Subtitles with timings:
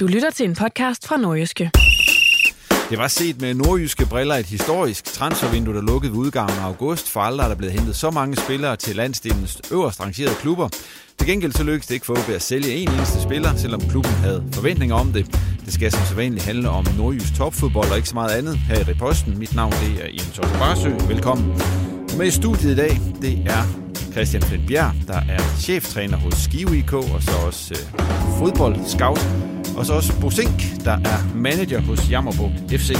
[0.00, 1.70] Du lytter til en podcast fra Nordjyske.
[2.90, 7.10] Det var set med nordjyske briller et historisk transfervindue, der lukkede ved udgangen af august.
[7.10, 10.68] For aldrig er der blevet hentet så mange spillere til landsdelens øverst rangerede klubber.
[11.18, 14.12] Til gengæld så lykkedes det ikke for OB at sælge en eneste spiller, selvom klubben
[14.12, 15.26] havde forventninger om det.
[15.64, 18.82] Det skal som sædvanligt handle om nordjysk topfodbold og ikke så meget andet her i
[18.82, 19.38] Reposten.
[19.38, 20.90] Mit navn det er Jens Otto Barsø.
[21.08, 21.46] Velkommen.
[22.18, 26.78] Med i studiet i dag, det er Christian Flint Bjerg, der er cheftræner hos Skive
[26.78, 28.00] IK, og så også øh,
[28.38, 29.20] fodboldscout.
[29.76, 32.90] Og så også Bo Sink, der er manager hos Jammerbugt FC.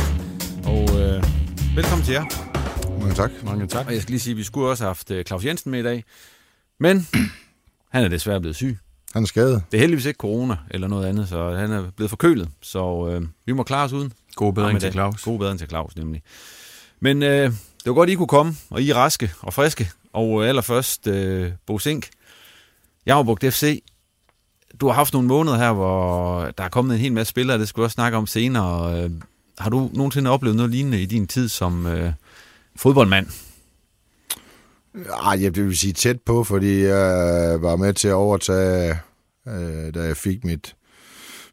[0.64, 1.22] Og øh,
[1.76, 2.24] velkommen til jer.
[2.98, 3.30] Mange tak.
[3.44, 3.86] Mange tak.
[3.86, 5.80] Og jeg skal lige sige, at vi skulle også have haft øh, Claus Jensen med
[5.80, 6.04] i dag.
[6.80, 7.08] Men
[7.94, 8.78] han er desværre blevet syg.
[9.12, 9.62] Han er skadet.
[9.70, 12.48] Det er heldigvis ikke corona eller noget andet, så han er blevet forkølet.
[12.62, 14.12] Så øh, vi må klare os uden.
[14.34, 14.92] God bedring til.
[14.92, 15.22] Claus.
[15.22, 16.22] God bedring til Claus, nemlig.
[17.00, 19.90] Men øh, det var godt, I kunne komme, og I er raske og friske.
[20.12, 22.08] Og øh, allerførst, øh, Bo Sink,
[23.06, 23.82] Jammerbugt FC.
[24.80, 27.68] Du har haft nogle måneder her, hvor der er kommet en hel masse spillere, det
[27.68, 29.02] skal vi også snakke om senere.
[29.04, 29.10] Øh,
[29.58, 32.12] har du nogensinde oplevet noget lignende i din tid som øh,
[32.76, 33.26] fodboldmand?
[34.94, 38.96] Ah, Ej, jeg vil sige tæt på, fordi jeg var med til at overtage,
[39.48, 40.74] øh, da jeg fik mit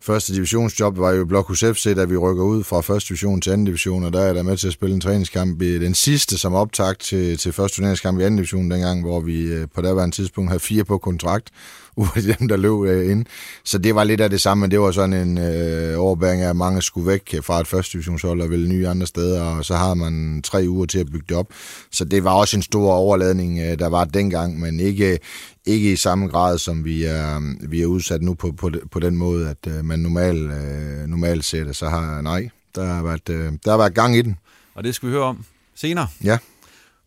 [0.08, 3.66] første divisionsjob, var jo i FC, da vi rykker ud fra første division til anden
[3.66, 6.38] division, og der er jeg da med til at spille en træningskamp i den sidste
[6.38, 10.16] som optakt til, til første turneringskamp i anden division dengang, hvor vi øh, på daværende
[10.16, 11.50] tidspunkt havde fire på kontrakt,
[11.98, 13.26] ud af dem, der løb øh, ind.
[13.64, 16.50] Så det var lidt af det samme, men det var sådan en øh, overbæring af,
[16.50, 19.76] at mange skulle væk fra et første divisionshold og ville nye andre steder, og så
[19.76, 21.48] har man tre uger til at bygge det op.
[21.92, 25.20] Så det var også en stor overladning, øh, der var dengang, men ikke,
[25.66, 29.16] ikke i samme grad, som vi er, vi er udsat nu på, på, på den
[29.16, 31.76] måde, at øh, man normalt, øh, normalt ser det.
[31.76, 34.38] Så har nej, der har, været, øh, der har været gang i den.
[34.76, 36.08] Og det skal vi høre om senere.
[36.24, 36.38] Ja.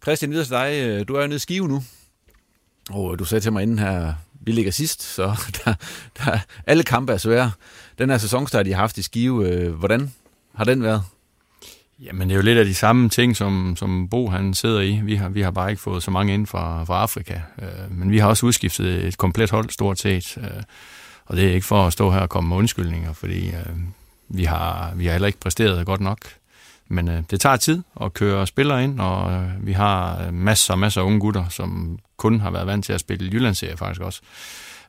[0.02, 0.80] Christian, videre til dig.
[0.84, 1.82] Øh, Du er jo nede i Skive nu.
[2.90, 5.24] Og du sagde til mig inden her, vi ligger sidst, så
[5.64, 5.74] der,
[6.18, 7.50] der, alle kampe er svære.
[7.98, 10.12] Den her sæsonstart, I har haft i Skive, øh, hvordan
[10.54, 11.02] har den været?
[12.02, 15.00] Jamen, det er jo lidt af de samme ting, som, som Bo han sidder i.
[15.04, 17.40] Vi har, vi har bare ikke fået så mange ind fra, fra Afrika.
[17.62, 20.38] Øh, men vi har også udskiftet et komplet hold, stort set.
[20.38, 20.62] Øh,
[21.26, 23.76] og det er ikke for at stå her og komme med undskyldninger, fordi øh,
[24.28, 26.18] vi, har, vi har heller ikke præsteret godt nok.
[26.90, 30.74] Men øh, det tager tid at køre spillere ind, og øh, vi har øh, masser
[30.74, 34.00] og masser af unge gutter, som kun har været vant til at spille Jyllandsserie faktisk
[34.00, 34.20] også.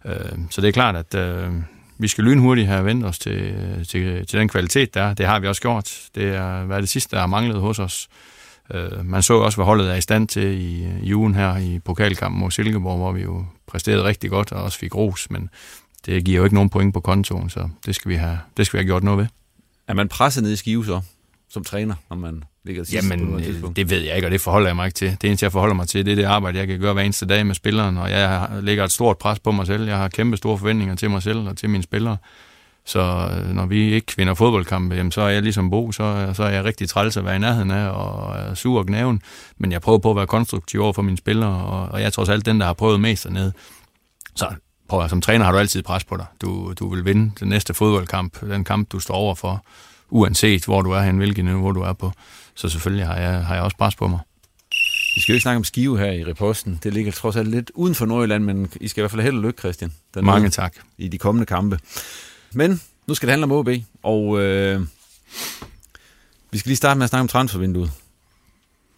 [0.06, 1.52] Øh, så det er klart, at øh,
[1.98, 5.14] vi skal lynhurtigt have vendt os til, øh, til, til den kvalitet, der er.
[5.14, 6.00] Det har vi også gjort.
[6.16, 8.08] Det er været det sidste, der har manglet hos os.
[8.74, 11.80] Øh, man så også, hvad holdet er i stand til i, i ugen her i
[11.80, 15.50] pokalkampen mod Silkeborg, hvor vi jo præsterede rigtig godt og også fik ros, men
[16.06, 18.78] det giver jo ikke nogen point på kontoen, så det skal vi have, det skal
[18.78, 19.28] vi have gjort noget ved.
[19.88, 21.02] Er man presset ned i Skive så,
[21.52, 23.76] som træner, når man ligger sidst på Jamen, tidspunkt?
[23.76, 25.18] det ved jeg ikke, og det forholder jeg mig ikke til.
[25.22, 27.26] Det eneste, jeg forholder mig til, det er det arbejde, jeg kan gøre hver eneste
[27.26, 29.88] dag med spilleren, og jeg lægger et stort pres på mig selv.
[29.88, 32.18] Jeg har kæmpe store forventninger til mig selv og til mine spillere.
[32.86, 36.44] Så øh, når vi ikke vinder fodboldkampe, jamen, så er jeg ligesom Bo, så, så
[36.44, 39.22] er jeg rigtig træls at være i nærheden af, og er sur og gnaven.
[39.58, 42.10] Men jeg prøver på at være konstruktiv over for mine spillere, og, og jeg er
[42.10, 43.54] trods alt den, der har prøvet mest dernede.
[44.36, 44.54] Så
[44.90, 46.26] prøv, som træner har du altid pres på dig.
[46.42, 49.66] Du, du vil vinde den næste fodboldkamp, den kamp, du står over for,
[50.12, 52.12] uanset hvor du er hen, hvilket niveau du er på.
[52.56, 54.20] Så selvfølgelig har jeg, har jeg også pres på mig.
[55.16, 56.80] Vi skal jo ikke snakke om Skive her i reposten.
[56.84, 59.36] Det ligger trods alt lidt uden for Nordjylland, men I skal i hvert fald held
[59.36, 59.94] og lykke, Christian.
[60.14, 60.76] Dernede Mange tak.
[60.98, 61.80] I de kommende kampe.
[62.54, 63.70] Men nu skal det handle om OB,
[64.04, 64.82] og øh,
[66.52, 67.92] vi skal lige starte med at snakke om transfervinduet.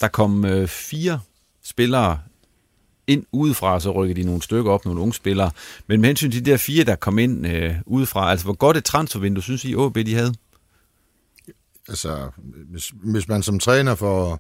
[0.01, 1.19] Der kom øh, fire
[1.63, 2.19] spillere
[3.07, 5.51] ind udefra, så rykker de nogle stykker op, nogle unge spillere.
[5.87, 8.77] Men med hensyn til de der fire, der kom ind øh, udefra, altså hvor godt
[8.77, 10.33] et transfervindue, synes I, OB de havde?
[11.89, 12.29] Altså,
[12.71, 14.39] hvis, hvis man som træner får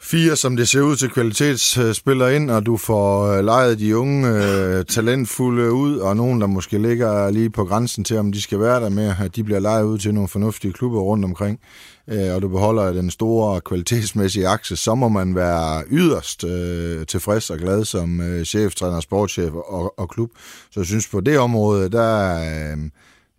[0.00, 4.28] fire, som det ser ud til kvalitetsspiller ind, og du får øh, lejet de unge
[4.28, 8.60] øh, talentfulde ud, og nogen, der måske ligger lige på grænsen til, om de skal
[8.60, 11.60] være der med, at de bliver lejet ud til nogle fornuftige klubber rundt omkring,
[12.08, 17.50] øh, og du beholder den store kvalitetsmæssige akse, så må man være yderst øh, tilfreds
[17.50, 20.30] og glad som øh, cheftræner, sportschef og, og klub.
[20.70, 22.38] Så jeg synes, på det område, der...
[22.72, 22.78] Øh,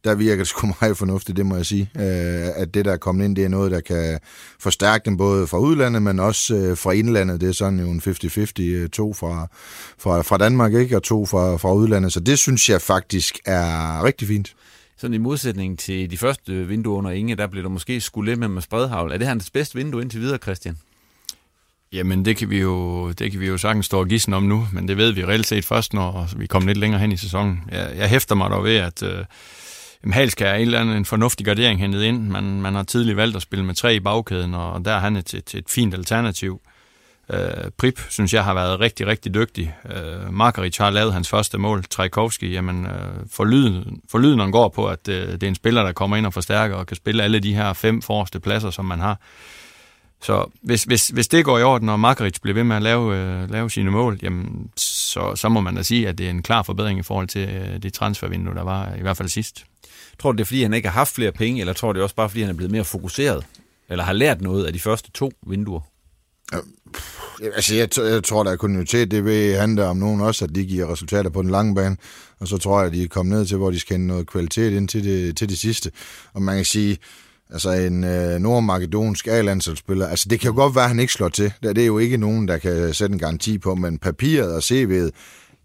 [0.04, 1.90] der virker det sgu meget fornuftigt, det må jeg sige.
[1.96, 4.20] Øh, at det, der er kommet ind, det er noget, der kan
[4.60, 7.42] forstærke dem både fra udlandet, men også øh, fra indlandet.
[7.42, 9.48] Det er sådan jo en 50-50, øh, to fra,
[9.98, 10.96] fra, fra Danmark, ikke?
[10.96, 12.14] og to fra, fra udlandet.
[12.14, 14.56] Så det synes jeg faktisk er rigtig fint.
[14.98, 18.40] Sådan i modsætning til de første vinduer under Inge, der blev der måske skulle lidt
[18.40, 19.12] med med spredhavl.
[19.12, 20.78] Er det hans bedste vindue indtil videre, Christian?
[21.94, 24.68] Jamen, det kan vi jo, det kan vi jo sagtens stå og gissen om nu,
[24.74, 27.60] men det ved vi reelt set først, når vi kommer lidt længere hen i sæsonen.
[27.72, 29.26] Jeg, jeg hæfter mig dog ved, at øh,
[30.04, 32.28] Jamen, Halsk er en eller anden en fornuftig gardering hentet ind.
[32.28, 35.16] Man, man har tidligere valgt at spille med tre i bagkæden, og der er han
[35.16, 36.62] et, et, et fint alternativ.
[37.30, 39.76] Øh, Prip, synes jeg, har været rigtig, rigtig dygtig.
[39.86, 41.84] Øh, Markaric har lavet hans første mål.
[41.84, 42.92] Trajkovski, jamen, øh,
[43.32, 46.26] for, lyden, for lyden går på, at øh, det er en spiller, der kommer ind
[46.26, 49.20] og forstærker og kan spille alle de her fem forreste pladser, som man har.
[50.22, 53.18] Så hvis, hvis, hvis det går i orden, og Markaric bliver ved med at lave,
[53.18, 56.44] øh, lave sine mål, jamen, så, så må man da sige, at det er en
[56.44, 59.66] klar forbedring i forhold til øh, det transfervindue, der var i hvert fald sidst.
[60.20, 62.00] Tror du, det er, fordi han ikke har haft flere penge, eller tror du det
[62.00, 63.46] er også bare, fordi han er blevet mere fokuseret?
[63.90, 65.82] Eller har lært noget af de første to vinduer?
[66.54, 66.58] Ja,
[67.56, 69.12] altså, jeg, jeg tror, der er kontinuitet.
[69.12, 71.98] Det ved han der om nogen også, at de giver resultater på den lange bane.
[72.40, 74.28] Og så tror jeg, at de er kommet ned til, hvor de skal hente noget
[74.28, 75.92] kvalitet ind til det, til det sidste.
[76.34, 76.98] Og man kan sige,
[77.50, 81.30] altså en øh, nordmakedonsk A-landsholdsspiller, altså det kan jo godt være, at han ikke slår
[81.30, 81.54] til.
[81.64, 85.12] Det er jo ikke nogen, der kan sætte en garanti på, men papiret og CV'et,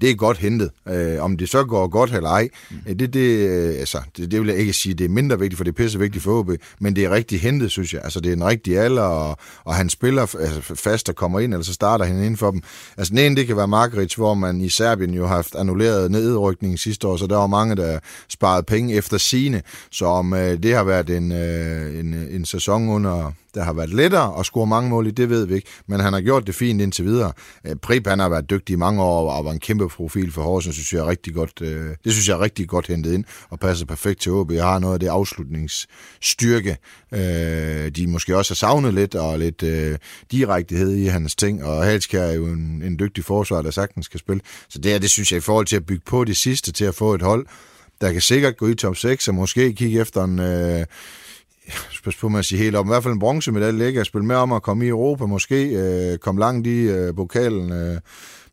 [0.03, 0.71] det er godt hentet.
[0.89, 2.97] Øh, om det så går godt eller ej, mm.
[2.97, 5.65] det, det, øh, altså, det, det vil jeg ikke sige, det er mindre vigtigt, for
[5.65, 6.51] det er pisse vigtigt for OB,
[6.81, 8.01] men det er rigtig hentet, synes jeg.
[8.05, 11.55] Altså, det er en rigtig alder, og, og han spiller altså, fast og kommer ind,
[11.55, 12.63] eller så starter han inden for dem.
[12.97, 16.11] Altså, den ene, det kan være Markeric, hvor man i Serbien jo har haft annulleret
[16.11, 17.99] nedrykningen sidste år, så der var mange, der
[18.29, 19.63] sparede penge efter sine.
[19.91, 23.95] Så om øh, det har været en, øh, en, en sæson under der har været
[23.95, 26.55] lettere at score mange mål i, det ved vi ikke, men han har gjort det
[26.55, 27.33] fint indtil videre.
[27.67, 30.43] Øh, Prip, han har været dygtig i mange år og var en kæmpe profil for
[30.43, 33.25] Horsens, synes jeg er rigtig godt, øh, det synes jeg er rigtig godt hentet ind
[33.51, 34.51] og passer perfekt til OB.
[34.51, 36.77] Jeg har noget af det afslutningsstyrke,
[37.13, 39.65] øh, de måske også har savnet lidt, og lidt
[40.31, 44.21] direktehed i hans ting, og Halskær er jo en, en dygtig forsvar, der sagtens skal
[44.21, 44.43] spille.
[44.69, 46.85] Så det her, det synes jeg i forhold til at bygge på det sidste, til
[46.85, 47.47] at få et hold,
[48.01, 50.39] der kan sikkert gå i top 6, og måske kigge efter en...
[50.39, 50.87] Øh,
[52.07, 54.01] Jeg på med at sige helt op, i hvert fald en bronzemedalje, ikke?
[54.01, 57.73] At spille med om at komme i Europa, måske øh, komme langt i øh, pokalen,
[57.73, 57.99] øh,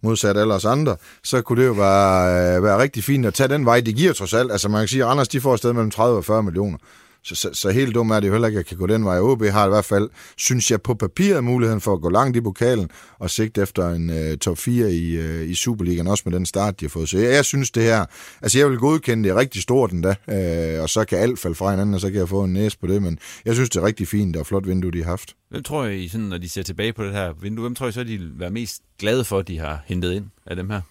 [0.03, 3.47] modsat alle os andre, så kunne det jo være, øh, være rigtig fint at tage
[3.47, 4.51] den vej, det giver trods alt.
[4.51, 6.77] Altså man kan sige, at Anders de får afsted mellem 30 og 40 millioner.
[7.23, 9.05] Så, så, så helt dumt er det jo heller ikke, at jeg kan gå den
[9.05, 9.19] vej.
[9.19, 12.41] OB har i hvert fald, synes jeg, på papiret muligheden for at gå langt i
[12.41, 12.89] pokalen
[13.19, 16.79] og sigte efter en uh, top 4 i, uh, i Superligaen, også med den start,
[16.79, 17.09] de har fået.
[17.09, 18.05] Så jeg, jeg synes det her,
[18.41, 21.71] altså jeg vil godkende det rigtig stort endda, uh, og så kan alt falde fra
[21.71, 23.85] hinanden, og så kan jeg få en næse på det, men jeg synes det er
[23.85, 25.35] rigtig fint og flot vindue, de har haft.
[25.49, 27.91] Hvem tror I, sådan, når de ser tilbage på det her vindue, hvem tror I
[27.91, 30.81] så, de vil være mest glade for, at de har hentet ind af dem her?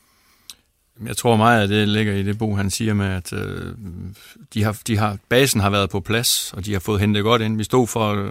[1.07, 3.75] Jeg tror meget, at det ligger i det, Bo han siger med, at øh,
[4.55, 7.43] de har, de har, basen har været på plads, og de har fået hentet godt
[7.43, 7.57] ind.
[7.57, 8.31] Vi stod for, øh,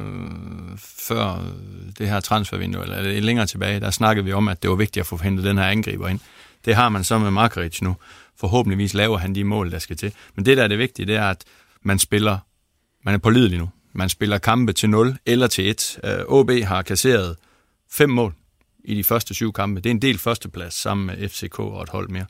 [0.77, 1.51] før
[1.97, 5.01] det her transfervindue, eller det længere tilbage, der snakkede vi om, at det var vigtigt
[5.01, 6.19] at få hentet den her angriber ind.
[6.65, 7.95] Det har man så med Markeric nu.
[8.39, 10.13] Forhåbentligvis laver han de mål, der skal til.
[10.35, 11.43] Men det, der er det vigtige, det er, at
[11.81, 12.37] man spiller,
[13.03, 13.69] man er pålidelig nu.
[13.93, 15.99] Man spiller kampe til 0 eller til 1.
[16.03, 17.35] Øh, OB har kasseret
[17.91, 18.33] fem mål
[18.83, 19.81] i de første syv kampe.
[19.81, 22.25] Det er en del førsteplads sammen med FCK og et hold mere.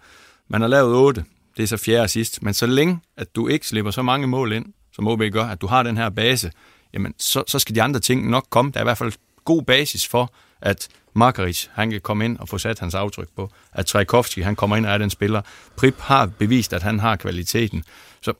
[0.48, 1.24] Man har lavet 8.
[1.58, 2.44] Det er så fjerde sidst.
[2.44, 5.62] Men så længe, at du ikke slipper så mange mål ind, som OB gør, at
[5.62, 6.52] du har den her base,
[6.94, 8.72] jamen så, så skal de andre ting nok komme.
[8.72, 9.14] Der er i hvert fald
[9.46, 13.52] god basis for, at Markaric, han kan komme ind og få sat hans aftryk på.
[13.74, 15.42] At Trajkovski, han kommer ind og er den spiller.
[15.76, 17.84] Prip har bevist, at han har kvaliteten.
[18.22, 18.34] Så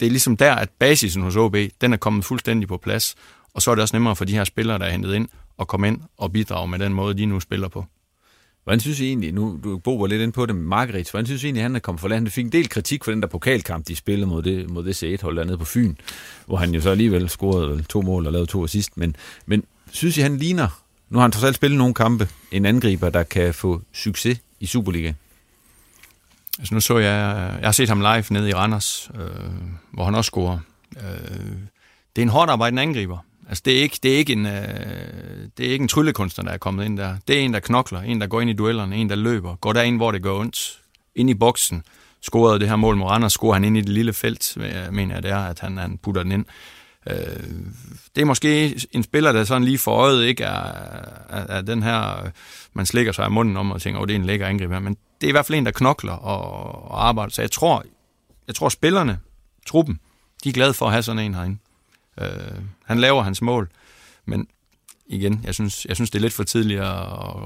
[0.00, 3.14] det er ligesom der, at basisen hos OB, den er kommet fuldstændig på plads.
[3.54, 5.28] Og så er det også nemmere for de her spillere, der er hentet ind,
[5.60, 7.84] at komme ind og bidrage med den måde, de nu spiller på.
[8.64, 11.26] Hvordan synes I egentlig, nu du Bo var lidt ind på det med Margaret, hvordan
[11.26, 12.28] synes I egentlig, han er kommet for landet?
[12.28, 15.02] Han fik en del kritik for den der pokalkamp, de spillede mod det, mod det
[15.02, 15.94] C1-hold dernede på Fyn,
[16.46, 20.18] hvor han jo så alligevel scorede to mål og lavede to assist, men, men synes
[20.18, 22.28] I, han ligner Nu har han trods alt spillet nogle kampe.
[22.52, 25.12] En angriber, der kan få succes i Superliga.
[26.58, 29.50] Altså nu så jeg, jeg har set ham live nede i Randers, øh,
[29.92, 30.58] hvor han også scorer.
[30.96, 31.02] Øh,
[32.16, 33.18] det er en hårdt arbejdende angriber.
[33.50, 34.52] Altså det er ikke, det er ikke en, øh,
[35.58, 37.16] det er ikke en tryllekunstner, der er kommet ind der.
[37.28, 39.72] Det er en, der knokler, en, der går ind i duellerne, en, der løber, går
[39.72, 40.80] derind, hvor det går ondt,
[41.14, 41.82] ind i boksen,
[42.20, 45.14] scorede det her mål mod Randers, scorer han ind i det lille felt, øh, mener
[45.14, 46.44] jeg det er, at han, han putter den ind.
[47.10, 47.16] Øh,
[48.16, 50.72] det er måske en spiller, der sådan lige for øjet ikke er,
[51.28, 52.28] er, er den her,
[52.72, 54.70] man slikker sig af munden om og tænker, åh, oh, det er en lækker angreb
[54.70, 57.30] her, men det er i hvert fald en, der knokler og, og arbejder.
[57.30, 57.84] Så jeg tror,
[58.46, 59.18] jeg tror spillerne,
[59.66, 60.00] truppen,
[60.44, 61.58] de er glade for at have sådan en herinde.
[62.20, 63.70] Øh, han laver hans mål,
[64.24, 64.48] men
[65.10, 67.02] igen, jeg synes, jeg synes det er lidt for tidligt at,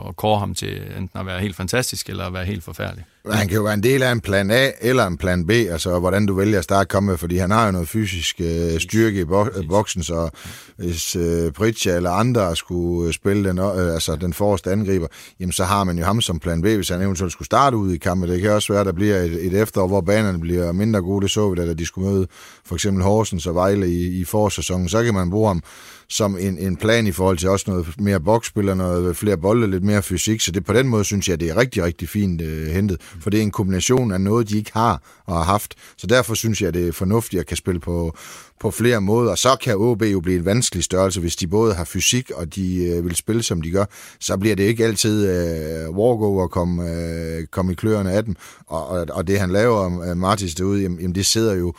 [0.08, 3.04] at kåre ham til enten at være helt fantastisk eller at være helt forfærdelig.
[3.30, 5.98] Han kan jo være en del af en plan A eller en plan B, altså
[5.98, 9.20] hvordan du vælger at starte komme med, fordi han har jo noget fysisk øh, styrke
[9.20, 9.24] i
[9.68, 10.30] boksen, så
[10.76, 15.06] hvis øh, Pritja eller andre skulle spille den, øh, altså den forreste angriber,
[15.40, 17.92] jamen så har man jo ham som plan B, hvis han eventuelt skulle starte ud
[17.92, 18.30] i kampen.
[18.30, 21.22] Det kan også være, at der bliver et, et efterår, hvor banerne bliver mindre gode.
[21.22, 22.26] Det så vi da, de skulle møde
[22.64, 24.88] for eksempel Horsens og Vejle i, i forsæsonen.
[24.88, 25.62] Så kan man bruge ham
[26.08, 29.84] som en, en plan i forhold til også noget mere boksspil noget flere bolde, lidt
[29.84, 30.40] mere fysik.
[30.40, 33.30] Så det på den måde synes jeg, det er rigtig, rigtig fint øh, hentet for
[33.30, 35.74] det er en kombination af noget, de ikke har og har haft.
[35.96, 38.16] Så derfor synes jeg, det er fornuftigt at kan spille på,
[38.60, 39.34] på flere måder.
[39.34, 42.84] Så kan OB jo blive en vanskelig størrelse, hvis de både har fysik og de
[42.84, 43.84] øh, vil spille, som de gør.
[44.20, 48.36] Så bliver det ikke altid øh, walkover at komme, øh, komme i kløerne af dem.
[48.66, 51.74] Og, og, og det han laver, øh, Martis derude, jamen, jamen det sidder jo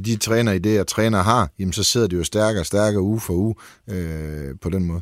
[0.00, 3.20] med de træner idéer, træner har, jamen så sidder det jo stærkere og stærkere uge
[3.20, 3.54] for uge
[3.88, 5.00] øh, på den måde.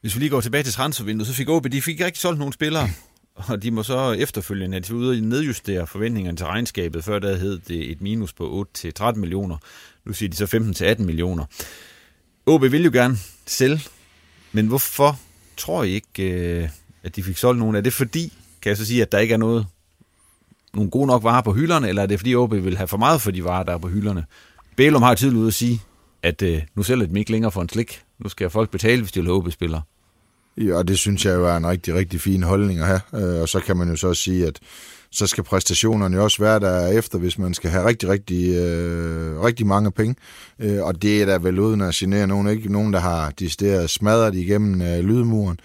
[0.00, 2.38] Hvis vi lige går tilbage til transfervinduet, så fik OB, de fik ikke rigtig solgt
[2.38, 2.88] nogle spillere
[3.48, 7.04] og de må så efterfølgende at ude og nedjustere forventningerne til regnskabet.
[7.04, 9.56] Før der hed det et minus på 8-13 millioner.
[10.04, 11.44] Nu siger de så 15-18 millioner.
[12.46, 13.80] OB vil jo gerne sælge,
[14.52, 15.20] men hvorfor
[15.56, 16.68] tror I ikke, øh,
[17.02, 17.76] at de fik solgt nogen?
[17.76, 19.66] Er det fordi, kan jeg så sige, at der ikke er noget,
[20.74, 23.20] nogle gode nok varer på hylderne, eller er det fordi OB vil have for meget
[23.20, 24.24] for de varer, der er på hylderne?
[24.76, 25.82] Bælum har tidligere ude at sige,
[26.22, 28.02] at øh, nu sælger de ikke længere for en slik.
[28.18, 29.82] Nu skal folk betale, hvis de vil have OB-spillere.
[30.56, 33.00] Ja, det synes jeg jo er en rigtig, rigtig fin holdning at have.
[33.14, 34.60] Øh, og så kan man jo så sige, at
[35.12, 39.40] så skal præstationerne jo også være der efter, hvis man skal have rigtig, rigtig, øh,
[39.40, 40.14] rigtig mange penge.
[40.58, 43.50] Øh, og det er da vel uden at genere nogen, ikke nogen, der har de
[43.50, 45.60] steder smadret igennem øh, lydmuren.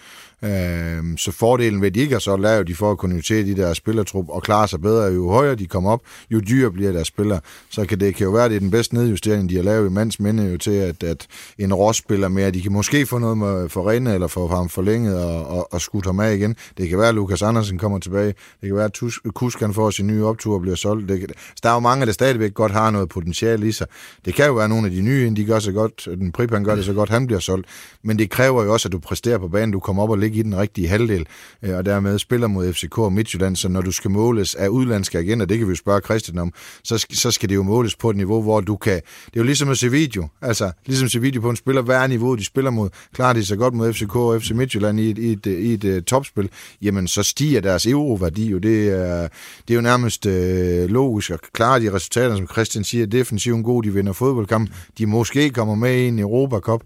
[0.46, 3.78] Øh, så fordelen ved, at de ikke er så lav, de får kontinuitet i deres
[3.78, 5.04] spillertrup og klarer sig bedre.
[5.04, 7.40] Jo højere de kommer op, jo dyrere bliver deres spillere.
[7.70, 9.90] Så kan det kan jo være, at det er den bedste nedjustering, de har lavet
[9.90, 13.38] i mands minde jo til, at, at en råspiller mere, de kan måske få noget
[13.38, 16.56] med for Rene, eller få ham forlænget og, og, og skudt ham af igen.
[16.78, 18.28] Det kan være, at Lukas Andersen kommer tilbage.
[18.62, 21.10] Det kan være, at Kusk kan få sin nye optur og bliver solgt.
[21.10, 23.88] Det kan, så der er jo mange, der stadigvæk godt har noget potentiale i sig.
[24.26, 26.76] Det kan jo være nogle af de nye, de gør så godt, den Pripan gør
[26.76, 27.68] det så godt, han bliver solgt.
[28.04, 30.35] Men det kræver jo også, at du præsterer på banen, du kommer op og ligger
[30.36, 31.28] i den rigtige halvdel,
[31.64, 35.18] øh, og dermed spiller mod FCK og Midtjylland, så når du skal måles af udlandske
[35.18, 38.10] agenter, det kan vi jo spørge Christian om, så, så skal det jo måles på
[38.10, 41.12] et niveau, hvor du kan, det er jo ligesom at se video, altså ligesom at
[41.12, 43.74] se video på en spiller, hvad er niveauet, de spiller mod, klarer de sig godt
[43.74, 46.50] mod FCK og FC Midtjylland i et, i et, i et, i et topspil,
[46.82, 49.28] jamen så stiger deres euroværdi jo, det er,
[49.68, 53.84] det er jo nærmest øh, logisk, og klarer de resultater, som Christian siger, defensiven god,
[53.84, 56.82] de vinder fodboldkamp, de måske kommer med i en Europacup,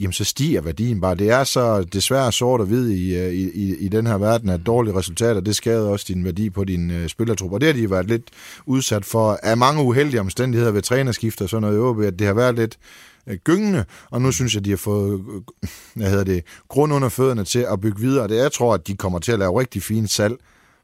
[0.00, 1.14] jamen så stiger værdien bare.
[1.14, 4.48] Det er så desværre sort og hvid i, øh, i, i, i den her verden,
[4.48, 7.52] at dårlige resultater, det skader også din værdi på din øh, spillertrup.
[7.52, 8.22] Og det har de været lidt
[8.66, 12.26] udsat for af mange uheldige omstændigheder ved trænerskift og sådan noget i OB, at det
[12.26, 12.78] har været lidt
[13.26, 17.08] øh, gyngende, og nu synes jeg, de har fået øh, hvad hedder det, grund under
[17.08, 18.28] fødderne til at bygge videre.
[18.28, 20.34] Det jeg tror, at de kommer til at lave rigtig fine salg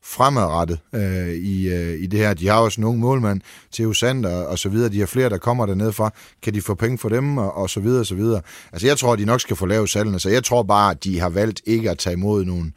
[0.04, 2.35] fremadrettet øh, i, øh, i det her.
[2.35, 3.40] De har også nogle målmand,
[3.73, 4.88] Theo Sander og så videre.
[4.88, 6.11] De har flere, der kommer dernede fra.
[6.42, 8.40] Kan de få penge for dem og, og så videre og så videre.
[8.73, 11.04] Altså jeg tror, at de nok skal få lavet salgene, så jeg tror bare, at
[11.04, 12.75] de har valgt ikke at tage imod nogen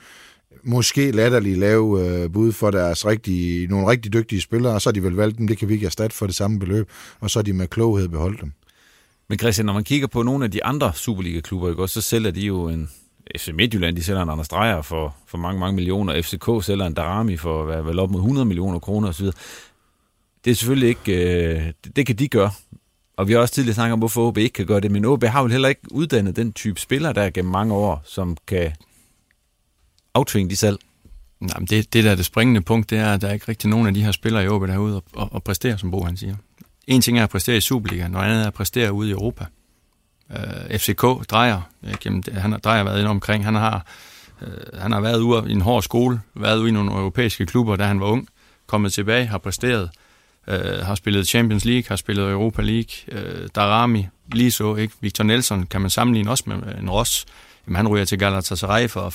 [0.64, 4.94] måske latterligt lave øh, bud for deres rigtige, nogle rigtig dygtige spillere, og så har
[4.94, 6.90] de vel valgt dem, det kan vi ikke erstatte for det samme beløb,
[7.20, 8.52] og så har de med kloghed beholdt dem.
[9.30, 12.68] Men Christian, når man kigger på nogle af de andre Superliga-klubber, så sælger de jo
[12.68, 12.90] en,
[13.38, 16.22] FC Midtjylland, de sælger en Anders Dreyer for, for mange, mange millioner.
[16.22, 19.26] FCK sælger en Darami for hvad, vel op mod 100 millioner kroner osv.
[20.46, 21.14] Det er selvfølgelig ikke...
[21.14, 22.52] Øh, det, det kan de gøre.
[23.18, 24.92] Og vi har også tidligere snakket om, hvorfor OB ikke kan gøre det.
[24.92, 28.38] Men OB har vel heller ikke uddannet den type spiller, der gennem mange år, som
[28.48, 28.72] kan
[30.14, 30.78] aftvinge de salg.
[31.40, 33.48] Nej, men det, det der er det springende punkt, det er, at der er ikke
[33.48, 35.78] rigtig nogen af de her spillere i OB, der er ude og, og, og præstere,
[35.78, 36.36] som Bo han siger.
[36.88, 39.46] En ting er at præstere i Superligaen, noget andet er at præstere ude i Europa
[40.32, 41.62] øh, FCK drejer,
[42.02, 43.86] gennem, han har drejer været inde omkring, han har,
[44.42, 47.76] øh, han har været ude i en hård skole, været ude i nogle europæiske klubber,
[47.76, 48.28] da han var ung,
[48.68, 49.90] kommet tilbage, har præsteret,
[50.48, 54.94] øh, har spillet Champions League, har spillet Europa League, øh, Darami, lige så, ikke?
[55.02, 57.26] Victor Nelson kan man sammenligne også med en Ross,
[57.68, 59.10] jamen han ryger til Galatasaray for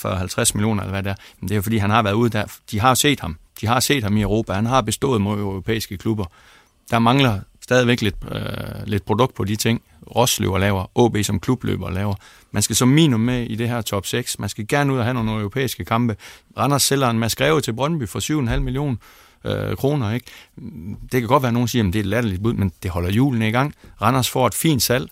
[0.51, 1.15] 40-50 millioner, eller hvad det er.
[1.41, 2.45] Men det er fordi, han har været ude der.
[2.71, 3.37] De har set ham.
[3.61, 4.53] De har set ham i Europa.
[4.53, 6.25] Han har bestået mod europæiske klubber.
[6.91, 7.41] Der mangler
[7.71, 9.83] stadigvæk lidt, øh, lidt produkt på de ting.
[10.17, 12.15] Rosløver laver, OB som klubløber laver.
[12.53, 14.39] Man skal som minimum med i det her top 6.
[14.39, 16.17] Man skal gerne ud og have nogle europæiske kampe.
[16.59, 18.97] Randers sælger en masse til Brøndby for 7,5 millioner
[19.45, 20.13] øh, kroner.
[20.13, 20.27] Ikke?
[21.13, 22.91] Det kan godt være, at nogen siger, at det er et latterligt bud, men det
[22.91, 23.75] holder julen i gang.
[24.03, 25.11] Randers får et fint salg.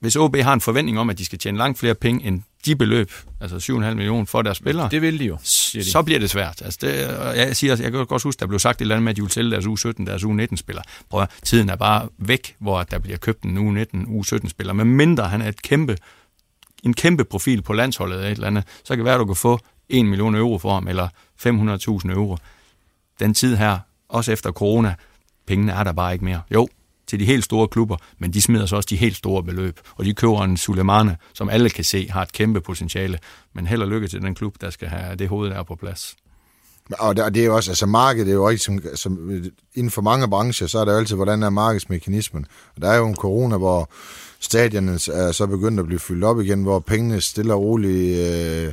[0.00, 2.76] Hvis OB har en forventning om, at de skal tjene langt flere penge end de
[2.76, 5.36] beløb, altså 7,5 millioner for deres spillere, det vil de jo,
[5.72, 5.84] de.
[5.84, 6.62] så bliver det svært.
[6.62, 6.94] Altså det,
[7.36, 9.22] jeg, siger, jeg kan godt huske, der blev sagt et eller andet med, at de
[9.22, 10.82] ville sælge deres U17, deres U19-spiller.
[11.10, 14.72] Prøv at, tiden er bare væk, hvor der bliver købt en U19, U17-spiller.
[14.72, 15.96] Men mindre han er et kæmpe,
[16.82, 19.26] en kæmpe profil på landsholdet eller et eller andet, så kan det være, at du
[19.26, 21.08] kan få 1 million euro for ham, eller
[21.46, 22.36] 500.000 euro.
[23.20, 23.78] Den tid her,
[24.08, 24.94] også efter corona,
[25.46, 26.40] pengene er der bare ikke mere.
[26.54, 26.68] Jo,
[27.08, 29.80] til de helt store klubber, men de smider så også de helt store beløb.
[29.96, 33.18] Og de køber en Sulemane, som alle kan se har et kæmpe potentiale.
[33.54, 36.16] Men held og lykke til den klub, der skal have det hoved der på plads.
[36.98, 39.30] Og det er jo også, altså markedet er jo ikke, som, som,
[39.74, 42.46] inden for mange brancher, så er der jo altid, hvordan er markedsmekanismen.
[42.76, 43.90] Og der er jo en corona, hvor
[44.40, 48.72] stadionerne er så begyndt at blive fyldt op igen, hvor pengene stille og roligt øh,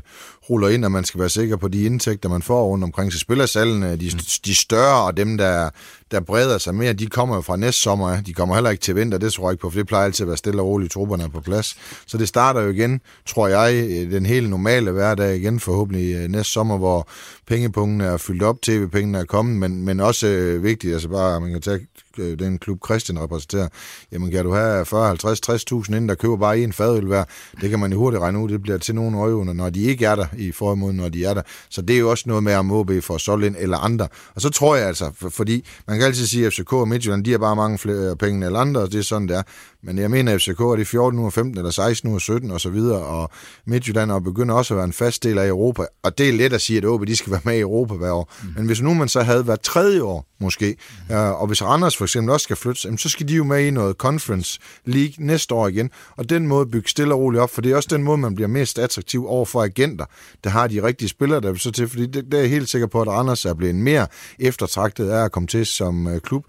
[0.50, 3.13] ruller ind, og man skal være sikker på de indtægter, man får rundt omkring.
[3.13, 4.12] Så spillersallene, de,
[4.45, 5.69] de større og dem, der,
[6.12, 8.22] der breder sig mere, de kommer jo fra næste sommer.
[8.22, 10.24] De kommer heller ikke til vinter, det tror jeg ikke på, for det plejer altid
[10.24, 11.77] at være stille og roligt, trupperne er på plads.
[12.07, 13.74] Så det starter jo igen, tror jeg,
[14.12, 17.07] den helt normale hverdag igen, forhåbentlig øh, næste sommer, hvor
[17.48, 21.51] pengepunktene er fyldt op, tv-pengene er kommet, men, men også øh, vigtigt, altså bare, man
[21.51, 21.88] kan tage
[22.19, 23.67] Øh, den klub Christian repræsenterer,
[24.12, 27.24] jamen kan du have 40, 50, 60.000 inden, der køber bare en fadøl hver,
[27.62, 30.05] det kan man jo hurtigt regne ud, det bliver til nogle øjne, når de ikke
[30.05, 31.41] er der i forhold når de er der.
[31.69, 34.07] Så det er jo også noget med, om OB får solgt ind eller andre.
[34.36, 37.25] Og så tror jeg altså, for, fordi man kan altid sige, at FCK og Midtjylland,
[37.25, 39.43] de har bare mange flere penge end andre, og det er sådan, det er.
[39.86, 42.62] Men jeg mener, at FCK er de 14 uger, 15 eller 16 uger, 17 og
[42.62, 43.30] så videre, og
[43.65, 45.86] Midtjylland og begynder også at være en fast del af Europa.
[46.04, 48.12] Og det er let at sige, at OB de skal være med i Europa hver
[48.12, 48.34] år.
[48.44, 48.50] Mm.
[48.58, 50.75] Men hvis nu man så havde været tredje år, måske,
[51.10, 51.15] mm.
[51.15, 53.95] og hvis Randers for eksempel også skal flytte, så skal de jo med i noget
[53.95, 55.89] Conference League næste år igen.
[56.17, 58.36] Og den måde bygge stille og roligt op, for det er også den måde, man
[58.36, 60.06] bliver mest attraktiv over for agenter.
[60.43, 62.88] Der har de rigtige spillere, der så til, fordi det, det er jeg helt sikker
[62.88, 64.08] på, at Randers er blevet mere
[64.39, 66.45] eftertragtet af at komme til som uh, klub,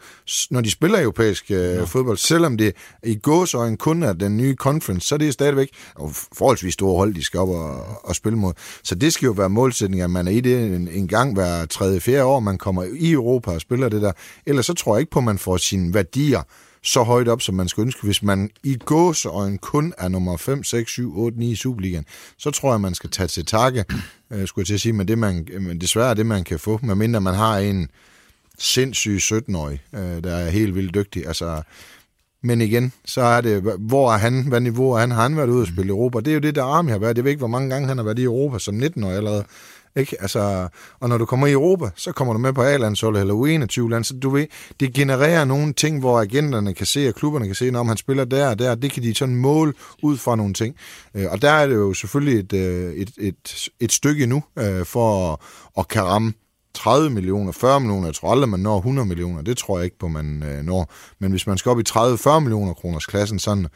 [0.51, 1.85] når de spiller europæisk uh, ja.
[1.85, 2.17] fodbold.
[2.17, 2.73] Selvom det
[3.03, 7.15] i gåsøjne kun er den nye conference, så er det stadigvæk og forholdsvis store hold,
[7.15, 8.53] de skal op og, og spille mod.
[8.83, 11.67] Så det skal jo være målsætningen, at man er i det en, en gang hver
[11.67, 14.13] tredje, fjerde år, man kommer i Europa og spiller det der.
[14.47, 16.43] Ellers så tror jeg ikke på, at man får sine værdier
[16.83, 18.03] så højt op, som man skulle ønske.
[18.03, 22.05] Hvis man i gåseøjen kun er nummer 5, 6, 7, 8, 9 i Superligaen,
[22.39, 23.85] så tror jeg, man skal tage til takke,
[24.31, 26.81] øh, skulle jeg til at sige, men det man, men desværre det, man kan få,
[26.83, 27.89] medmindre man har en
[28.59, 31.27] sindssyg 17-årig, øh, der er helt vildt dygtig.
[31.27, 31.63] Altså,
[32.43, 35.11] men igen, så er det, hvor er han, hvad niveau er han?
[35.11, 36.19] Har han været ude og spille i Europa?
[36.19, 37.17] Det er jo det, der Armi har været.
[37.17, 39.45] Jeg ved ikke, hvor mange gange han har været i Europa som 19-årig allerede.
[39.97, 40.17] Ikke?
[40.23, 40.69] Altså,
[41.01, 44.15] og når du kommer i Europa, så kommer du med på A-landsholdet eller U21-land, så
[44.15, 44.47] du ved,
[44.81, 48.25] det genererer nogle ting, hvor agenterne kan se, og klubberne kan se, når han spiller
[48.25, 49.73] der og der, det kan de sådan måle
[50.03, 50.77] ud fra nogle ting.
[51.15, 54.85] Øh, og der er det jo selvfølgelig et, øh, et, et, et stykke nu øh,
[54.85, 55.39] for at,
[55.79, 56.33] at kan ramme
[56.77, 59.99] 30 millioner, 40 millioner, jeg tror aldrig, man når 100 millioner, det tror jeg ikke
[59.99, 60.93] på, man øh, når.
[61.19, 63.67] Men hvis man skal op i 30-40 millioner kroners klassen, sådan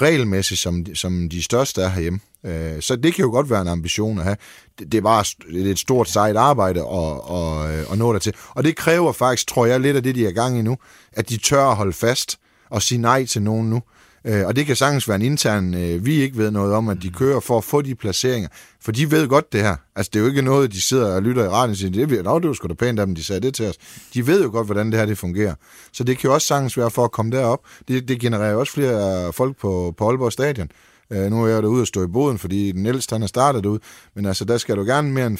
[0.00, 3.68] regelmæssigt, som, som de største er herhjemme, øh, så det kan jo godt være en
[3.68, 4.36] ambition at have.
[4.78, 8.12] Det, det er bare det er et stort sejt arbejde at, og, øh, at nå
[8.12, 8.34] der til.
[8.48, 10.76] Og det kræver faktisk, tror jeg, lidt af det, de er i gang i nu,
[11.12, 12.38] at de tør at holde fast
[12.70, 13.82] og sige nej til nogen nu.
[14.26, 17.02] Øh, og det kan sagtens være en intern, øh, vi ikke ved noget om, at
[17.02, 18.48] de kører for at få de placeringer.
[18.80, 19.76] For de ved godt det her.
[19.96, 22.08] Altså, det er jo ikke noget, de sidder og lytter i radioen og siger, det,
[22.08, 23.74] det var sgu da pænt af dem, de sagde det til os.
[24.14, 25.54] De ved jo godt, hvordan det her det fungerer.
[25.92, 27.60] Så det kan jo også sagtens være for at komme derop.
[27.88, 30.68] Det, det genererer jo også flere folk på, på Aalborg Stadion.
[31.10, 33.66] Uh, nu er jeg derude og stå i boden, fordi den ældste han er startet
[33.66, 33.78] ud.
[34.14, 35.38] Men altså, der skal du gerne mere end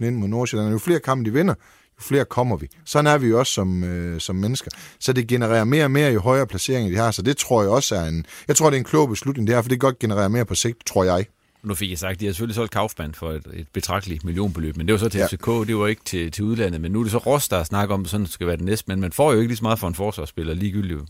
[0.00, 0.70] 5.500 ind mod Nordsjælland.
[0.70, 1.54] Jo flere kampe de vinder,
[2.02, 2.68] jo flere kommer vi.
[2.84, 4.70] Sådan er vi jo også som, øh, som mennesker.
[5.00, 7.10] Så det genererer mere og mere, jo højere placeringer de har.
[7.10, 8.26] Så det tror jeg også er en...
[8.48, 10.44] Jeg tror, det er en klog beslutning, det her, for det kan godt generere mere
[10.44, 11.26] på sigt, tror jeg.
[11.62, 14.86] Nu fik jeg sagt, de har selvfølgelig solgt Kaufmann for et, et betragteligt millionbeløb, men
[14.86, 15.26] det var så til ja.
[15.26, 16.80] FCK, det var ikke til, til udlandet.
[16.80, 18.84] Men nu er det så Ross, der snakker om, at sådan skal være det næste.
[18.88, 21.00] Men man får jo ikke lige så meget for en forsvarsspiller, ligegyldigt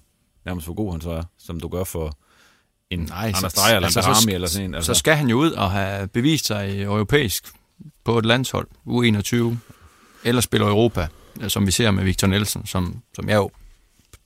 [0.45, 2.19] nærmest hvor god han så er, som du gør for
[2.91, 4.75] en Nej, Anders Dreyer eller altså, en eller sådan en.
[4.75, 4.95] Altså.
[4.95, 7.53] Så skal han jo ud og have bevist sig europæisk
[8.05, 9.57] på et landshold, U21,
[10.25, 11.07] eller spiller Europa,
[11.49, 13.51] som vi ser med Victor Nielsen, som, som jeg jo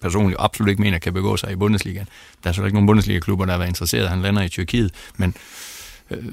[0.01, 2.05] personligt absolut ikke mener kan begå sig i Bundesliga.
[2.45, 4.09] Der er så ikke nogen Bundesliga-klubber, der har været interesseret.
[4.09, 5.35] Han lander i Tyrkiet, men
[6.11, 6.25] øh,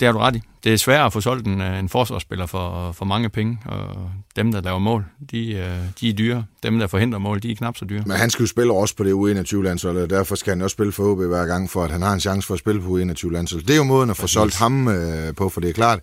[0.00, 0.42] det har du ret i.
[0.64, 4.52] Det er svært at få solgt en, en forsvarsspiller for, for mange penge, og dem,
[4.52, 6.44] der laver mål, de, øh, de er dyre.
[6.62, 8.02] Dem, der forhindrer mål, de er knap så dyre.
[8.06, 10.92] Men han skal jo spille også på det U21-landshold, og derfor skal han også spille
[10.92, 13.62] for OB hver gang, for at han har en chance for at spille på U21-landshold.
[13.62, 16.00] Det er jo måden at få solgt ham øh, på, for det er klart,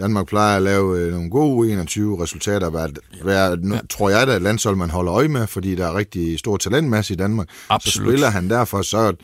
[0.00, 2.88] Danmark plejer at lave øh, nogle gode U21-resultater, hvad,
[3.22, 3.78] hvad ja.
[3.90, 7.14] tror jeg, er et landshold, man holder øje med, fordi der er rigtig stor talentmasse
[7.14, 7.48] i Danmark.
[7.68, 7.92] Absolut.
[7.92, 9.14] Så spiller han derfor, så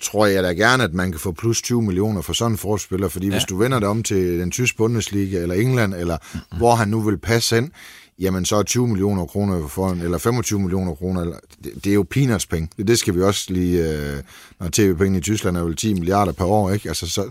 [0.00, 3.08] tror jeg da gerne, at man kan få plus 20 millioner for sådan en forspiller,
[3.08, 3.32] fordi ja.
[3.32, 6.58] hvis du vender det om til den tyske Bundesliga, eller England, eller mm-hmm.
[6.58, 7.70] hvor han nu vil passe ind,
[8.18, 11.90] jamen så er 20 millioner kroner for en, eller 25 millioner kroner, eller, det, det
[11.90, 12.68] er jo peanuts penge.
[12.76, 14.22] Det, det skal vi også lige, øh,
[14.60, 16.88] når tv-pengene i Tyskland er vel 10 milliarder per år, ikke?
[16.88, 17.22] Altså, så,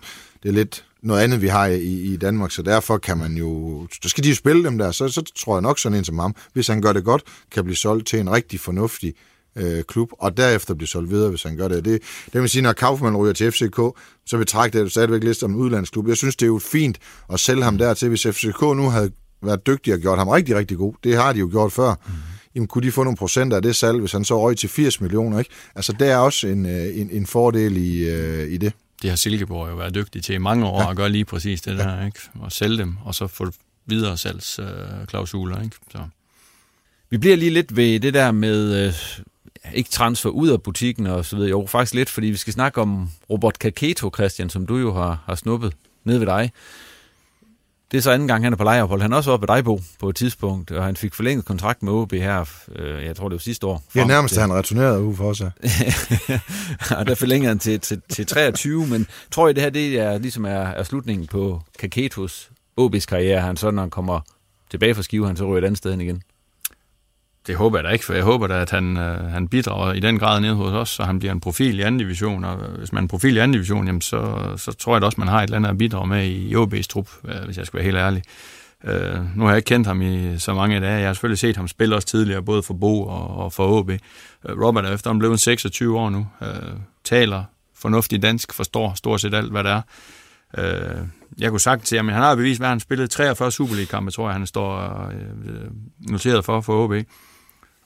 [0.44, 3.88] det er lidt noget andet, vi har i, i Danmark, så derfor kan man jo,
[4.04, 6.20] så skal de jo spille dem der, så, så tror jeg nok sådan en som
[6.20, 9.14] ham, hvis han gør det godt, kan blive solgt til en rigtig fornuftig
[9.56, 11.86] øh, klub, og derefter blive solgt videre, hvis han gør det.
[11.86, 12.02] Det,
[12.34, 13.80] det vil sige, når Kaufmann ryger til FCK,
[14.26, 16.08] så vil trække det stadigvæk lidt som en udlandsklub.
[16.08, 16.98] Jeg synes, det er jo fint
[17.34, 19.12] at sælge ham dertil, hvis FCK nu havde
[19.44, 20.94] været dygtig og gjort ham rigtig, rigtig god.
[21.04, 21.96] Det har de jo gjort før.
[22.08, 22.14] Mm.
[22.56, 25.02] Jamen, kunne de få nogle procenter af det salg, hvis han så røg til 80
[25.02, 25.52] millioner, ikke?
[25.76, 28.74] Altså, der er også en, øh, en, en fordel i, øh, i det.
[29.02, 30.90] Det har Silkeborg jo været dygtig til i mange år ja.
[30.90, 32.20] at gøre lige præcis det der, ikke?
[32.40, 33.52] Og sælge dem, og så få
[33.86, 35.76] videre salgsklausuler, øh, ikke?
[35.92, 36.00] Så.
[37.10, 38.94] Vi bliver lige lidt ved det der med, øh,
[39.74, 41.50] ikke transfer ud af butikken og så videre.
[41.50, 45.24] Jo, faktisk lidt, fordi vi skal snakke om Robert Kaketo, Christian, som du jo har,
[45.26, 46.52] har snuppet ned ved dig.
[47.92, 49.02] Det er så anden gang, han er på lejeophold.
[49.02, 51.84] Han er også oppe ved dig, Bo, på et tidspunkt, og han fik forlænget kontrakt
[51.84, 53.84] med OB her, øh, jeg tror det var sidste år.
[53.96, 54.42] Ja, nærmest til.
[54.42, 55.52] han returnerede uge for sig.
[56.98, 60.18] og der forlængede han til, til, til 23, men tror jeg, det her det er,
[60.18, 62.50] ligesom er, er slutningen på Kaketos
[62.82, 63.42] OB's karriere.
[63.42, 64.20] Han så, når han kommer
[64.72, 66.24] tilbage fra Skive, han så ryger et andet sted hen igen.
[67.50, 70.00] Det håber jeg da ikke, for jeg håber da, at han, øh, han bidrager i
[70.00, 72.78] den grad ned hos os, så han bliver en profil i anden division, og øh,
[72.78, 75.22] hvis man er en profil i anden division, jamen så, så tror jeg da også,
[75.22, 77.78] man har et eller andet at bidrage med i OB's trup, øh, hvis jeg skal
[77.78, 78.24] være helt ærlig.
[78.84, 81.00] Øh, nu har jeg ikke kendt ham i så mange dage.
[81.00, 83.90] Jeg har selvfølgelig set ham spille også tidligere, både for Bo og, og for OB.
[83.90, 83.98] Øh,
[84.46, 86.48] Robert er efter, han blev 26 år nu, øh,
[87.04, 87.44] taler
[87.76, 89.82] fornuftig dansk, forstår stort set alt, hvad det er.
[90.58, 91.08] Øh,
[91.38, 94.34] jeg kunne sagt til ham, han har bevist, hvad han spillede 43 Superliga-kampe, tror jeg,
[94.34, 96.94] han står øh, noteret for for OB.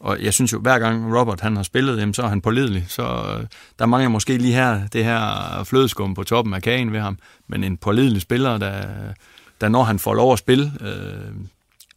[0.04, 2.86] Og jeg synes jo, hver gang Robert han har spillet, jamen, så er han pålidelig.
[2.88, 3.46] Så øh,
[3.80, 7.18] der mangler måske lige her det her flødeskum på toppen af kagen ved ham.
[7.48, 8.84] Men en pålidelig spiller, der,
[9.62, 11.36] der når han får lov at spille øh,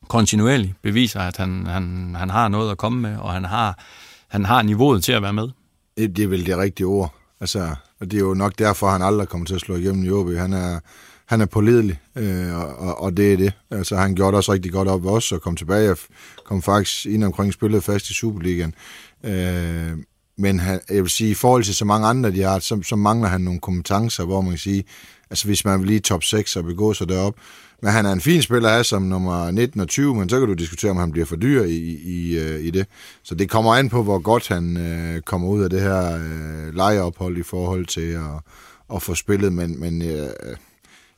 [0.09, 3.79] kontinuerligt, beviser, at han, han, han har noget at komme med, og han har,
[4.29, 5.49] han har niveauet til at være med.
[5.97, 7.15] Det er vel det rigtige ord.
[7.41, 10.11] Altså, og det er jo nok derfor, han aldrig kommer til at slå igennem i
[10.11, 10.29] OB.
[10.29, 10.81] Han er,
[11.27, 13.53] han er pålidelig, øh, og, og det er det.
[13.71, 15.99] Altså, han gjorde det også rigtig godt op ved os, og kom tilbage og
[16.45, 18.75] kom faktisk ind omkring spillet fast i Superligaen.
[19.25, 19.93] Øh,
[20.39, 22.97] men han, jeg vil sige, i forhold til så mange andre, de har, så, så
[22.97, 24.85] mangler han nogle kompetencer, hvor man kan sige,
[25.31, 27.35] altså hvis man vil lige top 6 og begå sig derop,
[27.83, 30.49] men han er en fin spiller af som nummer 19 og 20, men så kan
[30.49, 32.87] du diskutere, om han bliver for dyr i, i, øh, i det.
[33.23, 36.75] Så det kommer an på, hvor godt han øh, kommer ud af det her øh,
[36.75, 38.41] lejeophold i forhold til at,
[38.95, 40.29] at få spillet, men, men øh,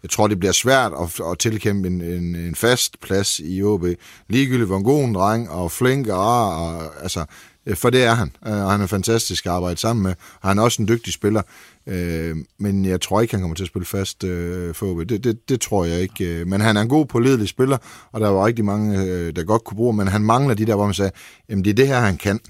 [0.03, 3.85] jeg tror, det bliver svært at, at tilkæmpe en, en, en fast plads i OB.
[4.29, 7.25] Ligegyldigt, hvor en god dreng og flink og, og altså,
[7.67, 8.33] øh, for det er han.
[8.47, 10.15] Øh, og han er fantastisk at arbejde sammen med.
[10.41, 11.43] Og han er også en dygtig spiller.
[11.87, 15.09] Øh, men jeg tror ikke, han kommer til at spille fast øh, for OB.
[15.09, 16.25] Det, det, det tror jeg ikke.
[16.25, 17.79] Øh, men han er en god, pålidelig spiller,
[18.13, 20.75] og der var rigtig mange, øh, der godt kunne bruge men han mangler de der,
[20.75, 21.11] hvor man sagde,
[21.49, 22.41] jamen det er det her, han kan.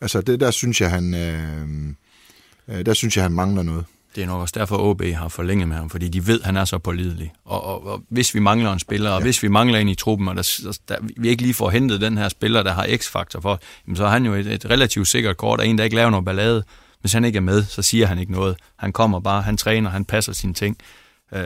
[0.00, 3.84] Altså, det der synes jeg, han, øh, der synes jeg, han mangler noget.
[4.14, 6.56] Det er nok også derfor, OB har forlænget med ham, fordi de ved, at han
[6.56, 7.32] er så pålidelig.
[7.44, 9.24] Og, og, og hvis vi mangler en spiller, og ja.
[9.24, 12.18] hvis vi mangler en i truppen, og der, der, vi ikke lige får hentet den
[12.18, 15.36] her spiller, der har x-faktor for, jamen, så er han jo et, et relativt sikkert
[15.36, 16.64] kort, og en, der ikke laver noget ballade.
[17.00, 18.56] Hvis han ikke er med, så siger han ikke noget.
[18.76, 20.76] Han kommer bare, han træner, han passer sine ting.
[21.34, 21.40] Øh,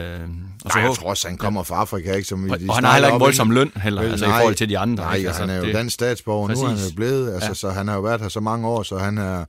[0.65, 2.27] og så nej, jeg tror også, han kommer fra Afrika, ikke?
[2.27, 4.69] Som og, og han har heller ikke voldsom løn heller, altså nej, i forhold til
[4.69, 5.03] de andre.
[5.03, 5.27] Nej, ikke?
[5.27, 6.61] Altså, han er jo det, dansk statsborger, præcis.
[6.61, 7.53] nu er han jo blevet, altså, ja.
[7.53, 9.45] så han har jo været her så mange år, så han er,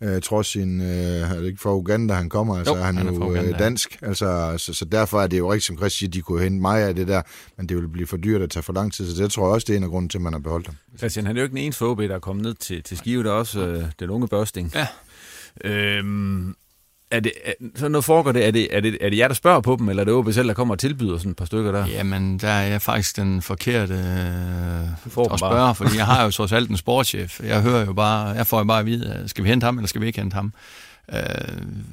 [0.00, 3.08] øh, trods sin, øh, er det ikke fra Uganda, han kommer, altså jo, han, han
[3.08, 5.92] er jo Uganda, øh, dansk, altså, så, så derfor er det jo rigtig, som Chris
[5.92, 7.22] siger, de kunne hente mig af det der,
[7.56, 9.54] men det vil blive for dyrt at tage for lang tid, så det tror jeg
[9.54, 10.76] også, det er en af grunden til, at man har beholdt ham.
[10.98, 13.22] Christian, han er jo ikke den eneste OB, der er kommet ned til, til Skive,
[13.22, 14.72] der er også øh, den unge børsting.
[14.74, 14.86] Ja.
[15.64, 16.54] Øhm,
[17.16, 19.34] er det, er, så noget foregår det, er det, er, det, er det jer, der
[19.34, 21.44] spørger på dem, eller er det OB selv, der kommer og tilbyder sådan et par
[21.44, 21.86] stykker der?
[21.86, 26.52] Jamen, der er jeg faktisk den forkerte øh, at spørge, fordi jeg har jo trods
[26.52, 27.40] alt en sportschef.
[27.40, 29.88] Jeg hører jo bare, jeg får jo bare at vide, skal vi hente ham, eller
[29.88, 30.52] skal vi ikke hente ham?
[31.12, 31.20] Øh,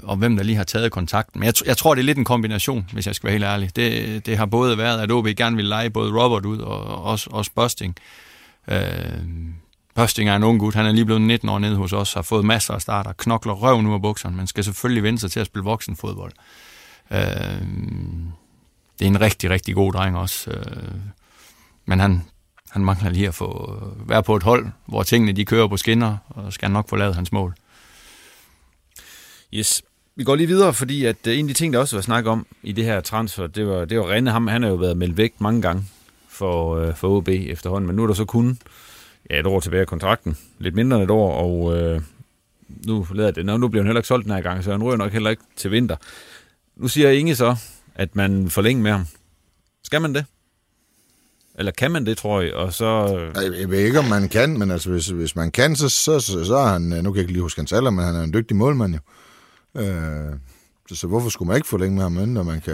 [0.04, 1.40] og hvem der lige har taget kontakten.
[1.40, 3.76] Men jeg, jeg tror, det er lidt en kombination, hvis jeg skal være helt ærlig.
[3.76, 7.30] Det, det har både været, at OB gerne vil lege både Robert ud og også,
[7.32, 7.96] også Busting.
[8.68, 8.82] Øh,
[9.96, 12.22] Pøsting er en ung gut, han er lige blevet 19 år nede hos os, har
[12.22, 15.40] fået masser af starter, knokler røv nu af bukserne, men skal selvfølgelig vende sig til
[15.40, 16.32] at spille voksenfodbold.
[17.12, 17.20] Øh,
[19.00, 20.52] det er en rigtig, rigtig god dreng også.
[20.52, 20.92] Øh,
[21.86, 22.22] men han,
[22.70, 25.78] han mangler lige at få øh, være på et hold, hvor tingene de kører på
[25.78, 27.56] skinner, og skal nok få lavet hans mål.
[29.54, 29.84] Yes.
[30.16, 32.26] Vi går lige videre, fordi at øh, en af de ting, der også var snak
[32.26, 34.32] om i det her transfer, det var, det var Rene.
[34.32, 35.84] Ham, han har jo været meldt væk mange gange
[36.30, 38.60] for, uh, for OB efterhånden, men nu er der så kun
[39.32, 40.38] ja, et år tilbage af kontrakten.
[40.60, 42.02] Lidt mindre end et år, og øh,
[42.88, 44.84] nu, lader det, Nå, nu bliver han heller ikke solgt den her gang, så han
[44.84, 45.96] ryger nok heller ikke til vinter.
[46.76, 47.56] Nu siger Inge så,
[47.96, 49.06] at man forlænger med ham.
[49.84, 50.26] Skal man det?
[51.56, 52.54] Eller kan man det, tror jeg?
[52.54, 53.20] Og så...
[53.60, 56.46] Jeg ved ikke, om man kan, men altså, hvis, hvis man kan, så, så, så,
[56.46, 56.94] så er han...
[56.94, 58.94] Øh, nu kan jeg ikke lige huske hans alder, men han er en dygtig målmand
[58.94, 59.00] jo.
[59.82, 60.36] Øh,
[60.96, 62.74] så, hvorfor skulle man ikke forlænge med ham, når man kan...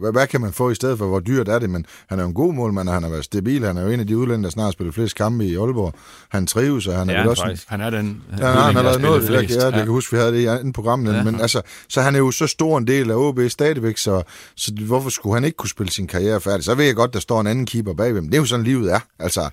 [0.00, 1.06] Hvad, hvad kan man få i stedet for?
[1.06, 1.70] Hvor dyrt er det?
[1.70, 3.64] Men han er jo en god målmand, og han har været stabil.
[3.64, 5.94] Han er jo en af de udlændinge, der snart spiller flest kampe i Aalborg.
[6.28, 7.42] Han trives, og han er ja, også...
[7.42, 7.68] Faktisk.
[7.68, 9.56] Han er den ja, ja, han har lavet noget, flest.
[9.56, 9.78] Ja, det ja.
[9.78, 11.06] kan huske, vi havde det i anden program.
[11.06, 11.22] Ja.
[11.22, 14.22] Men altså, så han er jo så stor en del af OB stadigvæk, så,
[14.56, 16.64] så hvorfor skulle han ikke kunne spille sin karriere færdig?
[16.64, 18.64] Så ved jeg godt, der står en anden keeper bagved, men det er jo sådan,
[18.64, 19.00] livet er.
[19.18, 19.50] Altså,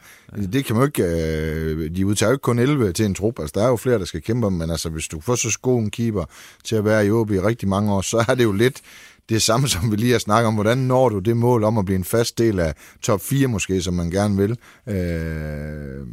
[0.53, 1.03] det kan man jo ikke...
[1.03, 3.39] Øh, de udtager jo ikke kun 11 til en trup.
[3.39, 5.81] Altså, der er jo flere, der skal kæmpe men altså, hvis du får så god
[5.81, 6.25] en keeper
[6.63, 8.81] til at være i OB i rigtig mange år, så er det jo lidt
[9.29, 10.53] det samme, som vi lige har snakket om.
[10.53, 13.81] Hvordan når du det mål om at blive en fast del af top 4 måske,
[13.81, 14.57] som man gerne vil?
[14.95, 16.07] Øh,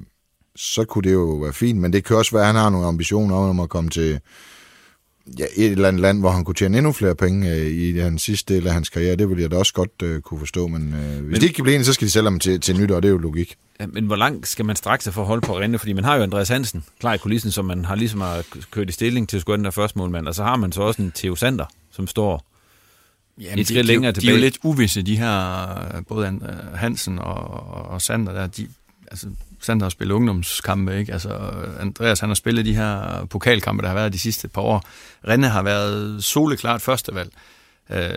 [0.56, 2.86] så kunne det jo være fint, men det kan også være, at han har nogle
[2.86, 4.20] ambitioner om at komme til
[5.38, 8.18] ja, et eller andet land, hvor han kunne tjene endnu flere penge øh, i den
[8.18, 9.16] sidste del af hans karriere.
[9.16, 11.54] Det ville jeg da også godt øh, kunne forstå, men øh, hvis men, de ikke
[11.54, 13.18] kan blive enige, så skal de sælge ham til, til nyt, og det er jo
[13.18, 13.56] logik.
[13.80, 15.78] Ja, men hvor langt skal man strække sig for at holde på Rinde?
[15.78, 18.88] Fordi man har jo Andreas Hansen klar i kulissen, som man har ligesom har kørt
[18.88, 21.02] i stilling til at skulle den der første målmand, og så har man så også
[21.02, 22.46] en Theo Sander, som står
[23.40, 24.30] Jamen, et skridt længere tilbage.
[24.30, 26.40] De er jo lidt uvisse, de her, både
[26.74, 28.68] Hansen og, og Sander der, de,
[29.10, 29.26] altså,
[29.64, 31.12] Sander har spillet ungdomskampe, ikke?
[31.12, 34.84] Altså, Andreas han har spillet de her pokalkampe, der har været de sidste par år.
[35.28, 37.30] Renne har været soleklart førstevalg.
[37.90, 38.10] Øh,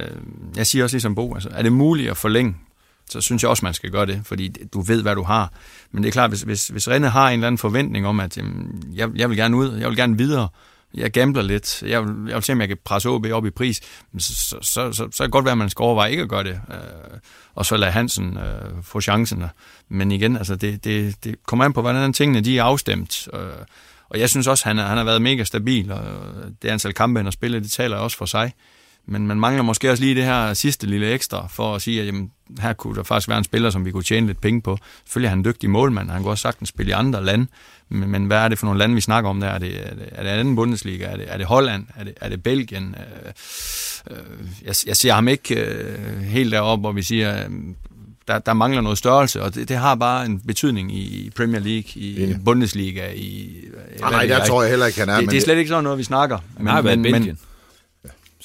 [0.56, 2.56] jeg siger også ligesom Bo, altså, er det muligt at forlænge,
[3.10, 5.52] så synes jeg også, man skal gøre det, fordi du ved, hvad du har.
[5.92, 8.38] Men det er klart, hvis, hvis, hvis Renne har en eller anden forventning om, at
[8.38, 10.48] jamen, jeg, jeg vil gerne ud, jeg vil gerne videre,
[10.94, 13.50] jeg gambler lidt, jeg vil, jeg vil se, om jeg kan presse OB op i
[13.50, 13.82] pris,
[14.18, 16.30] så, så, så, så, så kan det godt være, at man skal overveje ikke at
[16.30, 17.20] gøre det, øh,
[17.56, 19.44] og så lade Hansen øh, få chancen.
[19.90, 23.40] Men igen, altså det, det, det kommer an på, hvordan tingene de er afstemt, øh,
[24.10, 26.02] og jeg synes også, han, han har været mega stabil, og
[26.62, 28.54] det antal kampe, han har spillet, det taler også for sig.
[29.10, 32.08] Men man mangler måske også lige det her sidste lille ekstra, for at sige, at
[32.08, 34.78] jamen, her kunne der faktisk være en spiller, som vi kunne tjene lidt penge på.
[35.06, 37.48] Selvfølgelig er han en dygtig målmand, han kunne også sagtens spille i andre lande,
[37.90, 39.48] men, men hvad er det for nogle lande, vi snakker om der?
[39.48, 41.06] Er det, er det, er det anden Bundesliga?
[41.06, 41.86] Er det, er det Holland?
[41.96, 42.96] Er det, er det Belgien?
[43.00, 43.32] Øh,
[44.12, 44.24] øh,
[44.66, 47.52] jeg, jeg ser ham ikke øh, helt deroppe, hvor vi siger, øh,
[48.28, 51.92] der, der mangler noget størrelse, og det, det har bare en betydning i Premier League,
[51.96, 52.38] i ja.
[52.46, 53.56] Bundesliga, i...
[54.00, 55.20] Nej, der tror jeg heller ikke, han er.
[55.20, 56.38] Det, det er slet ikke sådan noget, vi snakker.
[56.58, 57.38] Men, har været men, Belgien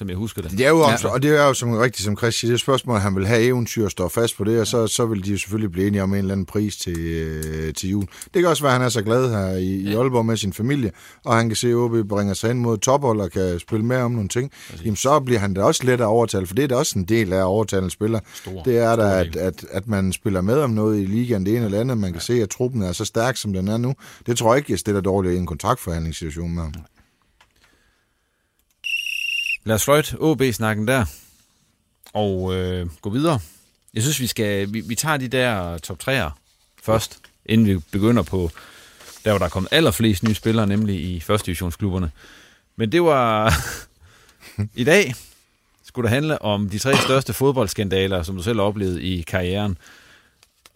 [0.02, 0.50] som jeg husker det.
[0.50, 1.08] Det er jo, ja.
[1.08, 3.42] og det er jo som rigtigt som Chris siger, det er spørgsmål, han vil have
[3.42, 6.02] eventyr og stå fast på det, og så, så vil de jo selvfølgelig blive enige
[6.02, 8.04] om en eller anden pris til, øh, til jul.
[8.34, 9.90] Det kan også være, at han er så glad her i, ja.
[9.90, 10.90] i Aalborg med sin familie,
[11.24, 14.02] og han kan se, at OB bringer sig hen mod tophold og kan spille mere
[14.02, 14.50] om nogle ting.
[14.70, 14.84] Præcis.
[14.84, 17.04] Jamen så bliver han da også let at overtale, for det er da også en
[17.04, 18.20] del af at overtale en spiller.
[18.34, 21.56] Stor, det er da, at, at, at man spiller med om noget i ligaen, det
[21.56, 22.34] ene eller andet, man kan ja.
[22.34, 23.94] se, at truppen er så stærk, som den er nu.
[24.26, 26.72] Det tror jeg ikke, jeg stiller dårligt i en kontraktforhandlingssituation med ham.
[29.64, 31.04] Lad os fløjte OB-snakken der,
[32.12, 33.40] og øh, gå videre.
[33.94, 36.30] Jeg synes, vi skal vi, vi tager de der top 3'er
[36.82, 38.50] først, inden vi begynder på
[39.24, 42.10] der, hvor der er kommet allerflest nye spillere, nemlig i første divisionsklubberne.
[42.76, 43.54] Men det var
[44.74, 45.14] i dag,
[45.84, 49.78] skulle det handle om de tre største fodboldskandaler, som du selv har oplevet i karrieren.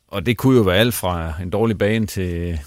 [0.08, 2.60] Og det kunne jo være alt fra en dårlig bane til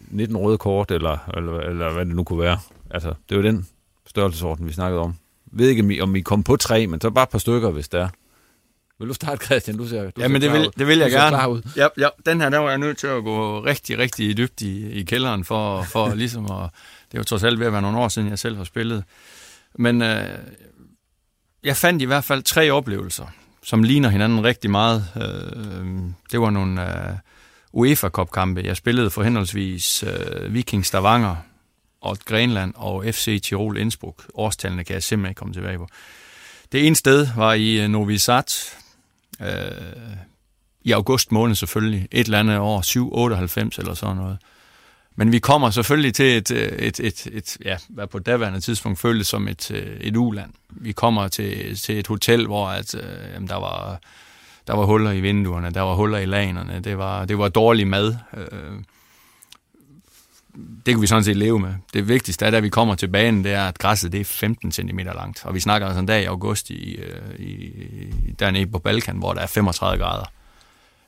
[0.00, 2.58] 19 røde kort, eller, eller, eller hvad det nu kunne være.
[2.90, 3.66] Altså, det var den
[4.06, 5.16] størrelsesorden, vi snakkede om
[5.52, 8.00] ved ikke, om I kom på tre, men så bare et par stykker, hvis det
[8.00, 8.08] er.
[8.98, 9.76] Vil du starte, Christian?
[9.76, 11.48] Du ser, du ja, men det vil, det vil jeg gerne.
[11.48, 11.62] Ud.
[11.76, 14.90] Ja, ja, den her, der var jeg nødt til at gå rigtig, rigtig dybt i,
[14.90, 16.70] i kælderen, for, for ligesom at...
[17.12, 19.04] Det er jo trods alt ved at være nogle år siden, jeg selv har spillet.
[19.74, 20.28] Men øh,
[21.64, 23.26] jeg fandt i hvert fald tre oplevelser,
[23.62, 25.04] som ligner hinanden rigtig meget.
[25.16, 25.86] Øh,
[26.32, 27.16] det var nogle øh,
[27.72, 28.60] UEFA Cup-kampe.
[28.64, 31.36] Jeg spillede for henholdsvis øh, Viking Stavanger,
[32.00, 34.26] og Grenland og FC Tirol Innsbruck.
[34.34, 35.88] Årstallene kan jeg simpelthen ikke komme tilbage på.
[36.72, 38.72] Det ene sted var i øh, Novi Sad,
[39.40, 40.16] øh,
[40.82, 44.38] i august måned selvfølgelig, et eller andet år, 798 eller sådan noget.
[45.16, 48.98] Men vi kommer selvfølgelig til et, øh, et, et, et ja, hvad på daværende tidspunkt
[48.98, 50.50] føltes som et, øh, et uland.
[50.70, 54.00] Vi kommer til, til et hotel, hvor at, øh, jamen, der var
[54.66, 57.86] der var huller i vinduerne, der var huller i lanerne, det var, det var dårlig
[57.86, 58.16] mad.
[58.36, 58.72] Øh,
[60.86, 61.74] det kan vi sådan set leve med.
[61.94, 64.72] Det vigtigste er, da vi kommer til banen, det er, at græsset det er 15
[64.72, 65.44] cm langt.
[65.44, 67.70] Og vi snakker altså en dag i august i, øh, i,
[68.38, 70.24] dernede på Balkan, hvor der er 35 grader.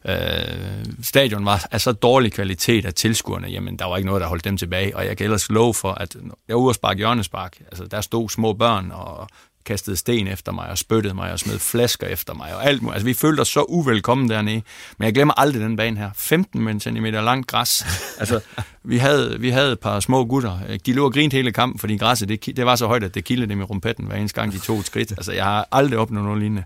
[0.05, 4.29] Øh, stadion var af så dårlig kvalitet af tilskuerne, jamen der var ikke noget, der
[4.29, 4.97] holdt dem tilbage.
[4.97, 6.17] Og jeg kan ellers love for, at
[6.49, 7.59] jeg var ude og sparke hjørnespark.
[7.61, 9.29] Altså der stod små børn og
[9.64, 12.94] kastede sten efter mig og spyttede mig og smed flasker efter mig og alt muligt.
[12.94, 14.62] Altså, vi følte os så uvelkommen dernede.
[14.99, 16.11] Men jeg glemmer aldrig den bane her.
[16.14, 17.87] 15 cm langt græs.
[18.18, 18.40] Altså,
[18.85, 20.59] vi havde, vi havde et par små gutter.
[20.68, 23.14] Øh, de lå og grinte hele kampen, fordi græsset det, det var så højt, at
[23.14, 25.12] det kildede dem i rumpetten hver eneste gang, de tog et skridt.
[25.12, 26.64] Altså, jeg har aldrig opnået noget lignende.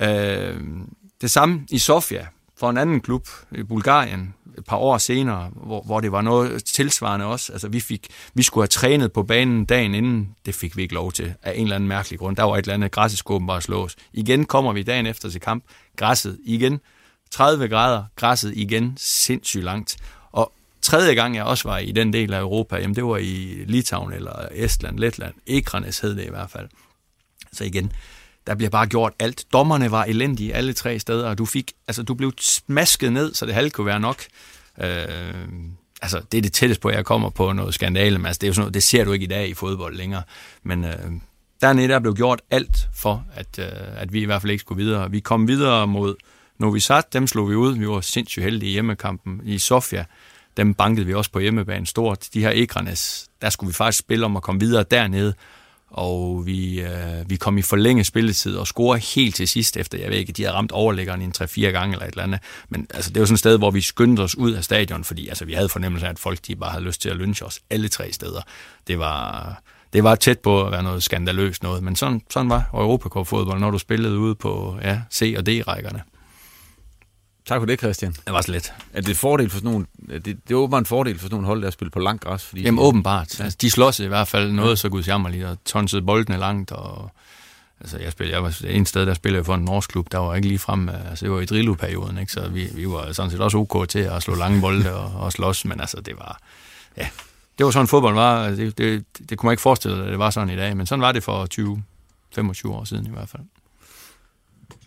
[0.00, 0.60] Øh,
[1.20, 2.26] det samme i Sofia,
[2.58, 6.64] for en anden klub i Bulgarien et par år senere, hvor, hvor det var noget
[6.64, 7.52] tilsvarende også.
[7.52, 10.34] Altså, vi, fik, vi skulle have trænet på banen dagen inden.
[10.46, 12.36] Det fik vi ikke lov til af en eller anden mærkelig grund.
[12.36, 13.96] Der var et eller andet, græsset skulle bare slås.
[14.12, 15.64] Igen kommer vi dagen efter til kamp.
[15.96, 16.80] Græsset igen.
[17.30, 18.04] 30 grader.
[18.16, 18.94] Græsset igen.
[18.96, 19.96] Sindssygt langt.
[20.32, 23.64] Og tredje gang, jeg også var i den del af Europa, jamen det var i
[23.66, 25.34] Litauen eller Estland, Letland.
[25.46, 26.68] Ekranes hed det i hvert fald.
[27.52, 27.92] Så igen,
[28.48, 29.44] der bliver bare gjort alt.
[29.52, 33.46] Dommerne var elendige alle tre steder, og du fik, altså du blev smasket ned, så
[33.46, 34.22] det halvt kunne være nok.
[34.80, 34.88] Øh,
[36.02, 38.46] altså, det er det tætteste på, at jeg kommer på noget skandale, men altså, det,
[38.46, 40.22] er jo sådan noget, det ser du ikke i dag i fodbold længere.
[40.62, 41.12] Men øh,
[41.60, 44.84] dernede der blev gjort alt for, at, øh, at vi i hvert fald ikke skulle
[44.84, 45.10] videre.
[45.10, 46.14] Vi kom videre mod
[46.58, 47.78] Novi Sad, dem slog vi ud.
[47.78, 50.04] Vi var sindssygt heldige i hjemmekampen i Sofia.
[50.56, 52.28] Dem bankede vi også på hjemmebane stort.
[52.34, 55.34] De her Ekranes, der skulle vi faktisk spille om at komme videre dernede
[55.90, 60.10] og vi, øh, vi kom i forlænget spilletid og score helt til sidst, efter jeg
[60.10, 62.40] ved ikke, de havde ramt overlæggeren en 3-4 gange eller et eller andet.
[62.68, 65.28] Men altså, det var sådan et sted, hvor vi skyndte os ud af stadion, fordi
[65.28, 67.60] altså, vi havde fornemmelse af, at folk de bare havde lyst til at lynche os
[67.70, 68.40] alle tre steder.
[68.86, 72.70] Det var, det var tæt på at være noget skandaløst noget, men sådan, sådan var
[72.74, 76.02] Europacup-fodbold, når du spillede ude på ja, C- og D-rækkerne.
[77.48, 78.12] Tak for det, Christian.
[78.12, 78.72] Det var så lidt.
[78.92, 81.46] Er det fordel for sådan nogle, det, det er åbenbart en fordel for sådan nogle
[81.46, 82.44] hold, der spiller på langt græs?
[82.44, 83.38] Fordi Jamen åbenbart.
[83.38, 83.44] Ja.
[83.44, 84.76] Altså, de slås i hvert fald noget ja.
[84.76, 87.10] så gudsjammerligt, og tonsede boldene langt, og
[87.80, 90.34] altså, jeg, spillede, jeg var en sted, der spillede for en norsk klub, der var
[90.34, 92.32] ikke lige frem, altså det var i Drillo-perioden, ikke?
[92.32, 95.32] så vi, vi var sådan set også ok til at slå lange bolde og, og
[95.32, 96.38] slås, men altså det var,
[96.96, 97.08] ja,
[97.58, 100.18] det var sådan fodbold var, altså, det, det, det kunne man ikke forestille at det
[100.18, 101.82] var sådan i dag, men sådan var det for 20
[102.34, 103.42] 25 år siden i hvert fald.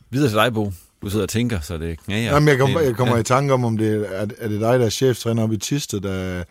[0.09, 2.33] Videre til dig, Bo du sidder og tænker, så det knager.
[2.33, 3.19] Jamen, jeg, kom, jeg kommer ja.
[3.21, 5.99] i tanke om, om det er, er det dig, der er cheftræner op i Tiste,
[5.99, 6.43] der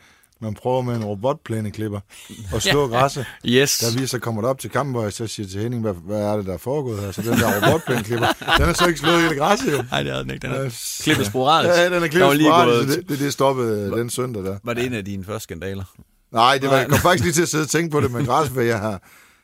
[0.42, 2.00] man prøver med en robotplæneklipper
[2.54, 2.96] og slå ja.
[2.96, 3.26] græsset.
[3.46, 3.78] Yes.
[3.78, 6.20] Der vi så kommer op til kampen, hvor jeg så siger til Henning, hvad, hvad
[6.20, 7.12] er det, der er foregået her?
[7.12, 8.26] Så den der robotplæneklipper,
[8.58, 9.84] den er så ikke slået hele græsset jo.
[9.90, 10.46] Nej, det er den ikke.
[10.46, 11.74] Den er klippet sporadisk.
[11.74, 14.58] Ja, den er klippet sporadisk, det, det, det stoppede var, den søndag der.
[14.64, 15.84] Var det en af dine første skandaler?
[16.32, 18.26] Nej, det var, jeg kom faktisk lige til at sidde og tænke på det med
[18.28, 19.02] græs, for jeg har,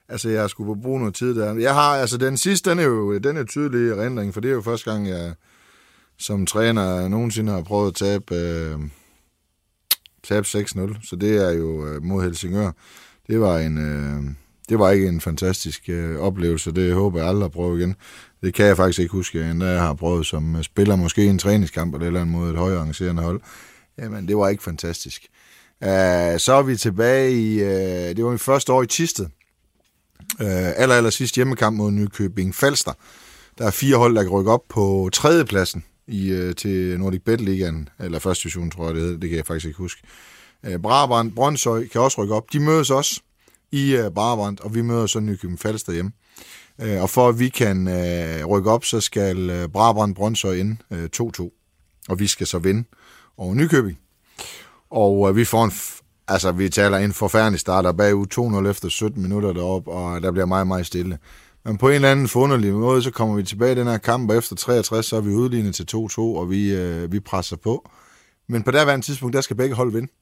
[0.09, 1.55] Altså, jeg skulle bruge noget tid der.
[1.55, 4.55] Jeg har, altså, den sidste, den er jo den er tydelig erindring, for det er
[4.55, 5.35] jo første gang, jeg
[6.19, 8.79] som træner nogensinde har prøvet at tabe, øh,
[10.23, 11.09] tabe 6-0.
[11.09, 12.71] Så det er jo øh, mod Helsingør.
[13.29, 13.79] Det var en...
[13.79, 14.35] Øh,
[14.69, 16.73] det var ikke en fantastisk øh, oplevelse.
[16.73, 17.95] Det håber jeg aldrig at prøve igen.
[18.43, 21.39] Det kan jeg faktisk ikke huske, at jeg har prøvet som øh, spiller måske en
[21.39, 23.41] træningskamp eller, eller mod et højere arrangerende hold.
[23.99, 25.27] Jamen, det var ikke fantastisk.
[25.81, 25.89] Uh,
[26.39, 27.63] så er vi tilbage i...
[27.63, 29.27] Uh, det var mit første år i Tisted
[30.41, 32.93] øh, aller, aller sidst hjemmekamp mod Nykøbing Falster.
[33.59, 37.41] Der er fire hold, der kan rykke op på tredjepladsen i, øh, til Nordic Bet
[37.41, 40.03] Ligaen, eller første division, tror jeg det hedder, det kan jeg faktisk ikke huske.
[40.65, 42.53] Øh, Brabrand, Brøndshøj kan også rykke op.
[42.53, 43.21] De mødes også
[43.73, 46.13] i øh, Brabrand, og vi møder så Nykøbing Falster hjemme.
[46.81, 50.77] Øh, og for at vi kan øh, rykke op, så skal øh, Brabrand Brøndshøj ind
[50.93, 52.09] øh, 2-2.
[52.09, 52.85] Og vi skal så vinde
[53.37, 53.99] over Nykøbing.
[54.91, 55.73] Og øh, vi får en
[56.29, 60.33] Altså, vi taler en forfærdelig start, og bagud 2-0 efter 17 minutter derop, og der
[60.33, 61.19] bliver meget, meget stille.
[61.65, 64.31] Men på en eller anden forunderlig måde, så kommer vi tilbage i den her kamp,
[64.31, 67.91] og efter 63, så er vi udlignet til 2-2, og vi, øh, vi presser på.
[68.49, 70.13] Men på det tidspunkt, der skal begge hold vinde.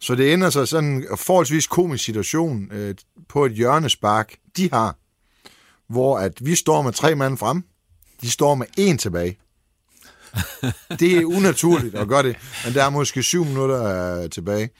[0.00, 2.94] Så det ender sig sådan en forholdsvis komisk situation øh,
[3.28, 4.96] på et hjørnespark, de har,
[5.88, 7.64] hvor at vi står med tre mand frem,
[8.20, 9.38] de står med en tilbage.
[11.00, 13.84] det er unaturligt at gøre det, men der er måske syv minutter
[14.22, 14.70] øh, tilbage.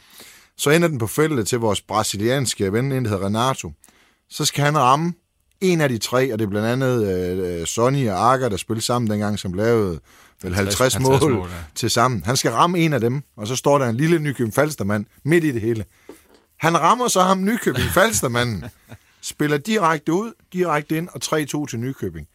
[0.59, 3.73] Så ender den på feltet til vores brasilianske ven, en der hedder Renato.
[4.31, 5.13] Så skal han ramme
[5.61, 8.85] en af de tre, og det er blandt andet øh, Sonny og Arker, der spillede
[8.85, 10.01] sammen dengang, som lavede
[10.43, 11.57] vel 50, 50 mål, mål ja.
[11.75, 12.23] til sammen.
[12.25, 15.45] Han skal ramme en af dem, og så står der en lille Nykøbing Falstermand midt
[15.45, 15.85] i det hele.
[16.57, 18.65] Han rammer så ham Nykøbing Falstermanden,
[19.23, 22.27] spiller direkte ud, direkte ind, og 3-2 til Nykøbing.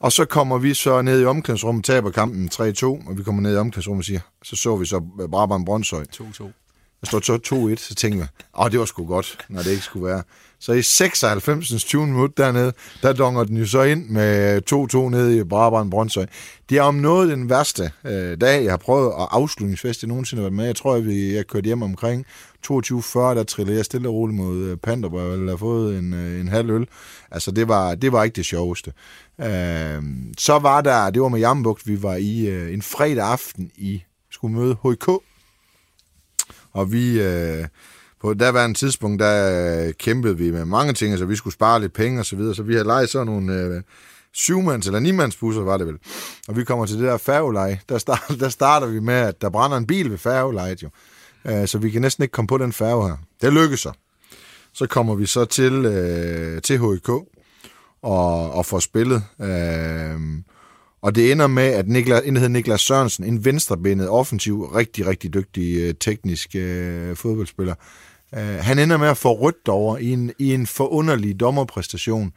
[0.00, 3.54] Og så kommer vi så ned i omklædningsrummet, taber kampen 3-2, og vi kommer ned
[3.54, 6.04] i omklædningsrummet og siger, så så vi så Brabant Brøndshøj.
[6.14, 6.59] 2-2.
[7.00, 8.28] Der står så 2-1, så tænkte jeg,
[8.58, 10.22] åh, det var sgu godt, når det ikke skulle være.
[10.58, 11.84] Så i 96.
[11.84, 12.72] 20 minut dernede,
[13.02, 16.26] der donger den jo så ind med 2-2 nede i Brabrand Brøndshøj.
[16.70, 20.40] Det er om noget den værste øh, dag, jeg har prøvet at afslutningsfest, jeg nogensinde
[20.40, 20.64] har været med.
[20.64, 22.26] Jeg tror, at vi, jeg kørte hjem omkring
[22.66, 26.40] 22.40, der trillede jeg stille og roligt mod øh, hvor jeg har fået en, øh,
[26.40, 26.86] en halv øl.
[27.30, 28.92] Altså, det var, det var ikke det sjoveste.
[29.40, 30.02] Øh,
[30.38, 34.02] så var der, det var med Jambugt, vi var i øh, en fredag aften i,
[34.30, 35.10] skulle møde HK,
[36.72, 37.22] og vi...
[37.22, 37.66] Øh,
[38.20, 41.54] på der var en tidspunkt, der øh, kæmpede vi med mange ting, altså vi skulle
[41.54, 43.82] spare lidt penge og så videre, så vi havde lejet sådan nogle øh,
[44.36, 45.98] syvmands- eller nimandsbusser, var det vel.
[46.48, 49.50] Og vi kommer til det der færgeleje, der, start, der starter vi med, at der
[49.50, 50.90] brænder en bil ved færgelejet jo.
[51.44, 53.16] Øh, så vi kan næsten ikke komme på den færge her.
[53.40, 53.92] Det lykkes så.
[54.72, 57.08] Så kommer vi så til, øh, til HIK
[58.02, 59.22] og, og får spillet.
[59.40, 60.20] Øh,
[61.02, 65.34] og det ender med, at Niklas, en hedder Niklas Sørensen, en venstrebenet, offensiv, rigtig, rigtig
[65.34, 67.74] dygtig øh, teknisk øh, fodboldspiller,
[68.34, 72.32] øh, han ender med at få rødt over i en, i en forunderlig dommerpræstation,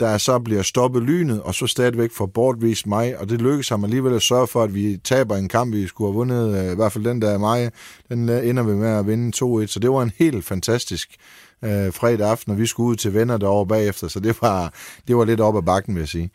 [0.00, 3.84] der så bliver stoppet lynet, og så stadigvæk får bortvist mig, og det lykkes ham
[3.84, 6.74] alligevel at sørge for, at vi taber en kamp, vi skulle have vundet, øh, i
[6.74, 7.70] hvert fald den der mig,
[8.08, 11.16] den øh, ender vi med at vinde 2-1, så det var en helt fantastisk
[11.64, 14.74] øh, fredag aften, og vi skulle ud til venner derovre bagefter, så det var,
[15.08, 16.30] det var lidt op ad bakken, vil jeg sige.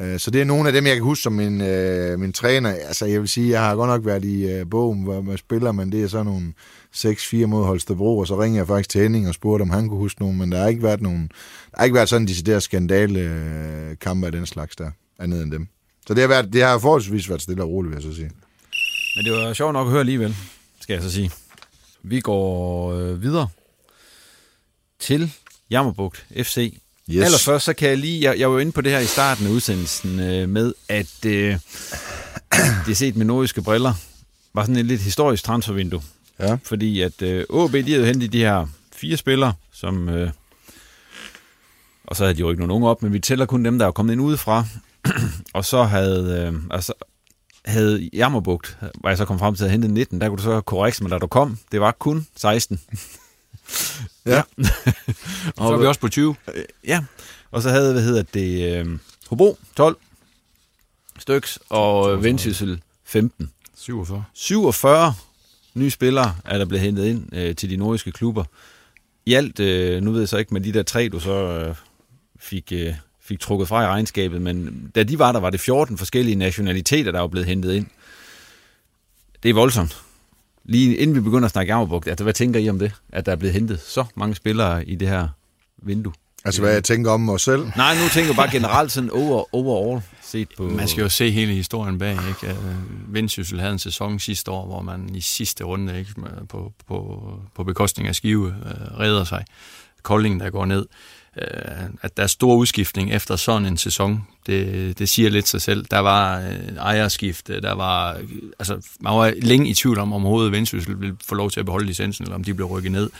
[0.00, 2.70] Øh, så det er nogle af dem, jeg kan huske som min, øh, min træner.
[2.70, 5.72] Altså, jeg vil sige, jeg har godt nok været i øh, bogen, hvor man spiller,
[5.72, 6.52] men det er sådan nogle
[6.96, 9.98] 6-4 mod Holstebro, og så ringer jeg faktisk til Henning og spurgte, om han kunne
[9.98, 11.30] huske nogen, men der har ikke været nogen,
[11.70, 15.42] der har ikke været sådan en decideret skandale øh, kampe af den slags der, andet
[15.42, 15.68] end dem.
[16.06, 18.30] Så det har, været, det har forholdsvis været stille og roligt, vil jeg så sige.
[19.16, 20.36] Men det var sjovt nok at høre alligevel,
[20.80, 21.30] skal jeg så sige.
[22.02, 23.48] Vi går øh, videre
[24.98, 25.32] til
[25.70, 26.80] Jammerbugt FC
[27.10, 27.24] Yes.
[27.24, 29.46] Allerførst så kan jeg lige, jeg, jeg var jo inde på det her i starten
[29.46, 31.58] af udsendelsen øh, med, at øh,
[32.86, 33.94] det er set med nordiske briller,
[34.54, 36.02] var sådan et lidt historisk transfervindue.
[36.38, 36.56] Ja.
[36.64, 40.08] Fordi at øh, OB, de havde hentet de her fire spillere, som...
[40.08, 40.30] Øh,
[42.04, 43.86] og så havde de jo ikke nogen unge op, men vi tæller kun dem, der
[43.86, 44.64] er kommet ind udefra.
[45.54, 46.92] og så havde, øh, altså,
[47.64, 50.60] havde Jammerbugt, hvor jeg så kom frem til at hente 19, der kunne du så
[50.60, 52.80] korrekt, men da du kom, det var kun 16.
[54.26, 54.42] Ja.
[55.56, 56.36] og så er vi også på 20.
[56.86, 57.04] Ja,
[57.50, 58.98] og så havde, hvad hedder det, øh,
[59.28, 59.96] Hobro 12
[61.18, 63.50] styks, og Vendsyssel 15.
[63.76, 64.24] 47.
[64.34, 65.14] 47
[65.74, 68.44] nye spillere er der blevet hentet ind øh, til de nordiske klubber.
[69.26, 71.74] I alt, øh, nu ved jeg så ikke med de der tre, du så øh,
[72.38, 75.98] fik, øh, fik trukket fra i regnskabet, men da de var der, var det 14
[75.98, 77.86] forskellige nationaliteter, der var blevet hentet ind.
[79.42, 80.05] Det er voldsomt
[80.68, 83.32] lige inden vi begynder at snakke Jammerbugt, altså, hvad tænker I om det, at der
[83.32, 85.28] er blevet hentet så mange spillere i det her
[85.82, 86.12] vindue?
[86.44, 87.66] Altså, hvad jeg tænker om mig selv?
[87.76, 90.62] Nej, nu tænker jeg bare generelt sådan over, overall set på...
[90.62, 92.56] Man skal jo se hele historien bag, ikke?
[93.08, 96.10] Vendsyssel havde en sæson sidste år, hvor man i sidste runde, ikke?
[96.48, 97.20] På, på,
[97.54, 99.44] på bekostning af Skive, øh, redder sig.
[100.02, 100.86] Kolding, der går ned øh,
[101.38, 104.26] Øh, at der er stor udskiftning efter sådan en sæson.
[104.46, 105.86] Det, det siger lidt sig selv.
[105.90, 108.20] Der var øh, ejerskifte, der var,
[108.58, 111.66] altså, man var længe i tvivl om, om overhovedet Vendsyssel ville få lov til at
[111.66, 113.10] beholde licensen, eller om de blev rykket ned.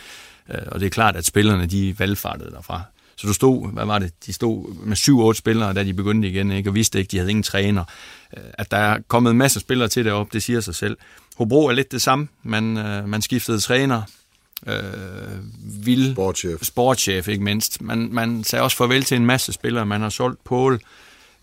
[0.50, 2.82] Øh, og det er klart, at spillerne, de valgfartede derfra.
[3.16, 4.96] Så du stod, hvad var det, de stod med
[5.34, 6.70] 7-8 spillere, da de begyndte igen, ikke?
[6.70, 7.84] og vidste ikke, de havde ingen træner.
[8.36, 10.96] Øh, at der er kommet masser af spillere til deroppe, det siger sig selv.
[11.36, 12.28] Hobro er lidt det samme.
[12.42, 14.02] Man, øh, man skiftede træner,
[14.66, 14.74] øh,
[15.86, 16.62] vil sportschef.
[16.62, 17.82] sportschef, ikke mindst.
[17.82, 19.86] Man, man sagde også farvel til en masse spillere.
[19.86, 20.80] Man har solgt Paul.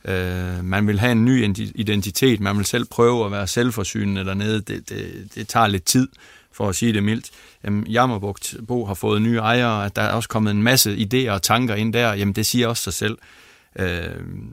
[0.05, 1.43] Øh, man vil have en ny
[1.75, 2.39] identitet.
[2.39, 4.61] Man vil selv prøve at være selvforsynende dernede.
[4.61, 6.07] Det, det, det tager lidt tid,
[6.51, 7.29] for at sige det mildt.
[7.63, 11.41] Jamen, Jammerbugt Bo har fået nye ejere, der er også kommet en masse idéer og
[11.41, 12.13] tanker ind der.
[12.13, 13.17] Jamen, det siger også sig selv.
[13.79, 14.09] Øh,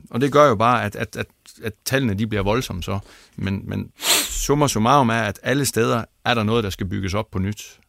[0.09, 1.27] og det gør jo bare, at, at, at,
[1.63, 2.99] at tallene de bliver voldsomme så.
[3.35, 3.91] Men, men
[4.29, 7.79] summa summarum er, at alle steder er der noget, der skal bygges op på nyt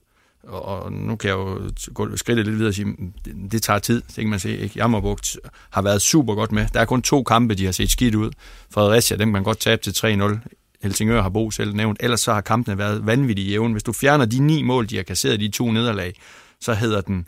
[0.42, 3.78] og nu kan jeg jo gå skridtet lidt videre og sige, mm, det, det tager
[3.78, 4.58] tid, det kan man se.
[4.58, 4.72] Ikke?
[4.76, 5.36] Jammerbugt
[5.70, 6.66] har været super godt med.
[6.74, 8.30] Der er kun to kampe, de har set skidt ud.
[8.70, 10.38] Fredericia, dem kan man godt tabe til 3-0.
[10.82, 11.98] Helsingør har Bo selv nævnt.
[12.00, 13.72] Ellers så har kampene været vanvittigt jævne.
[13.72, 16.14] Hvis du fjerner de ni mål, de har kasseret de to nederlag,
[16.60, 17.26] så hedder den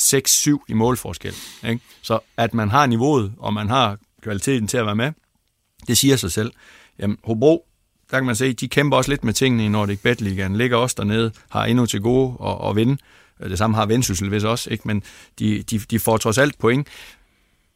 [0.00, 1.34] 6-7 i målforskel.
[1.68, 1.80] Ikke?
[2.02, 5.12] Så at man har niveauet, og man har kvaliteten til at være med,
[5.86, 6.52] det siger sig selv.
[6.98, 7.66] Jamen, Hobro
[8.10, 10.56] der kan man se, de kæmper også lidt med tingene i Nordic Bet Ligaen.
[10.56, 12.96] Ligger også dernede, har endnu til gode at, at vinde.
[13.42, 14.88] Det samme har Vendsyssel vist også, ikke?
[14.88, 15.02] men
[15.38, 16.88] de, de, de får trods alt point.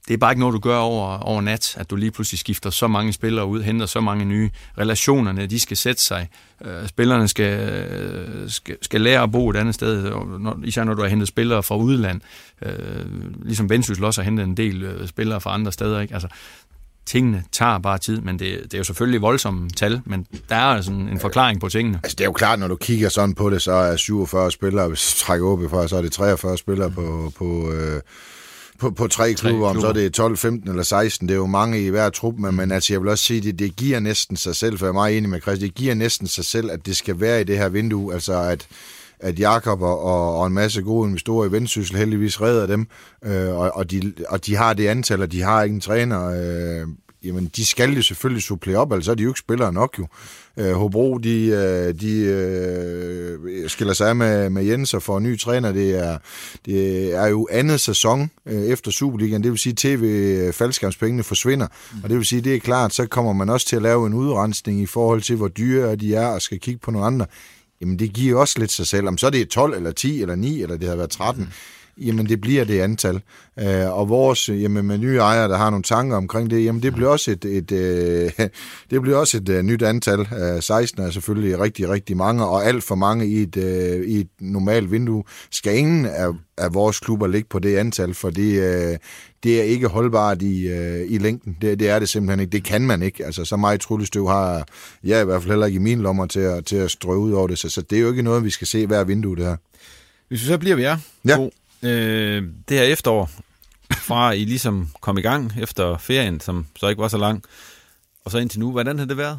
[0.09, 2.71] Det er bare ikke noget, du gør over, over nat, at du lige pludselig skifter
[2.71, 4.51] så mange spillere ud, henter så mange nye.
[4.79, 6.29] Relationerne, de skal sætte sig.
[6.65, 10.95] Øh, spillerne skal, øh, skal, skal lære at bo et andet sted, når, især når
[10.95, 12.21] du har hentet spillere fra udland.
[12.63, 16.01] Øh, ligesom Vendsyssel også har hentet en del spillere fra andre steder.
[16.01, 16.15] Ikke?
[16.15, 16.29] Altså,
[17.09, 20.61] tingene tager bare tid, men det, det er jo selvfølgelig voldsomme tal, men der er
[20.61, 22.01] altså en, forklaring på tingene.
[22.03, 24.89] Altså, det er jo klart, når du kigger sådan på det, så er 47 spillere,
[24.89, 28.01] hvis du trækker op fra, så er det 43 spillere på, på, øh,
[28.79, 31.29] på, på tre klubber, om så er det 12, 15 eller 16.
[31.29, 33.59] Det er jo mange i hver trup, men, men altså, jeg vil også sige, det,
[33.59, 36.27] det giver næsten sig selv, for jeg er meget enig med Chris, det giver næsten
[36.27, 38.67] sig selv, at det skal være i det her vindue, altså at
[39.21, 42.87] at Jakob og, og, og en masse gode investorer i Vendsyssel heldigvis redder dem,
[43.25, 46.25] øh, og, og, de, og de har det antal, og de har ikke en træner.
[46.25, 46.89] Øh,
[47.25, 50.07] jamen, de skal jo selvfølgelig supplere op, altså er de jo ikke spillere nok jo.
[50.57, 55.25] Øh, Hobro, de, øh, de øh, skiller sig af med, med Jens og får en
[55.25, 55.73] ny træner.
[55.73, 56.19] Det er,
[56.67, 59.43] det er jo andet sæson øh, efter Superligaen.
[59.43, 61.67] Det vil sige, at tv-faldskærmspengene forsvinder.
[61.93, 61.99] Mm.
[62.03, 64.15] Og det vil sige, det er klart, så kommer man også til at lave en
[64.15, 67.27] udrensning i forhold til, hvor dyre de er, og skal kigge på nogle andre.
[67.81, 69.09] Jamen, det giver også lidt sig selv.
[69.09, 71.45] Om så er det 12 eller 10 eller 9, eller det har været 13.
[71.45, 71.51] Mm
[72.01, 73.23] jamen det bliver det antal.
[73.59, 76.95] Øh, og vores, jamen med nye ejere, der har nogle tanker omkring det, jamen det
[76.95, 78.31] bliver også et, et, øh,
[78.91, 80.21] det bliver også et uh, nyt antal.
[80.21, 84.21] Uh, 16 er selvfølgelig rigtig, rigtig mange, og alt for mange i et, uh, i
[84.21, 85.25] et normalt vindue.
[85.51, 86.29] Skal ingen af,
[86.59, 88.97] af vores klubber ligge på det antal, for det, uh,
[89.43, 91.57] det er ikke holdbart i, uh, i længden.
[91.61, 92.53] Det, det er det simpelthen ikke.
[92.53, 93.25] Det kan man ikke.
[93.25, 94.67] Altså, så meget tryllestøv har
[95.05, 97.33] jeg i hvert fald heller ikke i mine lommer til at, til at strø ud
[97.33, 97.59] over det.
[97.59, 99.57] Så, så det er jo ikke noget, vi skal se hver vindue, det her.
[100.29, 101.49] Hvis vi så bliver ved jer, ja.
[101.83, 103.31] Øh, det her efterår,
[103.97, 107.43] fra I ligesom kom i gang efter ferien, som så ikke var så lang,
[108.25, 109.39] og så indtil nu, hvordan har det været?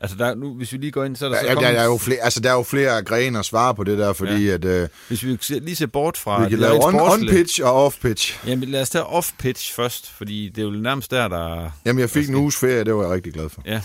[0.00, 1.68] Altså, der, nu, hvis vi lige går ind, så er der så ja, der, der,
[1.68, 4.44] er jo flere, altså, der er jo flere grene at svare på det der, fordi
[4.46, 4.54] Ja.
[4.54, 4.64] at...
[4.64, 6.44] Øh, Hvis vi lige ser bort fra...
[6.44, 8.46] vi kan lave on, on-pitch og off-pitch.
[8.46, 11.70] Jamen, lad os tage off-pitch først, fordi det er jo nærmest der, der...
[11.84, 13.62] Jamen, jeg fik en uges ferie, det var jeg rigtig glad for.
[13.66, 13.80] Ja.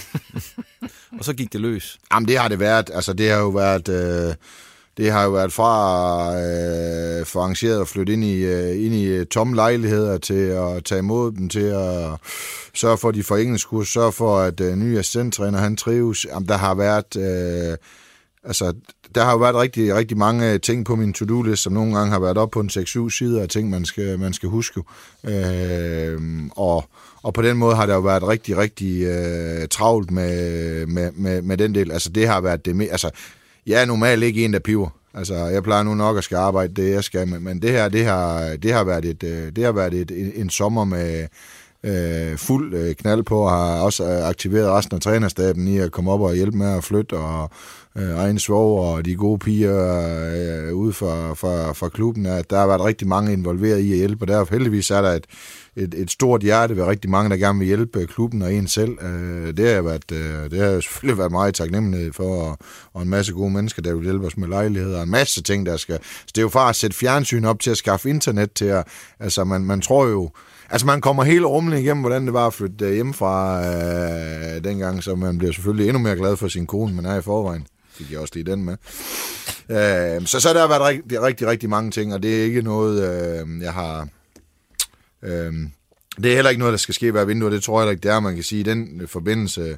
[1.20, 1.98] og så gik det løs.
[2.14, 2.90] Jamen, det har det været.
[2.94, 3.90] Altså, det har jo været...
[3.90, 4.36] Øh,
[5.00, 5.70] det har jo været fra
[6.36, 10.86] øh, for arrangeret at flytte ind i, øh, ind i øh, tomme lejligheder til at
[10.86, 12.10] tage imod dem, til at
[12.74, 16.26] sørge for, at de får engelskkurs, sørge for, at øh, nye assistenttræner, han trives.
[16.26, 17.16] Jamen, der har været...
[17.16, 17.78] Øh,
[18.44, 18.74] altså,
[19.16, 22.20] der har jo været rigtig, rigtig mange ting på min to-do-list, som nogle gange har
[22.20, 24.84] været op på en 6-7 sider af ting, man skal, man skal huske.
[25.24, 26.22] Øh,
[26.52, 26.90] og,
[27.24, 31.42] og på den måde har der jo været rigtig, rigtig øh, travlt med, med, med,
[31.42, 31.92] med den del.
[31.92, 33.10] Altså, det har været det altså,
[33.70, 34.90] jeg er normalt ikke en, der piver.
[35.14, 37.90] Altså, jeg plejer nu nok at skal arbejde det, jeg skal, men, men det her,
[37.90, 41.28] det har, det har været, et, øh, det har været et, en, en sommer med
[41.84, 45.92] øh, fuld øh, knald på, og har også øh, aktiveret resten af trænerstaben i at
[45.92, 47.50] komme op og hjælpe med at flytte, og
[47.98, 49.78] øh, egen svoger og de gode piger
[50.68, 53.98] øh, ude fra, fra, fra klubben, at der har været rigtig mange involveret i at
[53.98, 55.26] hjælpe, og der heldigvis er der et,
[55.76, 58.68] et, et stort hjerte ved rigtig mange, der gerne vil hjælpe øh, klubben og en
[58.68, 59.04] selv.
[59.04, 62.58] Øh, det, har været, øh, det har jeg selvfølgelig været meget taknemmelig for, og,
[62.94, 65.66] og en masse gode mennesker, der vil hjælpe os med lejligheder, og en masse ting,
[65.66, 66.00] der skal...
[66.04, 68.88] Så det er jo far at sætte fjernsyn op til at skaffe internet til at...
[69.20, 70.30] Altså, man, man tror jo...
[70.72, 75.04] Altså, man kommer hele rumlen igennem, hvordan det var at flytte øh, hjemmefra øh, dengang,
[75.04, 77.68] så man bliver selvfølgelig endnu mere glad for sin kone, man er i forvejen
[78.00, 78.78] fik jeg også lige den med.
[79.70, 82.62] Øh, så, så der har været rigtig, rigtig, rigtig mange ting, og det er ikke
[82.62, 84.08] noget, øh, jeg har...
[85.24, 85.54] Øh,
[86.24, 87.92] det er heller ikke noget, der skal ske hver vindue, og det tror jeg heller
[87.92, 88.60] ikke, det er, man kan sige.
[88.60, 89.78] I den forbindelse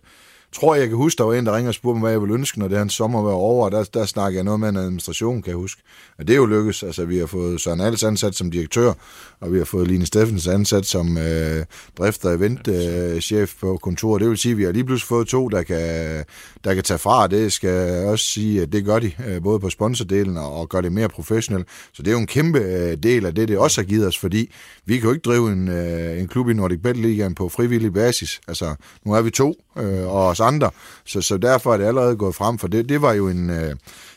[0.56, 2.34] tror jeg, kan huske, der var en, der ringer og spurgte mig, hvad jeg ville
[2.34, 4.78] ønske, når det her sommer var over, og der, der snakker jeg noget med en
[4.78, 5.82] administration, kan jeg huske.
[6.18, 6.84] Og det er jo lykkes.
[6.84, 8.94] Altså, vi har fået Søren Als ansat som direktør,
[9.40, 11.66] og vi har fået Line Steffens ansat som øh,
[11.98, 14.22] drift- og eventchef på kontoret.
[14.22, 16.26] Det vil sige, at vi har lige pludselig fået to, der kan,
[16.64, 17.28] der kan tage fra.
[17.28, 20.82] Det skal også sige, at det gør de, øh, både på sponsordelen og, og gør
[20.82, 21.68] det mere professionelt.
[21.94, 24.18] Så det er jo en kæmpe øh, del af det, det også har givet os,
[24.18, 24.52] fordi
[24.86, 27.94] vi kan jo ikke drive en, øh, en klub i Nordic Bet Ligaen på frivillig
[27.94, 28.42] basis.
[28.48, 28.76] Altså,
[29.06, 30.72] nu er vi to, øh, og andre,
[31.06, 33.50] så, så derfor er det allerede gået frem, for det, det var jo en...
[33.50, 33.76] Øh,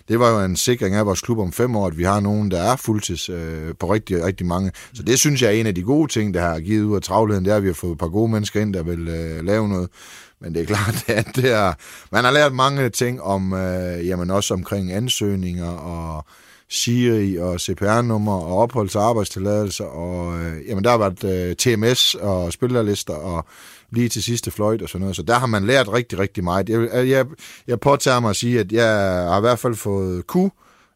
[0.09, 2.51] det var jo en sikring af vores klub om fem år, at vi har nogen,
[2.51, 4.72] der er fuldtids øh, på rigtig, rigtig mange.
[4.95, 7.03] Så det synes jeg er en af de gode ting, der har givet ud af
[7.03, 9.45] travlheden, det er, at vi har fået et par gode mennesker ind, der vil øh,
[9.45, 9.89] lave noget.
[10.41, 11.72] Men det er klart, at det er,
[12.12, 16.27] man har lært mange ting om, øh, jamen også omkring ansøgninger og
[16.68, 22.14] SIRI og CPR-nummer og opholds- og arbejdstilladelser, og øh, jamen der har været øh, TMS
[22.14, 23.47] og spillerlister og
[23.95, 25.16] lige til sidste fløjt og sådan noget.
[25.16, 26.68] Så der har man lært rigtig, rigtig meget.
[26.68, 27.26] Jeg, jeg,
[27.66, 28.88] jeg påtager mig at sige, at jeg
[29.28, 30.36] har i hvert fald fået Q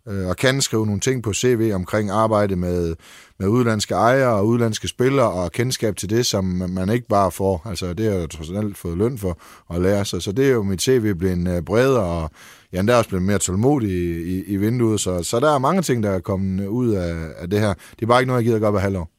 [0.09, 2.97] øh, og kan skrive nogle ting på CV omkring arbejde med,
[3.39, 7.63] med udlandske ejere og udlandske spillere og kendskab til det, som man ikke bare får.
[7.65, 9.39] Altså det har jeg jo trods alt fået løn for
[9.75, 10.23] at lære sig.
[10.23, 12.31] Så det er jo mit CV blevet øh, bredere, og
[12.73, 15.01] jeg der er også blevet mere tålmodig i, i, i vinduet.
[15.01, 17.75] Så, så der er mange ting, der er kommet ud af, af det her.
[17.75, 19.11] Det er bare ikke noget, jeg gider gøre hver halvår.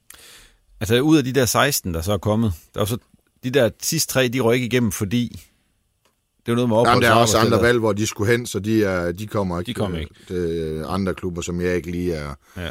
[0.81, 2.97] Altså ud af de der 16, der så er kommet, der er så
[3.43, 5.41] de der sidste tre, de røg ikke igennem, fordi
[6.45, 8.31] det er noget med opholds- Jamen, der er og også andre valg, hvor de skulle
[8.31, 9.67] hen, så de, er, de kommer ikke.
[9.69, 10.13] De kommer ikke.
[10.29, 12.69] Det er andre klubber, som jeg ikke lige er, Ja.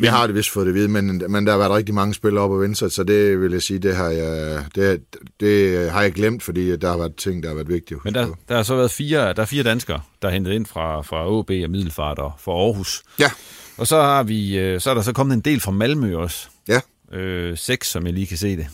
[0.00, 2.14] Vi har det vist fået det at vide, men, men der har været rigtig mange
[2.14, 5.00] spillere op og venstre, så det vil jeg sige, det har jeg, det,
[5.40, 7.98] det har jeg glemt, fordi der har været ting, der har været vigtige.
[8.04, 10.66] Men der, der har så været fire, der er fire danskere, der er hentet ind
[10.66, 13.02] fra, fra OB og Middelfart og fra Aarhus.
[13.18, 13.30] Ja.
[13.76, 16.48] Og så, har vi, øh, så er der så kommet en del fra Malmø også.
[16.68, 16.80] Ja.
[17.18, 18.66] Øh, seks, som jeg lige kan se det.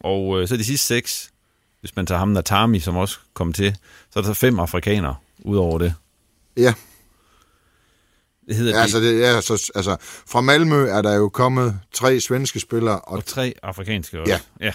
[0.00, 1.30] Og øh, så de sidste seks,
[1.80, 3.76] hvis man tager ham der Tami, som også kom til,
[4.10, 5.94] så er der så fem afrikanere ud over det.
[6.56, 6.74] Ja.
[8.48, 12.20] Det hedder Ja, altså, det, ja, så, altså, fra Malmø er der jo kommet tre
[12.20, 14.32] svenske spillere, og, og tre afrikanske også.
[14.32, 14.66] Ja.
[14.66, 14.72] ja.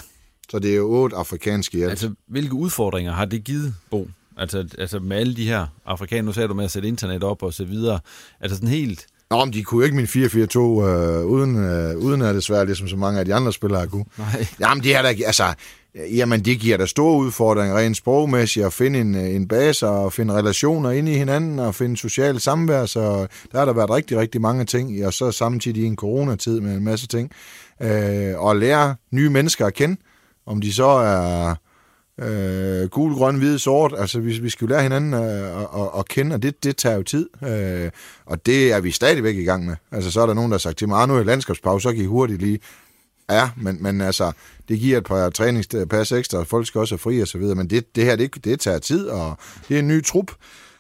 [0.49, 1.89] så det er jo otte afrikanske alt.
[1.89, 4.07] Altså, hvilke udfordringer har det givet, Bo?
[4.37, 7.43] Altså, altså med alle de her afrikanere, nu sagde du med at sætte internet op
[7.43, 7.99] og så videre.
[8.39, 9.05] Altså sådan helt...
[9.33, 12.67] Nå, men de kunne jo ikke min 4-4-2, øh, uden, øh, uden at det svært,
[12.67, 14.05] ligesom så mange af de andre spillere har kunne.
[14.17, 14.47] Nej.
[14.59, 15.53] Jamen, det er da, altså,
[15.95, 20.33] jamen, det giver da store udfordringer rent sprogmæssigt at finde en, en base og finde
[20.33, 24.41] relationer ind i hinanden og finde socialt samvær, så der har der været rigtig, rigtig
[24.41, 27.31] mange ting, og så samtidig i en coronatid med en masse ting.
[27.81, 29.97] Øh, og lære nye mennesker at kende,
[30.45, 31.55] om de så er
[32.21, 33.93] øh, gul, grøn, hvid, sort.
[33.97, 36.77] Altså, vi, vi skal jo lære hinanden øh, at, at, at kende, og det, det
[36.77, 37.29] tager jo tid.
[37.43, 37.91] Øh,
[38.25, 39.75] og det er vi stadigvæk i gang med.
[39.91, 41.93] Altså, så er der nogen, der har sagt til mig, "Ah, nu er landskabspause, så
[41.93, 42.59] kan I hurtigt lige...
[43.31, 44.31] Ja, men, men altså,
[44.69, 47.55] det giver et par træningspas ekstra, og folk skal også have fri og så videre,
[47.55, 49.37] men det, det her, det, det tager tid, og
[49.69, 50.31] det er en ny trup,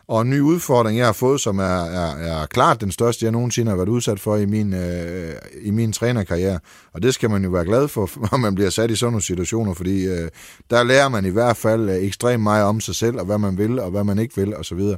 [0.07, 3.31] og en ny udfordring, jeg har fået, som er, er, er klart den største, jeg
[3.31, 6.59] nogensinde har været udsat for i min, øh, i min trænerkarriere.
[6.93, 9.23] Og det skal man jo være glad for, når man bliver sat i sådan nogle
[9.23, 10.29] situationer, fordi øh,
[10.69, 13.57] der lærer man i hvert fald øh, ekstremt meget om sig selv, og hvad man
[13.57, 14.97] vil, og hvad man ikke vil, og så videre.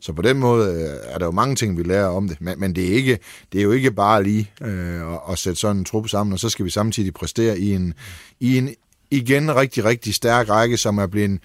[0.00, 2.60] Så på den måde øh, er der jo mange ting, vi lærer om det, men,
[2.60, 3.18] men det, er ikke,
[3.52, 6.38] det er jo ikke bare lige øh, at, at sætte sådan en trup sammen, og
[6.38, 7.94] så skal vi samtidig præstere i en,
[8.40, 8.74] i en
[9.10, 11.40] igen rigtig, rigtig stærk række, som er blevet,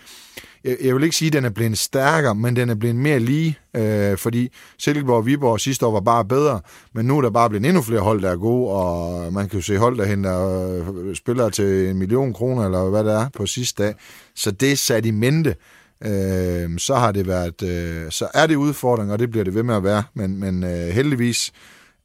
[0.64, 3.20] jeg, jeg vil ikke sige, at den er blevet stærkere, men den er blevet mere
[3.20, 6.62] lige, øh, fordi Silkeborg og Viborg sidste år var bare bedre,
[6.94, 9.60] men nu er der bare blevet endnu flere hold, der er gode, og man kan
[9.60, 13.30] jo se hold, der henter øh, spillere til en million kroner, eller hvad det er,
[13.38, 13.94] på sidste dag.
[14.36, 15.56] Så det er sat i mente,
[16.04, 19.64] øh, så har det været, øh, så er det udfordring, og det bliver det ved
[19.64, 21.52] med at være, men, men øh, heldigvis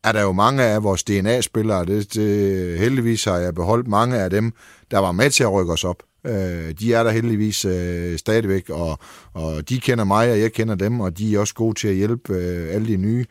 [0.05, 4.31] er der jo mange af vores DNA-spillere, det, det, heldigvis har jeg beholdt mange af
[4.31, 4.53] dem,
[4.91, 6.03] der var med til at rykke os op.
[6.27, 8.99] Øh, de er der heldigvis øh, stadigvæk, og,
[9.35, 11.95] og de kender mig, og jeg kender dem, og de er også gode til at
[11.95, 13.27] hjælpe øh, alle de nye.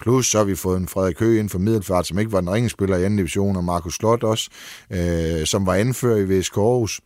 [0.00, 2.50] Plus så har vi fået en Frederik Høgh ind for Middelfart, som ikke var den
[2.50, 4.50] ringespiller i anden division, og Markus Slot også,
[4.90, 7.00] øh, som var anfører i VSK Aarhus.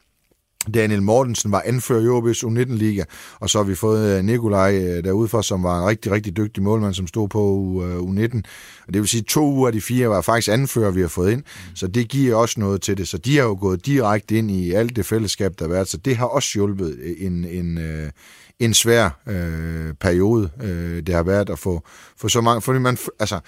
[0.74, 3.04] Daniel Mortensen var anfører i OB's U19-liga,
[3.40, 6.36] og så har vi fået øh, Nikolaj øh, derude derudfor, som var en rigtig, rigtig
[6.36, 8.40] dygtig målmand, som stod på øh, U19.
[8.86, 11.32] Og det vil sige, to uger af de fire var faktisk anfører, vi har fået
[11.32, 11.42] ind,
[11.74, 13.08] så det giver også noget til det.
[13.08, 15.96] Så de har jo gået direkte ind i alt det fællesskab, der har været, så
[15.96, 17.78] det har også hjulpet en, en,
[18.58, 21.82] en svær øh, periode, øh, det har været at få,
[22.16, 23.40] få så mange, fordi man, altså,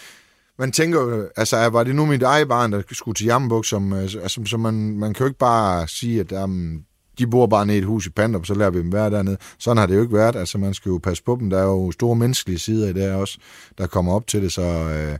[0.59, 3.93] man tænker jo, altså var det nu mit eget barn, der skulle til Jammerburg, som,
[3.93, 6.85] altså, som man, man kan jo ikke bare sige, at jamen,
[7.19, 9.37] de bor bare nede i et hus i Pandrup, så lærer vi dem være dernede.
[9.59, 10.37] Sådan har det jo ikke været.
[10.37, 11.51] Altså, man skal jo passe på dem.
[11.51, 13.39] Der er jo store menneskelige sider i det også,
[13.79, 14.53] der kommer op til det.
[14.53, 15.19] Så, øh,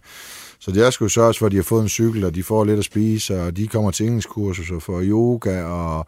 [0.61, 2.64] så det er sgu sørge for, at de har fået en cykel, og de får
[2.64, 6.07] lidt at spise, og de kommer til engelskkursus og får yoga, og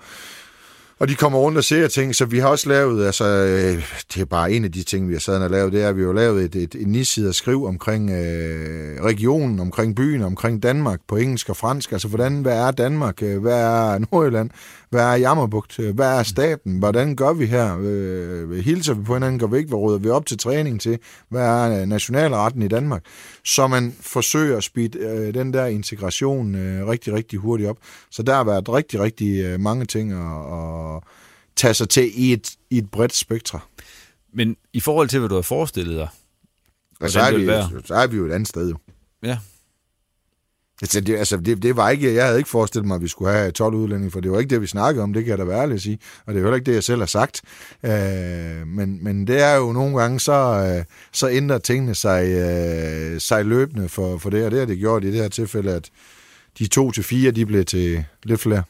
[1.02, 4.20] og de kommer rundt og ser ting, så vi har også lavet, altså, øh, det
[4.20, 6.02] er bare en af de ting, vi har sad og lavet, det er, at vi
[6.02, 11.16] har lavet et, et, et niside skriv omkring øh, regionen, omkring byen, omkring Danmark på
[11.16, 11.92] engelsk og fransk.
[11.92, 13.22] Altså, hvordan, hvad er Danmark?
[13.22, 14.50] Øh, hvad er Nordjylland?
[14.92, 15.76] Hvad er Jammerbugt?
[15.76, 16.78] Hvad er staten?
[16.78, 17.78] Hvordan gør vi her?
[17.80, 19.38] Øh, hilser vi på hinanden?
[19.38, 19.68] Går vi ikke?
[19.68, 20.98] Hvad råder vi op til træning til?
[21.28, 23.04] Hvad er nationalretten i Danmark?
[23.44, 27.76] Så man forsøger at speede øh, den der integration øh, rigtig, rigtig hurtigt op.
[28.10, 31.02] Så der har været rigtig, rigtig øh, mange ting at, at
[31.56, 33.60] tage sig til i et, i et bredt spektra.
[34.34, 36.08] Men i forhold til, hvad du har forestillet dig,
[37.10, 37.46] så er, vi,
[37.84, 38.76] så er vi jo et andet sted jo.
[39.22, 39.38] Ja.
[40.82, 43.32] Altså, det, altså det, det var ikke, jeg havde ikke forestillet mig, at vi skulle
[43.32, 45.44] have 12 udlændinge, for det var ikke det, vi snakkede om, det kan jeg da
[45.44, 47.42] være ærlig at sige, og det er heller ikke det, jeg selv har sagt.
[47.82, 53.20] Øh, men, men det er jo nogle gange, så, øh, så ændrer tingene sig, øh,
[53.20, 55.90] sig løbende for, for det, og det har det gjort i det her tilfælde, at
[56.58, 58.62] de to til fire, de blev til lidt flere.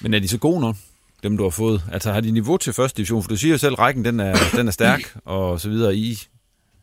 [0.00, 0.76] Men er de så gode nok?
[1.22, 1.82] dem du har fået?
[1.92, 3.22] Altså har de niveau til første division?
[3.22, 5.96] For du siger jo selv, at rækken den er, den er stærk og så videre.
[5.96, 6.18] I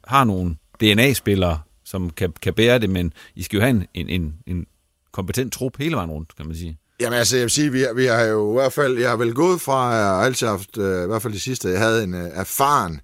[0.07, 4.09] har nogle DNA-spillere, som kan, kan bære det, men I skal jo have en, en,
[4.09, 4.65] en, en
[5.11, 6.77] kompetent trup hele vejen rundt, kan man sige.
[6.99, 9.17] Jamen altså, jeg vil sige, vi, har, vi har jo i hvert fald, jeg har
[9.17, 12.03] vel gået fra, jeg har altid haft, øh, i hvert fald det sidste, jeg havde
[12.03, 13.01] en øh, erfaren,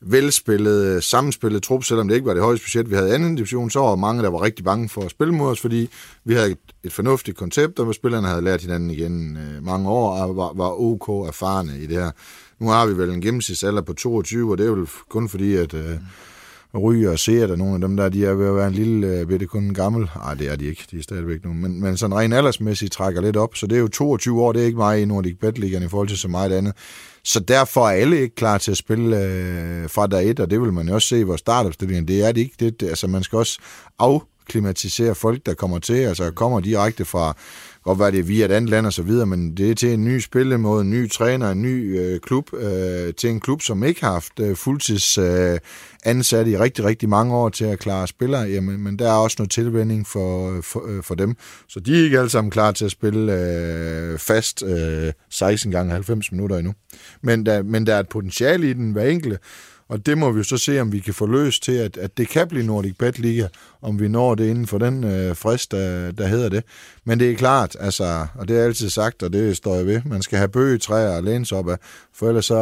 [0.00, 3.34] velspillet, øh, sammenspillet trup, selvom det ikke var det højeste budget, vi havde i anden
[3.34, 5.90] division, så var mange, der var rigtig bange for at spille mod os, fordi
[6.24, 10.22] vi havde et, et fornuftigt koncept, og spillerne havde lært hinanden igen øh, mange år,
[10.22, 12.10] og var, var ok erfarne i det her.
[12.58, 15.74] Nu har vi vel en gennemsnitsalder på 22, og det er jo kun fordi, at
[15.74, 15.80] uh,
[16.78, 19.06] ryger og ser der nogle af dem der, de er ved at være en lille
[19.06, 20.10] øh, uh, bitte kun gammel.
[20.16, 21.52] Nej, det er de ikke, de er stadigvæk nu.
[21.52, 24.62] Men, men sådan rent aldersmæssigt trækker lidt op, så det er jo 22 år, det
[24.62, 26.72] er ikke meget i Nordic Bet i forhold til så meget andet.
[27.24, 30.60] Så derfor er alle ikke klar til at spille øh, fra dag et, og det
[30.60, 32.08] vil man jo også se i vores startopstilling.
[32.08, 32.54] Det er det ikke.
[32.60, 33.58] Det, det, altså, man skal også
[33.98, 37.36] afklimatisere folk, der kommer til, altså kommer direkte fra
[37.84, 39.94] godt være det er via et andet land og så videre, men det er til
[39.94, 43.84] en ny spillemåde, en ny træner, en ny øh, klub, øh, til en klub, som
[43.84, 45.58] ikke har haft øh, fuldtids øh,
[46.04, 49.36] ansat i rigtig, rigtig mange år til at klare spillere, jamen, men der er også
[49.38, 51.36] noget tilvænding for, øh, for, øh, for dem.
[51.68, 55.92] Så de er ikke alle sammen klar til at spille øh, fast øh, 16 gange
[55.92, 56.74] 90 minutter endnu.
[57.22, 59.38] Men der, men der er et potentiale i den hver enkelte,
[59.90, 62.18] og det må vi jo så se, om vi kan få løst til, at, at
[62.18, 63.46] det kan blive Nordic Bet Liga,
[63.82, 66.64] om vi når det inden for den øh, frist, der, der hedder det.
[67.04, 70.00] Men det er klart, altså, og det er altid sagt, og det står jeg ved,
[70.04, 71.76] man skal have bøgetræer og læns op af,
[72.14, 72.54] for ellers så,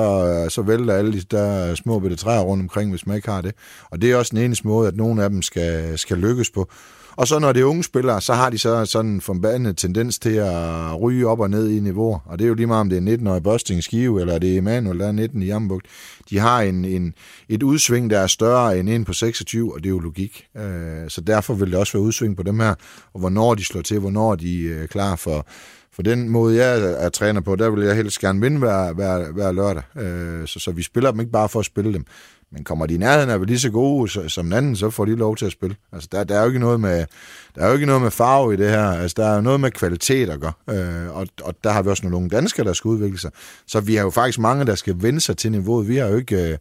[0.45, 3.31] øh, så vælter alle de der øh, små bitte træer rundt omkring, hvis man ikke
[3.31, 3.55] har det.
[3.91, 6.71] Og det er også den eneste måde, at nogle af dem skal, skal lykkes på.
[7.19, 10.19] Og så når det er unge spillere, så har de så sådan en forbandet tendens
[10.19, 12.21] til at ryge op og ned i niveau.
[12.25, 14.59] Og det er jo lige meget, om det er 19-årige Bosting Skive, eller det er
[14.59, 15.87] Emanuel, der er 19 i Jambugt.
[16.31, 17.15] De har en, en,
[17.49, 20.47] et udsving, der er større end en på 26, og det er jo logik.
[20.57, 22.75] Øh, så derfor vil det også være udsving på dem her,
[23.15, 25.47] og hvornår de slår til, hvornår de øh, er klar for,
[25.93, 28.93] for den måde, jeg er, er træner på, der vil jeg helst gerne vinde hver,
[28.93, 29.83] hver, hver lørdag.
[29.97, 32.05] Øh, så, så vi spiller dem ikke bare for at spille dem.
[32.53, 35.17] Men kommer de i nærheden af lige så gode som den anden, så får de
[35.17, 35.77] lov til at spille.
[35.93, 37.07] Altså, der, der, er jo ikke noget med,
[37.55, 38.85] der er jo ikke noget med farve i det her.
[38.85, 40.53] Altså, der er jo noget med kvalitet at gøre.
[40.71, 43.31] Øh, og, og der har vi også nogle unge danskere, der skal udvikle sig.
[43.67, 45.89] Så vi har jo faktisk mange, der skal vende sig til niveauet.
[45.89, 46.53] Vi har jo ikke...
[46.53, 46.59] Øh,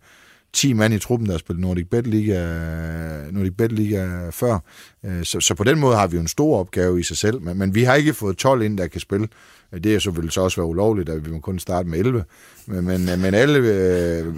[0.53, 4.31] 10 mand i truppen, der har spillet Nordic Bet Liga, øh, Nordic Bet Liga øh,
[4.31, 4.59] før.
[5.05, 7.41] Øh, så, så på den måde har vi jo en stor opgave i sig selv,
[7.41, 9.27] men, men vi har ikke fået 12 ind, der kan spille.
[9.73, 12.23] Det er så vil så også være ulovligt, at vi må kun starte med 11.
[12.65, 13.61] Men, men, men, alle,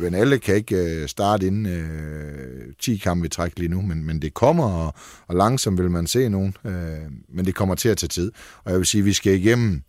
[0.01, 4.21] men alle kan ikke starte inden øh, 10 kampe i træk lige nu, men, men
[4.21, 4.93] det kommer, og,
[5.27, 6.57] og langsomt vil man se nogen.
[6.65, 6.71] Øh,
[7.29, 8.31] men det kommer til at tage tid.
[8.63, 9.81] Og jeg vil sige, at vi skal igennem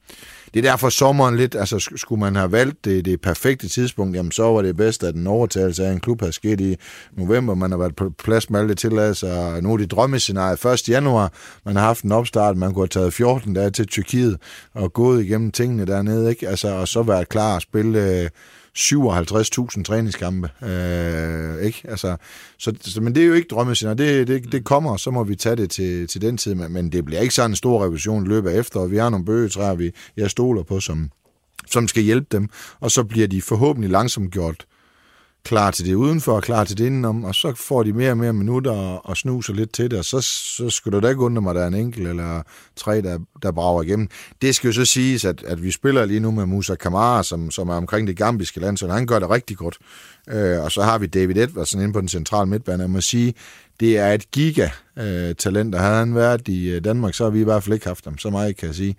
[0.55, 4.33] det er derfor sommeren lidt, altså skulle man have valgt det, det perfekte tidspunkt, jamen
[4.33, 6.77] så var det bedst, at en overtagelse af en klub havde sket i
[7.13, 7.55] november.
[7.55, 9.61] Man har været på plads med alle tilladelser.
[9.61, 10.89] Nu er det drømmescenarie 1.
[10.89, 11.33] januar.
[11.65, 14.39] Man har haft en opstart, man kunne have taget 14 dage til Tyrkiet
[14.75, 16.49] og gået igennem tingene dernede, ikke?
[16.49, 18.23] Altså, og så været klar at spille...
[18.23, 18.31] Øh,
[18.79, 20.51] 57.000 træningskampe.
[20.63, 21.83] Øh, ikke?
[21.85, 22.17] Altså,
[22.59, 23.99] så, så, men det er jo ikke drømmescenarie.
[23.99, 26.55] Det, det, det kommer, så må vi tage det til, til den tid.
[26.55, 28.87] Men, men det bliver ikke sådan en stor revision i løbet efter.
[28.87, 31.11] Vi har nogle bøgetræer, vi, jeg stoler på, som,
[31.71, 32.49] som skal hjælpe dem.
[32.81, 34.67] Og så bliver de forhåbentlig langsomt gjort
[35.45, 38.17] klar til det udenfor og klar til det indenom, og så får de mere og
[38.17, 41.21] mere minutter og, og snuser lidt til det, og så, så skulle det da ikke
[41.21, 42.43] undre mig, at der er en enkelt eller
[42.77, 44.09] tre, der, der brager igennem.
[44.43, 47.51] Det skal jo så siges, at, at vi spiller lige nu med Musa Kamara, som,
[47.51, 49.79] som er omkring det gambiske land, så han gør det rigtig godt.
[50.29, 52.83] Øh, og så har vi David Edvardsen inde på den centrale midtbane.
[52.83, 53.35] Jeg må sige,
[53.81, 57.41] det er et giga-talent, øh, og havde han været i øh, Danmark, så har vi
[57.41, 58.19] i hvert fald ikke haft ham.
[58.19, 58.97] Så meget kan jeg sige.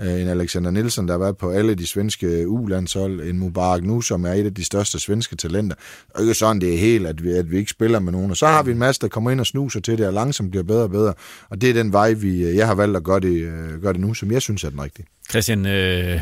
[0.00, 3.82] Øh, en Alexander Nielsen, der har været på alle de svenske øh, U-landshold, en Mubarak
[3.82, 5.76] nu, som er et af de største svenske talenter.
[6.14, 8.30] Og ikke sådan, det er helt, at vi, at vi ikke spiller med nogen.
[8.30, 10.50] Og så har vi en masse, der kommer ind og snuser til det, og langsomt
[10.50, 11.14] bliver bedre og bedre.
[11.50, 14.00] Og det er den vej, vi, øh, jeg har valgt at gøre det, gøre det
[14.00, 15.06] nu, som jeg synes er den rigtige.
[15.30, 16.20] Christian, øh,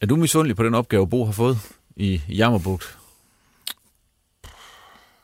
[0.00, 1.58] er du misundelig på den opgave, Bo har fået
[1.96, 2.97] i Jammerbugt?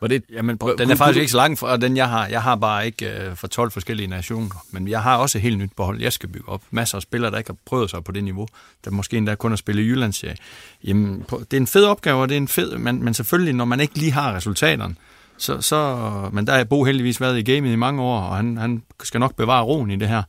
[0.05, 2.26] Var det, Jamen, prøv, den er faktisk ikke så lang, for den jeg har.
[2.26, 4.64] Jeg har bare ikke uh, for 12 forskellige nationer.
[4.70, 6.62] Men jeg har også et helt nyt behold, jeg skal bygge op.
[6.70, 8.48] Masser af spillere, der ikke har prøvet sig på det niveau.
[8.84, 10.36] Der måske endda kun at spille i Jyllandsserie.
[10.84, 13.64] Jamen, det er en fed opgave, og det er en fed, men, men selvfølgelig, når
[13.64, 14.94] man ikke lige har resultaterne,
[15.38, 18.57] så, så, men der er Bo heldigvis været i gamet i mange år, og han,
[18.57, 20.22] han skal nok bevare roen i det her.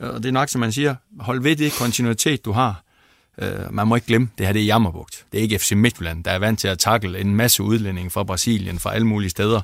[0.00, 2.82] Og det er nok, som man siger, hold ved det kontinuitet, du har.
[3.38, 5.24] Øh, man må ikke glemme, det her det er Jammerbugt.
[5.32, 8.24] Det er ikke FC Midtjylland, der er vant til at takle en masse udlændinge fra
[8.24, 9.60] Brasilien, fra alle mulige steder.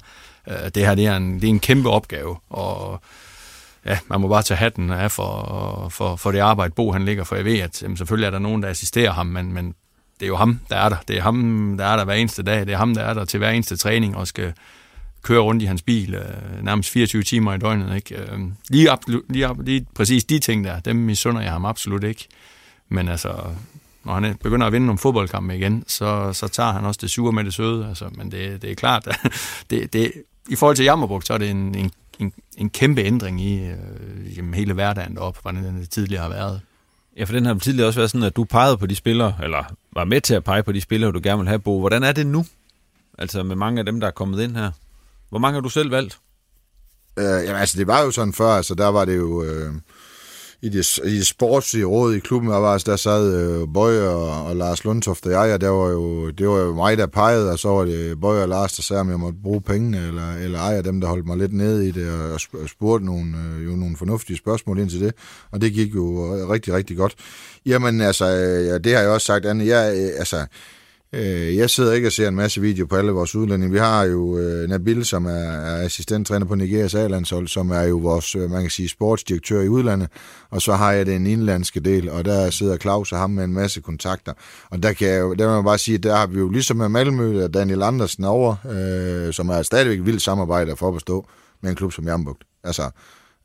[0.48, 3.00] Øh, det her det er, en, det er en kæmpe opgave, og
[3.86, 7.24] ja, man må bare tage hatten af for, for, for det arbejde, Bo han ligger,
[7.24, 9.74] for jeg ved, at jamen, selvfølgelig er der nogen, der assisterer ham, men, men
[10.20, 10.96] det er jo ham, der er der.
[11.08, 12.60] Det er ham, der er der hver eneste dag.
[12.60, 14.52] Det er ham, der er der til hver eneste træning og skal
[15.22, 17.96] køre rundt i hans bil øh, nærmest 24 timer i døgnet.
[17.96, 18.16] Ikke?
[18.16, 22.28] Øh, lige, absolut, lige, lige præcis de ting der, dem misunder jeg ham absolut ikke.
[22.88, 23.34] Men altså,
[24.04, 27.32] når han begynder at vinde nogle fodboldkampe igen, så, så tager han også det sure
[27.32, 27.88] med det søde.
[27.88, 29.32] Altså, men det, det er klart, at
[29.70, 30.12] det, det,
[30.48, 33.66] i forhold til Jammerburg, så er det en, en, en, en kæmpe ændring i
[34.38, 36.60] øh, hele hverdagen deroppe, hvordan den tidligere har været.
[37.16, 39.64] Ja, for den har tidligere også været sådan, at du pegede på de spillere, eller
[39.92, 41.80] var med til at pege på de spillere, du gerne vil have, Bo.
[41.80, 42.46] Hvordan er det nu?
[43.18, 44.70] Altså med mange af dem, der er kommet ind her.
[45.28, 46.18] Hvor mange har du selv valgt?
[47.16, 49.42] Øh, jamen, altså, det var jo sådan før, altså, der var det jo...
[49.42, 49.72] Øh,
[50.64, 54.08] i det, i det sportslige råd i klubben, der, var, altså, der sad øh, Bøje
[54.08, 57.06] og, og Lars Lundtoft og jeg, og der var jo, det var jo mig, der
[57.06, 60.08] pegede, og så var det Bøje og Lars, der sagde, om jeg måtte bruge pengene,
[60.08, 63.06] eller, eller ej og dem, der holdt mig lidt nede i det, og, og spurgte
[63.06, 65.14] nogle, øh, jo nogle fornuftige spørgsmål ind til det,
[65.50, 67.14] og det gik jo rigtig, rigtig godt.
[67.66, 70.46] Jamen, altså, øh, ja, det har jeg også sagt, Anne, jeg, øh, altså,
[71.16, 73.72] Øh, jeg sidder ikke og ser en masse video på alle vores udlændinge.
[73.72, 77.96] Vi har jo øh, Nabil, som er, er assistenttræner på Nigerias A-landshold, som er jo
[77.96, 80.08] vores, øh, man kan sige, sportsdirektør i udlandet.
[80.50, 83.52] Og så har jeg den indlandske del, og der sidder Claus og ham med en
[83.52, 84.32] masse kontakter.
[84.70, 86.76] Og der kan jeg jo, der må jeg bare sige, der har vi jo ligesom
[86.76, 91.26] med Malmø og Daniel Andersen over, øh, som er stadigvæk vildt samarbejde for at stå
[91.62, 92.42] med en klub som Jambugt.
[92.64, 92.90] Altså,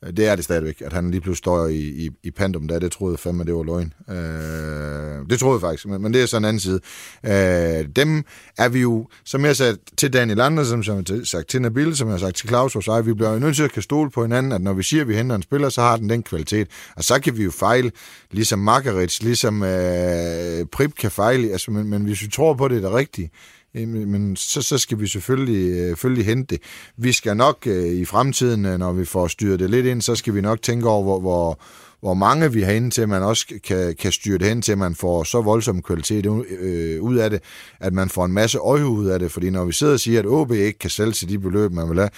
[0.04, 2.78] Øh, det er det stadigvæk, at han lige pludselig står i, i, i Pandum der.
[2.78, 3.92] Det troede jeg fandme, det var løgn.
[4.08, 6.80] Øh, det troede jeg faktisk, men, men det er så en anden side.
[7.26, 8.24] Øh, dem
[8.58, 11.96] er vi jo, som jeg sagde til Daniel Andersen, som jeg har sagt til Nabil,
[11.96, 13.82] som jeg har sagt til Claus og sig, vi bliver jo nødt til at kan
[13.82, 16.10] stole på hinanden, at når vi siger, at vi henter en spiller, så har den
[16.10, 16.68] den kvalitet.
[16.96, 17.92] Og så kan vi jo fejle,
[18.30, 22.76] ligesom Margarits, ligesom øh, Prip kan fejle, altså, men, men hvis vi tror på, det
[22.76, 23.30] er det rigtige,
[23.74, 26.62] men så, så skal vi selvfølgelig, øh, selvfølgelig hente det.
[26.96, 30.14] Vi skal nok øh, i fremtiden, øh, når vi får styret det lidt ind, så
[30.14, 31.60] skal vi nok tænke over, hvor, hvor,
[32.00, 34.72] hvor mange vi har inde til, at man også kan, kan styre det hen til,
[34.72, 36.26] at man får så voldsom kvalitet
[36.60, 37.42] øh, ud af det,
[37.80, 39.32] at man får en masse øje ud af det.
[39.32, 41.90] Fordi når vi sidder og siger, at OB ikke kan sælge til de beløb, man
[41.90, 42.10] vil have,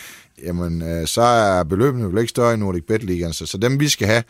[0.46, 3.32] jamen øh, så er beløbene jo ikke større i Nordic Bet Ligaen.
[3.32, 4.22] Så, så dem vi skal have,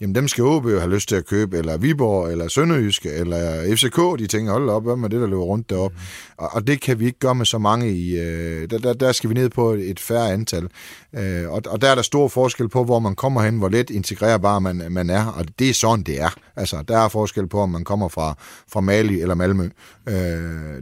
[0.00, 3.76] jamen dem skal OB jo have lyst til at købe, eller Viborg, eller Sønderjyske, eller
[3.76, 5.92] FCK, de tænker, hold op, hvad med det, der løber rundt derop.
[5.92, 5.98] Mm.
[6.36, 9.12] Og, og det kan vi ikke gøre med så mange i, øh, der, der, der
[9.12, 10.68] skal vi ned på et færre antal.
[11.14, 13.90] Øh, og, og der er der stor forskel på, hvor man kommer hen, hvor let
[13.90, 16.30] integrerbar man, man er, og det er sådan, det er.
[16.56, 18.34] Altså, der er forskel på, om man kommer fra,
[18.72, 19.68] fra Mali eller Malmø.
[20.08, 20.14] Øh,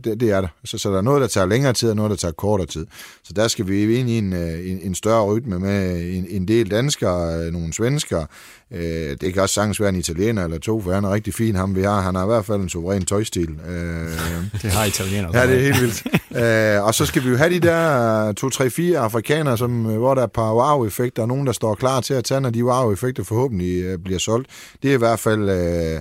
[0.05, 0.49] det, det er der.
[0.65, 2.87] Så, så der er noget, der tager længere tid, og noget, der tager kortere tid.
[3.25, 6.49] Så der skal vi ind i en, øh, en, en større rytme med en, en
[6.49, 8.27] del danskere, øh, nogle svenskere.
[8.73, 11.55] Øh, det kan også sagtens være en italiener eller to, for han er rigtig fin,
[11.55, 12.01] ham vi har.
[12.01, 13.49] Han har i hvert fald en suveræn tøjstil.
[14.63, 15.31] det har italiener.
[15.35, 16.83] Ja, det er helt vildt.
[16.83, 20.23] og så skal vi jo have de der to, tre, fire afrikanere, som, hvor der
[20.23, 23.25] er et par wow-effekter, og nogen, der står klar til at tage, når de wow-effekter
[23.25, 24.49] forhåbentlig bliver solgt.
[24.83, 25.51] Det er i hvert fald...
[25.51, 26.01] Øh,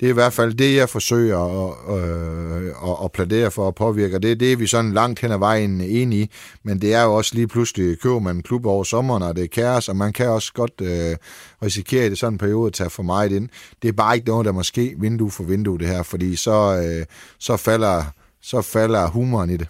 [0.00, 3.74] det er i hvert fald det, jeg forsøger at, øh, at, at pladere for at
[3.74, 4.18] påvirke.
[4.18, 6.30] Det, det er vi sådan langt hen ad vejen enige i,
[6.62, 9.44] men det er jo også lige pludselig, køber man en klub over sommeren, og det
[9.44, 11.16] er kaos, og man kan også godt øh,
[11.62, 13.48] risikere i det sådan en periode at tage for meget ind.
[13.82, 17.06] Det er bare ikke noget, der måske vindue for vindue det her, fordi så, øh,
[17.38, 18.04] så, falder,
[18.42, 19.68] så falder humoren i det.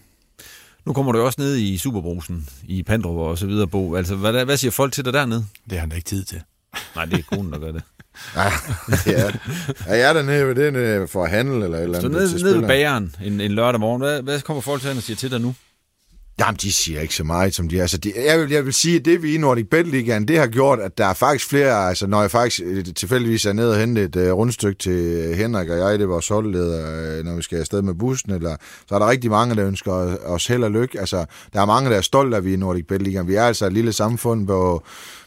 [0.86, 3.94] Nu kommer du også ned i Superbrusen, i Pandrup og så videre, Bo.
[3.94, 5.44] Altså, hvad, hvad siger folk til dig dernede?
[5.64, 6.42] Det har han da ikke tid til.
[6.96, 7.82] Nej, det er konen, der gør det.
[8.36, 8.52] ja,
[9.06, 9.30] ja.
[9.86, 12.66] Er jeg dernede ved den øh, for at handle eller eller Så ned, ned ved
[12.66, 15.54] bageren en, en lørdag morgen, hvad, hvad kommer folk til at sige til dig nu?
[16.40, 17.82] Jamen, de siger ikke så meget, som de er.
[17.82, 20.38] Altså, de, jeg, vil, jeg vil sige, at det vi i Nordic Bet Ligaen, det
[20.38, 23.70] har gjort, at der er faktisk flere, altså når jeg faktisk øh, tilfældigvis er nede
[23.70, 27.42] og hente et uh, rundstykke til Henrik og jeg, det var solgleder, uh, når vi
[27.42, 28.56] skal afsted med bussen, eller,
[28.88, 29.92] så er der rigtig mange, der ønsker
[30.24, 31.00] os held og lykke.
[31.00, 33.28] Altså, der er mange, der er stolte af, at vi i Nordic Bet Ligaen.
[33.28, 34.86] Vi er altså et lille samfund, hvor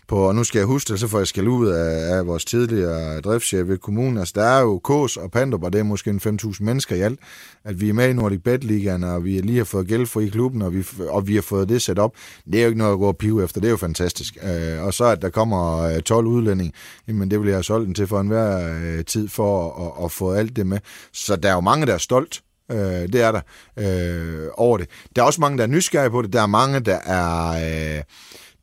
[0.09, 2.45] på, og nu skal jeg huske det, så får jeg skal ud af, af vores
[2.45, 4.17] tidligere driftschef ved kommunen.
[4.17, 7.01] Altså, der er jo Kås og Pandrup, og det er måske en 5.000 mennesker i
[7.01, 7.19] alt,
[7.63, 10.29] at vi er med i Nordic Bet Ligaen, og vi lige har fået gældfri i
[10.29, 12.13] klubben, og vi, og vi har fået det sat op.
[12.45, 14.37] Det er jo ikke noget at gå og pive efter, det er jo fantastisk.
[14.43, 16.73] Øh, og så at der kommer øh, 12 udlænding, udlændinge,
[17.07, 20.05] jamen det vil jeg have solgt den til for enhver øh, tid for at, at,
[20.05, 20.79] at få alt det med.
[21.13, 22.41] Så der er jo mange, der er stolt,
[22.71, 22.77] Øh,
[23.13, 23.41] det er der
[23.79, 24.89] øh, over det.
[25.15, 26.33] Der er også mange, der er nysgerrige på det.
[26.33, 27.97] Der er mange, der er...
[27.97, 28.03] Øh,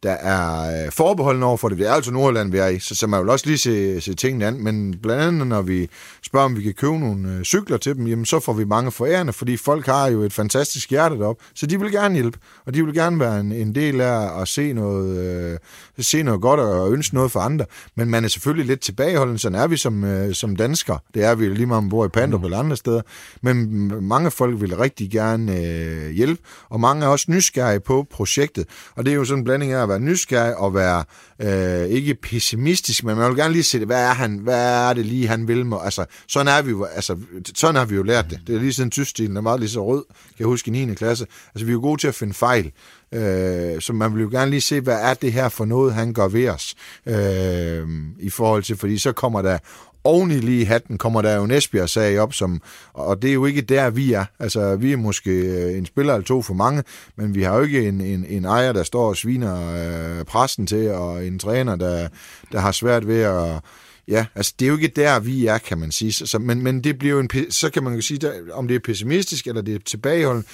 [0.02, 1.78] der er øh, forbeholden over for det.
[1.78, 4.14] Det er altså Nordland, vi er i, så, så man vil også lige se, se
[4.14, 4.64] tingene an.
[4.64, 5.88] Men blandt andet, når vi
[6.22, 8.92] spørger, om vi kan købe nogle øh, cykler til dem, jamen så får vi mange
[8.92, 12.74] forærende, fordi folk har jo et fantastisk hjerte derop, så de vil gerne hjælpe, og
[12.74, 15.58] de vil gerne være en, en del af at se noget, øh,
[15.98, 17.64] se noget godt og ønske noget for andre.
[17.94, 20.98] Men man er selvfølgelig lidt tilbageholden, sådan er vi som, øh, som danskere.
[21.14, 22.44] Det er vi lige meget, om bor i Pandrup mm.
[22.44, 23.02] eller andre steder.
[23.42, 28.66] Men mange folk vil rigtig gerne øh, hjælpe, og mange er også nysgerrige på projektet.
[28.94, 31.04] Og det er jo sådan en blanding af at være nysgerrig og være
[31.42, 33.84] øh, ikke pessimistisk, men man vil gerne lige se.
[33.84, 35.66] Hvad er, han, hvad er det lige, han vil?
[35.66, 35.78] Med?
[35.84, 37.16] Altså, sådan, er vi jo, altså,
[37.54, 38.40] sådan har vi jo lært det.
[38.46, 40.94] Det er lige siden tyskstilen er meget lige så rød, kan jeg huske i 9.
[40.94, 41.26] klasse.
[41.54, 42.72] Altså, vi er jo gode til at finde fejl.
[43.14, 46.12] Øh, så man vil jo gerne lige se, hvad er det her for noget, han
[46.12, 46.74] gør ved os.
[47.06, 47.88] Øh,
[48.18, 49.58] I forhold til, fordi så kommer der
[50.06, 53.46] oven i lige hatten kommer der jo en Esbjerg-sag op, som, og det er jo
[53.46, 54.24] ikke der, vi er.
[54.38, 56.82] Altså, vi er måske øh, en spiller eller to for mange,
[57.16, 60.66] men vi har jo ikke en, en, en ejer, der står og sviner øh, pressen
[60.66, 62.08] til, og en træner, der,
[62.52, 63.60] der har svært ved at
[64.08, 66.12] Ja, altså det er jo ikke der, vi er, kan man sige.
[66.12, 68.74] Så, men, men det bliver jo en, så kan man jo sige, der, om det
[68.74, 70.44] er pessimistisk eller det er tilbageholden,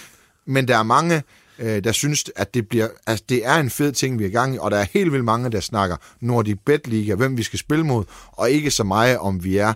[0.47, 1.23] men der er mange,
[1.59, 4.33] øh, der synes, at det, bliver, altså, det er en fed ting, vi er i
[4.33, 7.43] gang i, og der er helt vildt mange, der snakker Nordic Bet Liga, hvem vi
[7.43, 9.73] skal spille mod, og ikke så meget, om vi er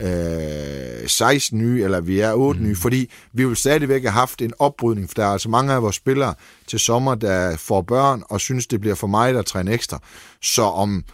[0.00, 2.66] øh, 16 nye, eller vi er 8 mm.
[2.66, 5.82] nye, fordi vi vil stadigvæk have haft en opbrydning, for der er altså mange af
[5.82, 6.34] vores spillere
[6.66, 10.00] til sommer, der får børn, og synes, det bliver for mig, der træner ekstra.
[10.42, 11.04] Så om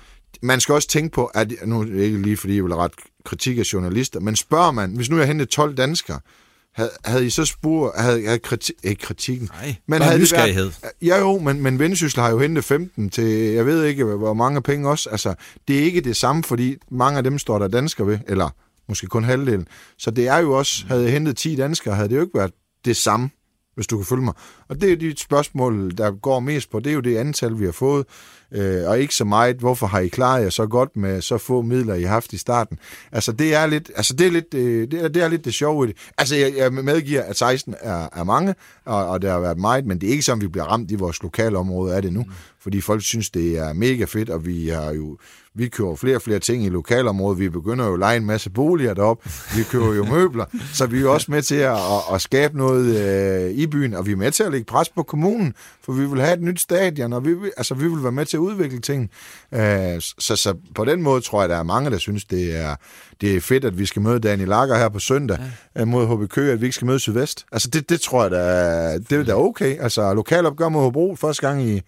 [0.43, 2.93] man skal også tænke på, at nu er det ikke lige fordi, jeg vil ret
[3.25, 6.21] kritik af journalister, men spørger man, hvis nu jeg hentede 12 danskere,
[6.75, 10.81] havde, havde I så spurgt, havde, havde kriti, ikke kritikken, Nej, men havde det været,
[11.03, 14.62] ja jo, men, men Vendsyssel har jo hentet 15 til, jeg ved ikke, hvor mange
[14.62, 15.35] penge også, altså,
[15.68, 18.49] det er ikke det samme, fordi mange af dem står der danskere ved, eller
[18.89, 19.68] måske kun halvdelen,
[19.99, 22.53] så det er jo også, havde jeg hentet 10 danskere, havde det jo ikke været
[22.85, 23.31] det samme
[23.75, 24.35] hvis du kan følge mig.
[24.68, 27.64] Og det er de spørgsmål, der går mest på, det er jo det antal, vi
[27.64, 28.07] har fået,
[28.55, 31.62] øh, og ikke så meget, hvorfor har I klaret jer så godt med så få
[31.62, 32.78] midler, I har haft i starten.
[33.12, 35.55] Altså, det er lidt, altså, det er lidt, øh, det, er, det er lidt det
[35.55, 35.96] sjove i det.
[36.18, 39.86] Altså, jeg, jeg medgiver, at 16 er, er mange, og, og der har været meget,
[39.86, 42.22] men det er ikke sådan, vi bliver ramt i vores lokale område af det nu,
[42.22, 42.32] mm.
[42.61, 45.18] fordi folk synes, det er mega fedt, og vi har jo
[45.57, 47.38] vi køber flere og flere ting i lokalområdet.
[47.38, 49.24] Vi begynder jo at lege en masse boliger derop.
[49.57, 50.44] Vi køber jo møbler.
[50.78, 54.07] Så vi er også med til at, at, at skabe noget øh, i byen, og
[54.07, 56.61] vi er med til at lægge pres på kommunen, for vi vil have et nyt
[56.61, 59.11] stadion, og vi, altså, vi vil være med til at udvikle ting.
[59.53, 62.76] Øh, så, så på den måde tror jeg, der er mange, der synes, det er,
[63.20, 65.38] det er fedt, at vi skal møde Daniel Lager her på søndag
[65.74, 65.80] ja.
[65.80, 67.47] Øh, mod HB Køge, at vi ikke skal møde Sydvest.
[67.53, 69.78] Altså det, det tror jeg, der er, det er da okay.
[69.80, 71.80] Altså lokalopgør mod Hobro første gang i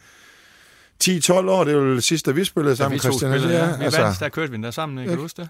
[1.04, 3.32] 10-12 år, det er jo det sidste, vi spillede sammen, ja, Christian.
[3.32, 3.76] Spillede, ja.
[3.76, 4.02] Vi altså.
[4.02, 5.48] vandt, der kørte vi der sammen, kan du huske det?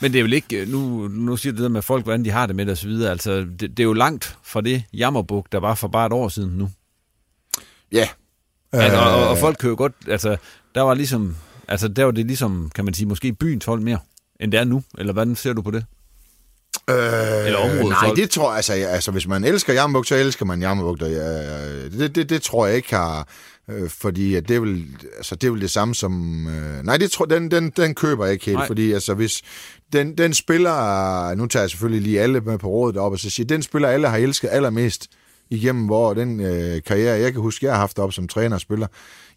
[0.00, 2.46] Men det er vel ikke, nu, nu siger det der med folk, hvordan de har
[2.46, 5.52] det med det og så videre, altså det, det er jo langt fra det jammerbuk,
[5.52, 6.70] der var for bare et år siden nu.
[7.92, 8.08] Ja.
[8.82, 10.36] Altså, og, og, og folk kan jo godt, altså
[10.74, 11.36] der var ligesom,
[11.68, 13.98] altså der var det ligesom, kan man sige, måske byens hold mere,
[14.40, 15.84] end det er nu, eller hvordan ser du på det?
[16.90, 18.18] Øh, Eller området Nej, folk.
[18.18, 21.00] det tror jeg, altså, altså hvis man elsker Jammerbuk, så elsker man Jammerbuk.
[21.00, 23.28] Ja, det, det, det tror jeg ikke har,
[23.70, 26.46] øh, fordi at det, vil, altså, det er vel det samme som...
[26.48, 28.66] Øh, nej, det tror, den, den, den køber jeg ikke helt, nej.
[28.66, 29.42] fordi altså, hvis
[29.92, 31.34] den, den spiller...
[31.34, 33.88] Nu tager jeg selvfølgelig lige alle med på rådet op, og så siger, den spiller
[33.88, 35.06] alle har elsket allermest
[35.50, 38.60] igennem, hvor den øh, karriere, jeg kan huske, jeg har haft op som træner og
[38.60, 38.86] spiller,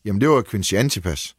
[0.05, 1.35] jamen det var Quincy Antipas.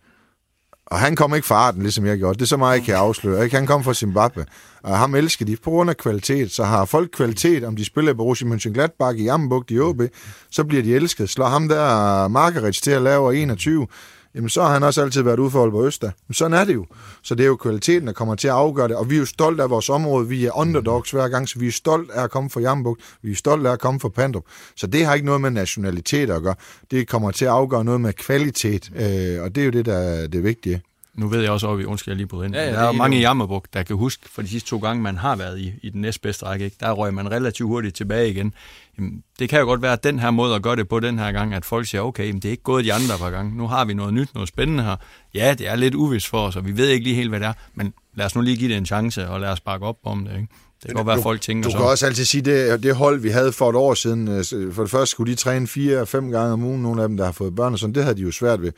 [0.91, 2.35] Og han kom ikke fra Arden, ligesom jeg gjorde.
[2.35, 3.45] Det er så meget, jeg kan afsløre.
[3.45, 3.57] Ikke?
[3.57, 4.47] Han kom fra Zimbabwe.
[4.83, 6.53] Og ham elsker de på grund af kvalitet.
[6.53, 10.03] Så har folk kvalitet, om de spiller i Borussia Mönchengladbach i Ambugt, i OB,
[10.51, 11.31] så bliver de elsket.
[11.31, 13.87] Slår ham der Margaret til at lave 21,
[14.35, 16.11] jamen så har han også altid været udfordret på Øster.
[16.29, 16.87] Men sådan er det jo.
[17.23, 19.27] Så det er jo kvaliteten, der kommer til at afgøre det, og vi er jo
[19.27, 20.29] stolte af vores område.
[20.29, 23.03] Vi er underdogs hver gang, så vi er stolte af at komme fra Jambugt.
[23.23, 24.45] Vi er stolte af at komme fra Pandrup.
[24.77, 26.55] Så det har ikke noget med nationalitet at gøre.
[26.91, 29.97] Det kommer til at afgøre noget med kvalitet, øh, og det er jo det, der
[29.97, 30.83] er det vigtige
[31.19, 32.55] nu ved jeg også, at vi undskyld, jeg lige på ind.
[32.55, 35.03] Ja, ja, der er mange i Jammerbuk, der kan huske for de sidste to gange,
[35.03, 36.65] man har været i, i den næstbedste række.
[36.65, 36.77] Ikke?
[36.81, 38.55] Der røg man relativt hurtigt tilbage igen.
[38.99, 41.19] Jamen, det kan jo godt være, at den her måde at gøre det på den
[41.19, 43.57] her gang, at folk siger, okay, jamen, det er ikke gået de andre par gange.
[43.57, 44.97] Nu har vi noget nyt, noget spændende her.
[45.35, 47.47] Ja, det er lidt uvis for os, og vi ved ikke lige helt, hvad det
[47.47, 49.99] er, men lad os nu lige give det en chance, og lad os bakke op
[50.05, 50.37] om det.
[50.37, 50.49] Ikke?
[50.83, 51.77] Det kan godt være, folk tænker Du så.
[51.77, 54.83] kan også altid sige, det, det hold, vi havde for et år siden, øh, for
[54.83, 57.33] det første skulle de træne fire fem gange om ugen, nogle af dem, der har
[57.33, 58.73] fået børn og sådan, det havde de jo svært ved.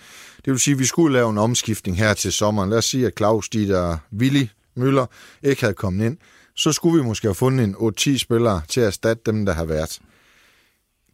[0.44, 2.70] Det vil sige, at vi skulle lave en omskiftning her til sommeren.
[2.70, 4.46] Lad os sige, at Claus, de der Willy
[4.76, 5.07] Møller,
[5.42, 6.16] ikke havde kommet ind.
[6.57, 7.74] Så skulle vi måske have fundet en
[8.14, 9.98] 8-10 spillere til at erstatte dem, der har været.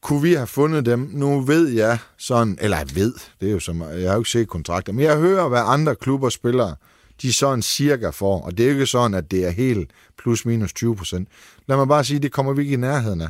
[0.03, 1.11] Kunne vi have fundet dem?
[1.13, 4.31] Nu ved jeg sådan, eller jeg ved, det er jo som, jeg har jo ikke
[4.31, 6.75] set kontrakter, men jeg hører, hvad andre klubber spillere,
[7.23, 10.73] de sådan cirka får, og det er ikke sådan, at det er helt plus minus
[10.73, 11.29] 20 procent.
[11.69, 13.29] Lad mig bare sige, det kommer vi ikke i nærheden af.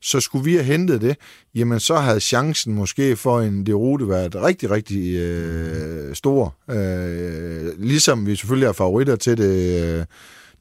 [0.00, 1.16] Så skulle vi have hentet det,
[1.54, 6.56] jamen så havde chancen måske for en derute været rigtig, rigtig øh, stor.
[6.70, 10.04] Øh, ligesom vi selvfølgelig har favoritter til det, øh,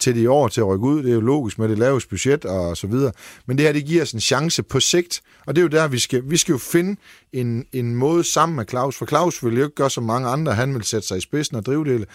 [0.03, 1.03] til det i år til at rykke ud.
[1.03, 3.11] Det er jo logisk med det laveste budget og så videre.
[3.45, 5.87] Men det her, det giver os en chance på sigt, og det er jo der,
[5.87, 6.95] vi skal, vi skal jo finde
[7.33, 10.53] en, en måde sammen med Claus, for Claus vil jo ikke gøre som mange andre.
[10.53, 12.07] Han vil sætte sig i spidsen og drive det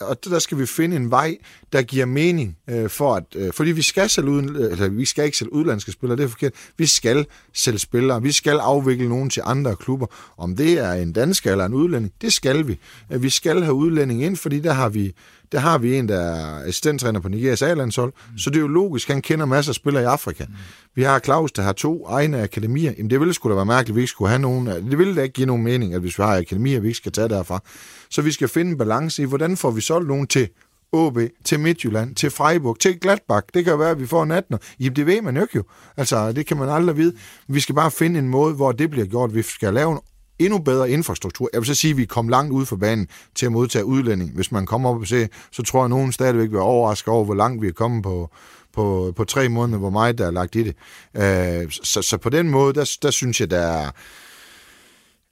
[0.00, 1.36] og der skal vi finde en vej,
[1.72, 5.04] der giver mening øh, for at, øh, fordi vi skal sælge uden, øh, eller vi
[5.04, 6.52] skal ikke sælge udlandske spillere, det er forkert.
[6.76, 10.06] Vi skal sælge spillere, vi skal afvikle nogen til andre klubber.
[10.36, 12.78] Om det er en dansker eller en udlænding, det skal vi.
[13.12, 15.14] Øh, vi skal have udlænding ind, fordi der har vi
[15.52, 18.38] der har vi en, der er assistenttræner på Nigerias A-landshold, mm.
[18.38, 20.44] så det er jo logisk, han kender masser af spillere i Afrika.
[20.48, 20.54] Mm.
[20.94, 22.92] Vi har Claus, der har to egne akademier.
[22.96, 24.66] Jamen det ville sgu da være mærkeligt, at vi ikke skulle have nogen.
[24.66, 27.12] Det ville da ikke give nogen mening, at hvis vi har akademier, vi ikke skal
[27.12, 27.62] tage derfra.
[28.10, 30.48] Så vi skal finde en balance i, hvordan får vi solgt nogen til
[30.92, 33.46] OB, til Midtjylland, til Freiburg, til Gladbach.
[33.54, 34.58] Det kan jo være, at vi får en 18'er.
[34.80, 35.64] Jamen, det ved man jo ikke jo.
[35.96, 37.14] Altså, det kan man aldrig vide.
[37.48, 39.34] Vi skal bare finde en måde, hvor det bliver gjort.
[39.34, 39.98] Vi skal lave en
[40.40, 41.48] endnu bedre infrastruktur.
[41.52, 44.30] Jeg vil så sige, at vi kom langt ud for banen til at modtage udlænding.
[44.34, 47.24] Hvis man kommer op og ser, så tror jeg, at nogen stadigvæk vil overraske over,
[47.24, 48.30] hvor langt vi er kommet på,
[48.72, 50.76] på, på tre måneder, hvor meget der er lagt i det.
[51.16, 53.90] Øh, så, så på den måde, der, der synes jeg, der er,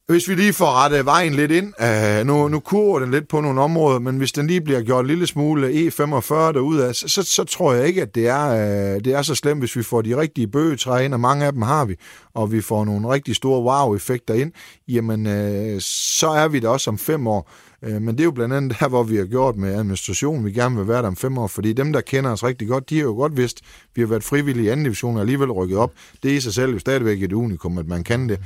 [0.09, 3.41] hvis vi lige får rettet vejen lidt ind, øh, nu, nu kurver den lidt på
[3.41, 7.23] nogle områder, men hvis den lige bliver gjort en lille smule E45 derude, så, så,
[7.23, 10.03] så tror jeg ikke, at det er, øh, det er så slemt, hvis vi får
[10.03, 11.97] de rigtige bøgetræer ind, og mange af dem har vi,
[12.39, 14.53] og vi får nogle rigtig store wow-effekter ind,
[14.89, 17.51] jamen øh, så er vi der også om fem år.
[17.83, 20.53] Øh, men det er jo blandt andet der, hvor vi har gjort med administrationen, vi
[20.53, 22.97] gerne vil være der om fem år, fordi dem, der kender os rigtig godt, de
[22.97, 23.61] har jo godt vidst,
[23.95, 25.93] vi har været frivillige i anden division og alligevel rykket op.
[26.23, 28.39] Det er i sig selv jo stadigvæk et unikum, at man kan det.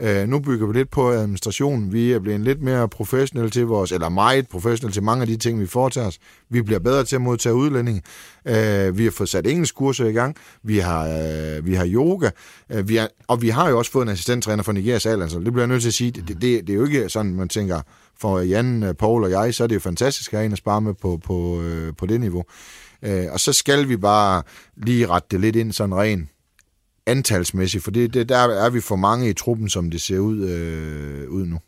[0.00, 1.92] Øh, nu bygger vi lidt på administrationen.
[1.92, 5.36] Vi er blevet lidt mere professionelle til vores, eller meget professionelle til mange af de
[5.36, 6.18] ting, vi foretager os.
[6.48, 8.02] Vi bliver bedre til at modtage udlændinge.
[8.44, 10.36] Øh, vi har fået sat engelsk kurser i gang.
[10.62, 12.30] Vi har, øh, vi har yoga.
[12.70, 15.22] Øh, vi har, og vi har jo også fået en assistenttræner fra Nigerias alder.
[15.22, 15.38] altså.
[15.38, 16.10] det bliver jeg nødt til at sige.
[16.10, 17.82] Det, det, det er jo ikke sådan, man tænker,
[18.18, 20.58] for Jan, øh, Paul og jeg, så er det jo fantastisk at have en at
[20.58, 22.44] spare med på, på, øh, på det niveau.
[23.02, 24.42] Øh, og så skal vi bare
[24.76, 26.28] lige rette det lidt ind sådan rent
[27.06, 30.48] antalsmæssigt, for det, det, der er vi for mange i truppen, som det ser ud,
[30.48, 31.60] øh, ud nu.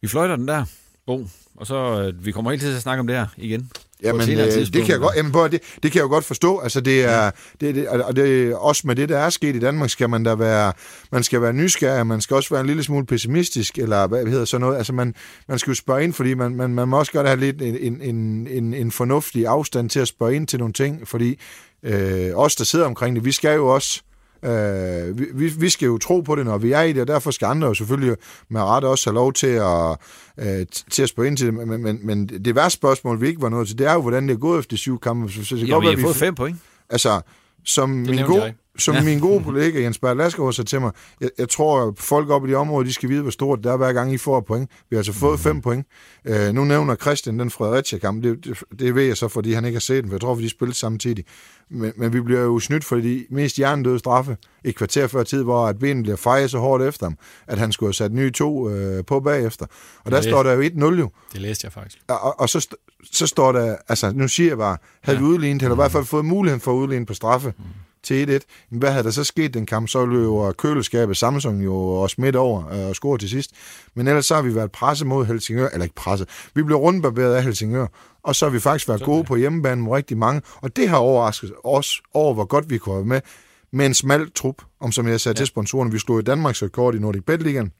[0.00, 0.64] Vi fløjter den der,
[1.06, 1.26] Bo,
[1.56, 3.70] og så øh, vi kommer helt til at snakke om det her igen.
[4.02, 6.58] Jamen, øh, det kan jeg godt, jamen, det, det kan jeg jo godt forstå.
[6.58, 7.30] Altså, det er, ja.
[7.60, 10.34] det, det, og det, også med det, der er sket i Danmark, skal man da
[10.34, 10.72] være,
[11.12, 14.44] man skal være nysgerrig, man skal også være en lille smule pessimistisk, eller hvad hedder
[14.44, 14.76] sådan noget.
[14.76, 15.14] Altså, man,
[15.48, 18.00] man skal jo spørge ind, fordi man, man, man må også godt have lidt en,
[18.00, 21.38] en, en, en fornuftig afstand til at spørge ind til nogle ting, fordi
[21.82, 24.02] øh, os, der sidder omkring det, vi skal jo også
[24.44, 27.30] Øh, vi, vi skal jo tro på det, når vi er i det, og derfor
[27.30, 28.16] skal andre jo selvfølgelig
[28.48, 29.98] med ret også have lov til at,
[30.38, 31.54] øh, til at spørge ind til det.
[31.54, 34.28] Men, men, men det værste spørgsmål, vi ikke var nået til, det er jo, hvordan
[34.28, 35.32] det er gået efter syv kampe.
[35.32, 36.56] Så det Jamen, vi har fået fem point.
[36.90, 37.20] Altså,
[37.64, 39.02] som min, gode, som ja.
[39.02, 42.46] min gode kollega Jens Berg Lasgaard sagde til mig, jeg, jeg tror, at folk op
[42.46, 44.44] i de områder, de skal vide, hvor stort det er, hver gang I får et
[44.44, 44.70] point.
[44.90, 45.42] Vi har altså fået mm.
[45.42, 45.86] fem point.
[46.30, 48.24] Uh, nu nævner Christian den Fredericia-kamp.
[48.24, 50.32] Det, det, det, ved jeg så, fordi han ikke har set den, for jeg tror,
[50.32, 51.24] at de spillede samtidig.
[51.70, 55.42] Men, men vi bliver jo snydt for de mest hjernedøde straffe et kvarter før tid,
[55.42, 58.30] hvor at benen bliver fejret så hårdt efter ham, at han skulle have sat nye
[58.30, 59.66] to øh, på bagefter.
[60.04, 61.10] Og der står der jo 1-0 jo.
[61.32, 61.98] Det læste jeg faktisk.
[62.08, 62.76] Og, og så,
[63.12, 65.24] så står der, altså nu siger jeg bare, havde ja.
[65.24, 67.64] vi udlignet, eller i hvert fald fået muligheden for at udligne på straffe, mm
[68.02, 68.38] til 1-1.
[68.70, 69.88] Men hvad havde der så sket den kamp?
[69.88, 73.50] Så løber køleskabet Samsung jo også midt over øh, og score til sidst.
[73.94, 76.28] Men ellers så har vi været presset mod Helsingør, eller ikke presset.
[76.54, 77.86] Vi blev rundbarberet af Helsingør,
[78.22, 80.42] og så har vi faktisk været gode på hjemmebanen med rigtig mange.
[80.56, 83.20] Og det har overrasket os over, hvor godt vi kunne have med
[83.72, 85.40] med en smal trup, om som jeg sagde ja.
[85.40, 85.92] til sponsorerne.
[85.92, 87.72] Vi slog i Danmarks rekord i Nordic Bet Ligaen,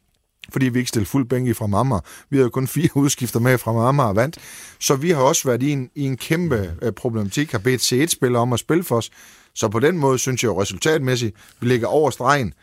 [0.52, 1.98] fordi vi ikke stillede fuld bænke fra Mamma.
[2.30, 4.38] Vi havde kun fire udskifter med fra Mamma og vandt.
[4.80, 8.42] Så vi har også været i en, i en kæmpe øh, problematik, har bedt C1-spillere
[8.42, 9.10] om at spille for os.
[9.54, 12.54] Så på den måde synes jeg jo resultatmæssigt, vi ligger over stregen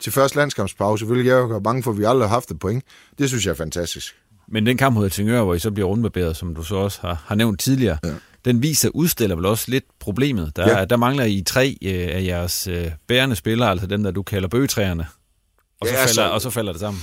[0.00, 2.58] til første landskampspause, hvilket jeg jo er bange for, at vi aldrig har haft et
[2.58, 2.84] point.
[3.18, 4.14] Det synes jeg er fantastisk.
[4.48, 7.22] Men den kamp mod Helsingør, hvor I så bliver rundbarberet, som du så også har,
[7.26, 8.12] har nævnt tidligere, ja.
[8.44, 10.52] den viser, udstiller vel også lidt problemet.
[10.56, 10.84] Der, ja.
[10.84, 14.48] der mangler I tre øh, af jeres øh, bærende spillere, altså dem, der du kalder
[14.48, 15.06] bøgetræerne,
[15.80, 17.02] og, så ja, falder, så, og så falder det sammen.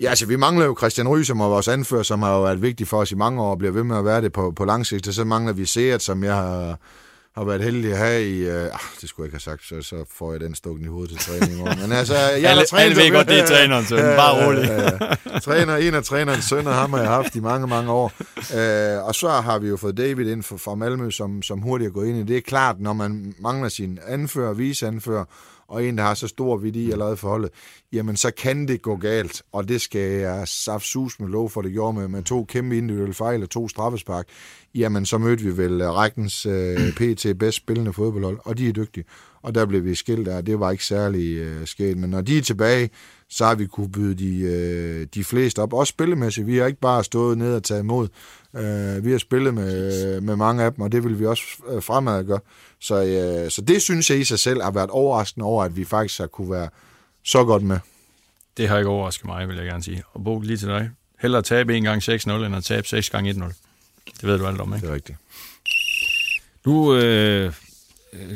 [0.00, 2.62] Ja, altså vi mangler jo Christian Ry, som er vores anfører, som har jo været
[2.62, 4.64] vigtig for os i mange år, og bliver ved med at være det på, på
[4.64, 5.08] lang sigt.
[5.08, 6.78] Og så mangler vi Seat, som jeg har
[7.36, 8.38] har været heldig at have i...
[8.38, 8.70] Øh,
[9.00, 11.18] det skulle jeg ikke have sagt, så, så får jeg den stukken i hovedet til
[11.18, 11.80] træning.
[11.80, 14.70] Men altså, jeg alle, træner, alle ved godt, det er træneren, så øh, bare rolig.
[14.70, 18.12] Øh, træner, en af trænerens sønner, ham har jeg haft i mange, mange år.
[18.36, 21.92] Øh, og så har vi jo fået David ind fra Malmø, som, som hurtigt er
[21.92, 22.22] gået ind i.
[22.22, 25.24] Det er klart, når man mangler sin anfører, viseanfører,
[25.68, 27.50] og en, der har så stor værdi allerede forholdet,
[27.92, 30.48] jamen så kan det gå galt, og det skal jeg
[30.80, 34.26] sus med lov for, det gjorde med, med to kæmpe individuelle fejl og to straffespark,
[34.74, 39.04] jamen så mødte vi vel rækkens øh, PT bedst spillende fodboldhold, og de er dygtige,
[39.42, 42.38] og der blev vi skilt af, det var ikke særlig øh, sket, men når de
[42.38, 42.90] er tilbage,
[43.28, 46.80] så har vi kunne byde de, øh, de fleste op, også spillemæssigt, vi har ikke
[46.80, 48.08] bare stået ned og taget imod,
[48.56, 51.82] øh, vi har spillet med, med mange af dem, og det vil vi også øh,
[51.82, 52.40] fremad gøre,
[52.80, 55.84] så, øh, så det synes jeg i sig selv har været overraskende over, at vi
[55.84, 56.68] faktisk har kunne være
[57.24, 57.78] så godt med.
[58.56, 60.02] Det har ikke overrasket mig, vil jeg gerne sige.
[60.12, 60.90] Og Bo, lige til dig.
[61.20, 63.63] Hellere tabe en gang 6-0, end at tabe 6 gange 1-0.
[64.06, 64.86] Det ved du alt om, ikke?
[64.86, 65.18] Det er rigtigt.
[66.64, 67.52] Nu øh,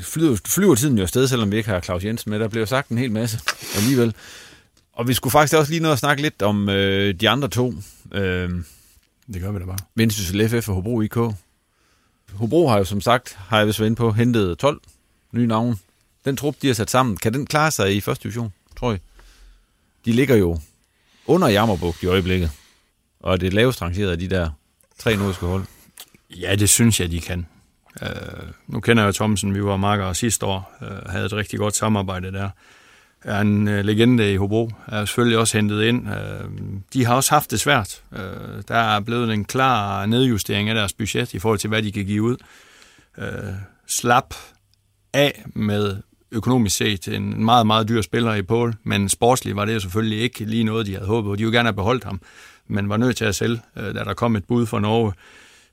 [0.02, 2.38] flyver, flyver tiden jo afsted, selvom vi ikke har Claus Jensen med.
[2.38, 3.40] Der bliver sagt en hel masse
[3.76, 4.14] alligevel.
[4.92, 7.74] Og vi skulle faktisk også lige nå at snakke lidt om øh, de andre to.
[8.12, 8.50] Øh,
[9.32, 9.78] det gør vi da bare.
[9.94, 11.16] Vendsyssel FF og Hobro IK.
[12.34, 14.80] Hobro har jo som sagt, har jeg vist været på, hentet 12
[15.32, 15.76] nye navne.
[16.24, 19.00] Den trup, de har sat sammen, kan den klare sig i første division, tror jeg?
[20.04, 20.60] De ligger jo
[21.26, 22.50] under Jammerbugt i øjeblikket,
[23.20, 24.50] og det lavest rangerede af de der
[24.98, 25.64] tre nordiske hold.
[26.30, 27.46] Ja, det synes jeg, de kan.
[28.02, 28.08] Øh,
[28.66, 32.32] nu kender jeg Thomsen, vi var makkere sidste år, øh, havde et rigtig godt samarbejde
[32.32, 32.50] der.
[33.24, 36.08] Er en øh, legende i Hobro, er selvfølgelig også hentet ind.
[36.08, 36.50] Øh,
[36.92, 38.02] de har også haft det svært.
[38.12, 41.92] Øh, der er blevet en klar nedjustering af deres budget i forhold til, hvad de
[41.92, 42.36] kan give ud.
[43.18, 43.54] Øh,
[43.86, 44.34] slap
[45.12, 45.96] af med
[46.32, 50.20] økonomisk set en meget, meget dyr spiller i Paul, men sportsligt var det jo selvfølgelig
[50.20, 51.28] ikke lige noget, de havde håbet.
[51.28, 51.36] på.
[51.36, 52.20] De ville gerne have beholdt ham,
[52.68, 55.12] men var nødt til at sælge, øh, da der kom et bud fra Norge.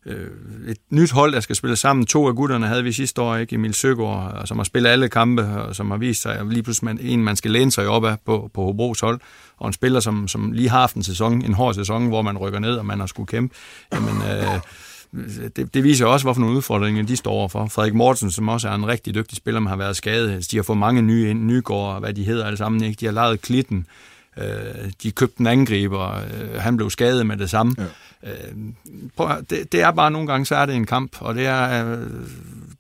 [0.06, 0.28] Øh,
[0.68, 2.06] et nyt hold, der skal spille sammen.
[2.06, 3.56] To af gutterne havde vi sidste år, ikke?
[3.56, 6.64] Emil Søgaard, øh, som har spillet alle kampe, og som har vist sig, at lige
[6.64, 9.20] pludselig man, en, man skal læne sig op af på, på Hobros hold,
[9.58, 12.38] og en spiller, som, som lige har haft en sæson, en hård sæson, hvor man
[12.38, 13.56] rykker ned, og man har skulle kæmpe.
[13.94, 14.60] Jamen, øh,
[15.56, 17.68] det, det viser også, hvorfor nogle udfordringer de står overfor.
[17.68, 20.52] Frederik Mortensen, som også er en rigtig dygtig spiller, men har været skadet.
[20.52, 22.84] De har fået mange nye ind, Nygaard, hvad de hedder alle sammen.
[22.84, 22.98] Ikke?
[23.00, 23.88] De har lejet Klitten.
[24.38, 26.16] Øh, de købte en angriber.
[26.16, 27.76] Øh, han blev skadet med det samme.
[27.78, 28.30] Ja.
[28.32, 28.56] Øh,
[29.16, 31.91] prøv, det, det er bare nogle gange, så er det en kamp, og det er...
[31.91, 31.99] Øh,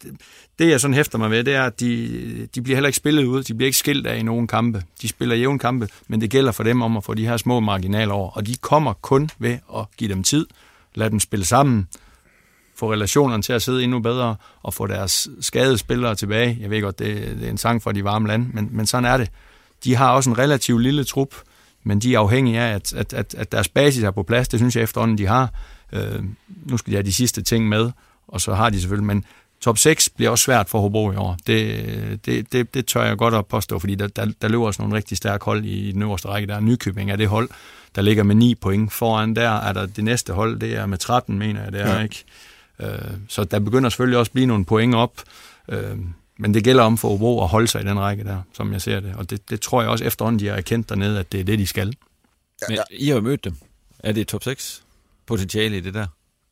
[0.03, 0.11] det,
[0.59, 3.25] det, jeg sådan hæfter mig ved, det er, at de, de bliver heller ikke spillet
[3.25, 3.43] ud.
[3.43, 4.83] De bliver ikke skilt af i nogen kampe.
[5.01, 7.59] De spiller jævn kampe, men det gælder for dem om at få de her små
[7.59, 8.29] marginaler over.
[8.29, 10.45] Og de kommer kun ved at give dem tid,
[10.95, 11.87] lade dem spille sammen,
[12.75, 16.57] få relationerne til at sidde endnu bedre, og få deres skadede spillere tilbage.
[16.61, 19.05] Jeg ved godt, det, det er en sang fra de varme lande, men, men sådan
[19.05, 19.29] er det.
[19.85, 21.35] De har også en relativt lille trup,
[21.83, 24.47] men de er afhængige af, at, at, at, at deres basis er på plads.
[24.47, 25.53] Det synes jeg efterhånden, de har.
[25.93, 26.23] Øh,
[26.65, 27.91] nu skal de have de sidste ting med,
[28.27, 29.25] og så har de selvfølgelig, men
[29.61, 31.37] top 6 bliver også svært for Hobro i år.
[31.47, 34.81] Det, det, det, det tør jeg godt at påstå, fordi der, der, der løber også
[34.81, 36.47] nogle rigtig stærke hold i den øverste række.
[36.47, 37.49] Der er Nykøbing af det hold,
[37.95, 38.93] der ligger med 9 point.
[38.93, 41.95] Foran der er der det næste hold, det er med 13, mener jeg, det er
[41.95, 42.03] ja.
[42.03, 42.23] ikke.
[42.79, 42.87] Øh,
[43.27, 45.21] så der begynder selvfølgelig også at blive nogle point op,
[45.69, 45.97] øh,
[46.39, 48.81] men det gælder om for Hobro at holde sig i den række der, som jeg
[48.81, 49.15] ser det.
[49.17, 51.59] Og det, det tror jeg også efterhånden, de har erkendt dernede, at det er det,
[51.59, 51.95] de skal.
[52.69, 53.55] Men I har jo mødt dem.
[53.99, 54.83] Er det top 6
[55.25, 56.07] potentiale i det der?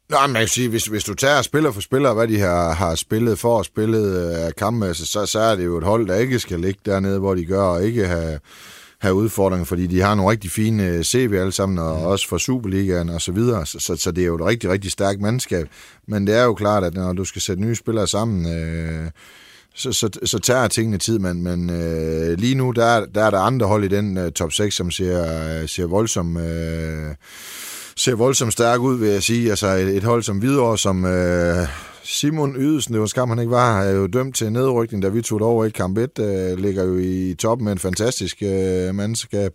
[0.10, 2.95] Nej, man kan sige, hvis, hvis du tager spiller for spiller, hvad de har, har
[2.95, 6.39] spillet for og spillet af kampe, så, så er det jo et hold, der ikke
[6.39, 8.39] skal ligge dernede, hvor de gør, og ikke have,
[8.99, 12.05] have udfordringer, fordi de har nogle rigtig fine CV alle sammen, og mm.
[12.05, 14.91] også for Superligaen og så videre, så, så, så det er jo et rigtig, rigtig
[14.91, 15.68] stærkt mandskab.
[16.07, 19.10] Men det er jo klart, at når du skal sætte nye spillere sammen, øh,
[19.75, 23.39] så, så, så tager tingene tid, men, men øh, lige nu, der, der er der
[23.39, 26.39] andre hold i den øh, top 6, som ser, øh, ser voldsomt...
[26.39, 27.15] Øh,
[27.95, 29.49] ser voldsomt stærk ud, vil jeg sige.
[29.49, 31.67] Altså et, et hold som Hvidovre, som øh,
[32.03, 35.21] Simon Ydelsen, det var skam, han ikke var, er jo dømt til nedrykning, da vi
[35.21, 38.95] tog det over i kamp 1, øh, ligger jo i toppen med en fantastisk øh,
[38.95, 39.53] mandskab.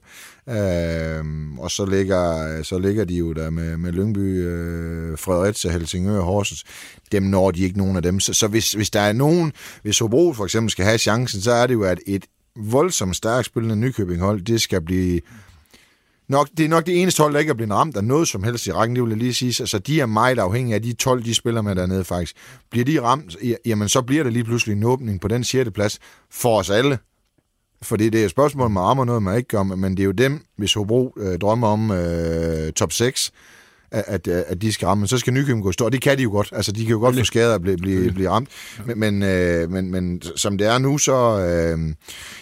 [0.48, 1.24] Øh,
[1.58, 6.24] og så ligger, så ligger de jo der med, med Lyngby, øh, Fredericia, Helsingør og
[6.24, 6.64] Horsens.
[7.12, 8.20] Dem når de ikke nogen af dem.
[8.20, 9.52] Så, så hvis, hvis der er nogen,
[9.82, 12.24] hvis Hobro for eksempel skal have chancen, så er det jo, at et
[12.56, 15.20] voldsomt stærkt spillende Nykøbing-hold, det skal blive
[16.28, 18.42] nok, det er nok det eneste hold, der ikke er blevet ramt af noget som
[18.42, 19.62] helst i rækken, det vil jeg lige sige.
[19.62, 22.36] Altså, de er meget afhængige af de 12, de spiller med dernede faktisk.
[22.70, 23.36] Bliver de ramt,
[23.66, 25.70] jamen så bliver der lige pludselig en åbning på den 6.
[25.70, 25.98] plads
[26.30, 26.98] for os alle.
[27.82, 30.12] Fordi det er et spørgsmål, man rammer noget, man ikke gør, men det er jo
[30.12, 33.32] dem, hvis Hobro øh, drømmer om øh, top 6,
[33.90, 35.00] at, at de skal ramme.
[35.00, 36.48] Men så skal Nykøbing gå stå, det kan de jo godt.
[36.52, 38.48] Altså, de kan jo godt få skader og blive, blive, blive ramt.
[38.86, 41.94] Men, men, øh, men, men som det er nu, så, øh,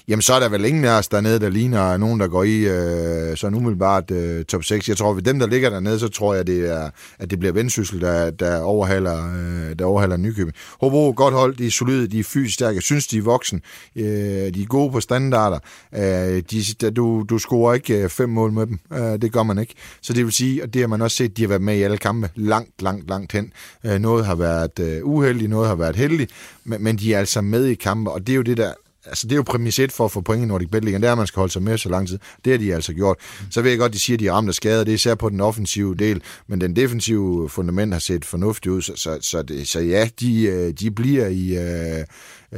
[0.09, 2.59] jamen, så er der vel ingen af os dernede, der ligner nogen, der går i
[2.59, 4.89] øh, sådan umiddelbart øh, top 6.
[4.89, 7.53] Jeg tror, at dem, der ligger dernede, så tror jeg, det er, at det bliver
[7.53, 10.57] vendsyssel, der, der, overhaler, øh, der overhaler Nykøbing.
[10.81, 12.75] Hobro, godt hold, de er solide, de er fysisk stærke.
[12.75, 13.63] Jeg synes, de er voksen.
[13.97, 15.59] Øh, de er gode på standarder.
[15.95, 18.79] Øh, de, du, du scorer ikke øh, fem mål med dem.
[18.93, 19.75] Øh, det gør man ikke.
[20.03, 21.83] Så det vil sige, at det har man også set de har været med i
[21.83, 23.53] alle kampe langt, langt, langt hen.
[23.85, 26.31] Øh, noget har været øh, uheldigt, noget har været heldigt,
[26.65, 28.73] men, men de er altså med i kampe, og det er jo det der,
[29.07, 31.13] altså det er jo præmis for at få point i Nordic Bet League, det er,
[31.13, 32.19] at man skal holde sig med så lang tid.
[32.45, 33.17] Det har de altså gjort.
[33.51, 35.15] Så ved jeg godt, de siger, at de er ramt af skader, det er især
[35.15, 39.43] på den offensive del, men den defensive fundament har set fornuftigt ud, så, så, så,
[39.43, 42.05] det, så ja, de, øh, de bliver i, Øh,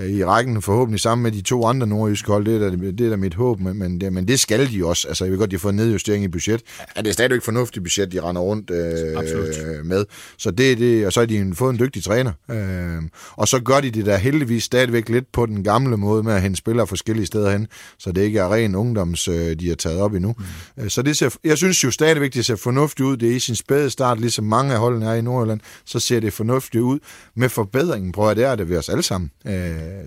[0.06, 2.44] i rækken, forhåbentlig sammen med de to andre nordjyske hold.
[2.44, 4.86] Det er da, det er da mit håb, men, men, det, men det skal de
[4.86, 5.08] også.
[5.08, 6.62] Altså, jeg vil godt, de har fået nedjustering i budget.
[6.96, 10.04] Ja, det er stadigvæk fornuftigt budget, de render rundt øh, med.
[10.38, 12.32] Så det, det, og så har de fået en dygtig træner.
[12.50, 13.02] Øh,
[13.32, 16.42] og så gør de det der heldigvis stadigvæk lidt på den gamle måde med at
[16.42, 17.66] hente spillere forskellige steder hen,
[17.98, 20.34] så det ikke er ren ungdoms, øh, de har taget op endnu.
[20.38, 20.82] Mm.
[20.84, 23.16] Øh, så det ser, jeg synes jo stadigvæk, det ser fornuftigt ud.
[23.16, 26.20] Det er i sin spæde start, ligesom mange af holdene er i Nordjylland, så ser
[26.20, 26.98] det fornuftigt ud
[27.36, 28.12] med forbedringen.
[28.12, 29.30] Prøv at det er det ved os alle sammen.
[29.46, 29.52] Øh,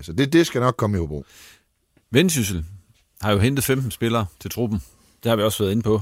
[0.02, 1.24] så det, det skal nok komme i Hobro.
[2.10, 2.64] Vendsyssel
[3.22, 4.82] har jo hentet 15 spillere til truppen.
[5.22, 6.00] Det har vi også været inde på.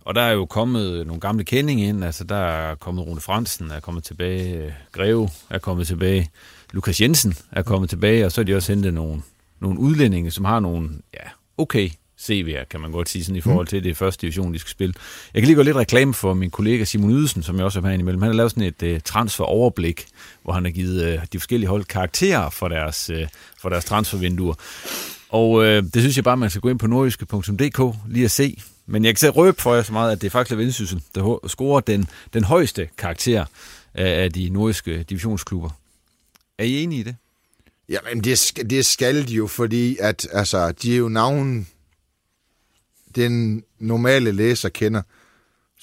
[0.00, 2.04] Og der er jo kommet nogle gamle kendinge ind.
[2.04, 4.74] Altså, der er kommet Rune Fransen, er kommet tilbage.
[4.92, 6.30] Greve er kommet tilbage.
[6.72, 8.26] Lukas Jensen er kommet tilbage.
[8.26, 9.22] Og så er de også hentet nogle,
[9.60, 11.28] nogle udlændinge, som har nogle, ja,
[11.58, 11.90] okay
[12.22, 14.94] CV'er, kan man godt sige, sådan i forhold til det første division, de skal spille.
[15.34, 17.82] Jeg kan lige gå lidt reklame for min kollega Simon Ydelsen, som jeg også er
[17.82, 18.22] med imellem.
[18.22, 20.06] Han har lavet sådan et uh, transferoverblik,
[20.42, 23.16] hvor han har givet uh, de forskellige hold karakterer for deres, uh,
[23.60, 24.54] for deres transfervinduer.
[25.28, 28.62] Og uh, det synes jeg bare, man skal gå ind på nordjyske.dk lige at se.
[28.86, 31.38] Men jeg kan se røbe for jer så meget, at det er faktisk Vendsyssel, der
[31.48, 33.44] scorer den, den højeste karakter
[33.94, 35.70] af, af de nordiske divisionsklubber.
[36.58, 37.16] Er I enige i det?
[37.88, 41.66] Jamen, det, skal, det skal de jo, fordi at, altså, de er jo navn,
[43.16, 45.02] den normale læser kender.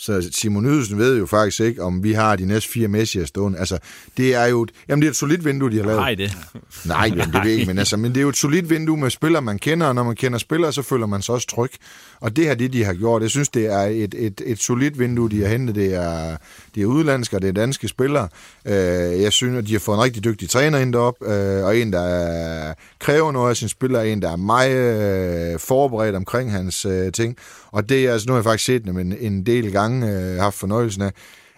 [0.01, 3.59] Så Simon Ydelsen ved jo faktisk ikke, om vi har de næste fire Messi'er stående.
[3.59, 3.77] Altså,
[4.17, 4.67] det er jo...
[4.89, 5.99] Jamen, det er et solidt vindue, de har lavet.
[5.99, 6.37] Nej, det.
[6.85, 8.97] Nej, jamen, det ved jeg ikke, men, altså, men det er jo et solidt vindue
[8.97, 11.71] med spillere, man kender, og når man kender spillere, så føler man sig også tryg.
[12.19, 14.99] Og det her, det de har gjort, jeg synes, det er et, et, et solidt
[14.99, 15.75] vindue, de har hentet.
[15.75, 16.37] Det er,
[16.75, 18.27] det er udlandske, og det er danske spillere.
[18.65, 21.77] Øh, jeg synes, at de har fået en rigtig dygtig træner ind derop, øh, og
[21.77, 26.85] en, der kræver noget af sine spillere, en, der er meget øh, forberedt omkring hans
[26.85, 27.37] øh, ting.
[27.71, 30.37] Og det er altså, nu har jeg faktisk set dem en, en del gange, øh,
[30.37, 31.11] haft fornøjelsen af.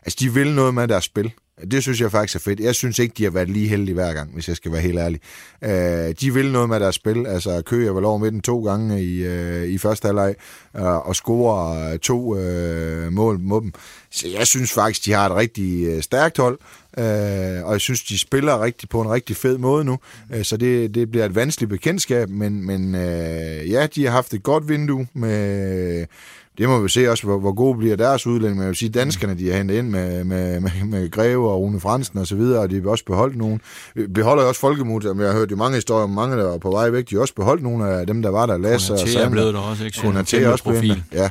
[0.05, 1.31] Altså, de vil noget med deres spil.
[1.71, 2.59] Det synes jeg faktisk er fedt.
[2.59, 4.99] Jeg synes ikke, de har været lige heldige hver gang, hvis jeg skal være helt
[4.99, 5.19] ærlig.
[5.63, 7.27] Øh, de vil noget med deres spil.
[7.27, 10.35] Altså, Køge er vel over med den to gange i, øh, i første halvleg
[10.77, 13.73] øh, og score øh, to øh, mål mod dem.
[14.11, 16.59] Så jeg synes faktisk, de har et rigtig øh, stærkt hold,
[16.97, 19.97] øh, og jeg synes, de spiller rigtig på en rigtig fed måde nu.
[20.33, 24.33] Øh, så det, det bliver et vanskeligt bekendtskab, men, men øh, ja, de har haft
[24.33, 26.05] et godt vindue med
[26.57, 28.55] det må vi se også, hvor, hvor gode bliver deres udlænding.
[28.55, 31.59] Men jeg vil sige, danskerne, de har hentet ind med, med, med, med Greve og
[31.59, 33.61] Rune Fransen og så videre, og de har også beholdt nogen.
[34.13, 36.89] Beholder også Folkemut, jeg har hørt jo mange historier om mange, der var på vej
[36.89, 37.09] væk.
[37.09, 38.57] De har også beholdt nogle af dem, der var der.
[38.57, 39.25] Lasse og Sander.
[39.25, 39.97] er blevet der også, ikke?
[39.97, 41.03] Konaté er også profil.
[41.13, 41.29] Ja.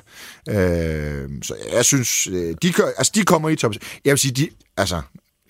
[0.50, 3.72] Øh, så jeg synes, øh, de, altså, de kommer i top.
[4.04, 5.00] Jeg vil sige, de, altså,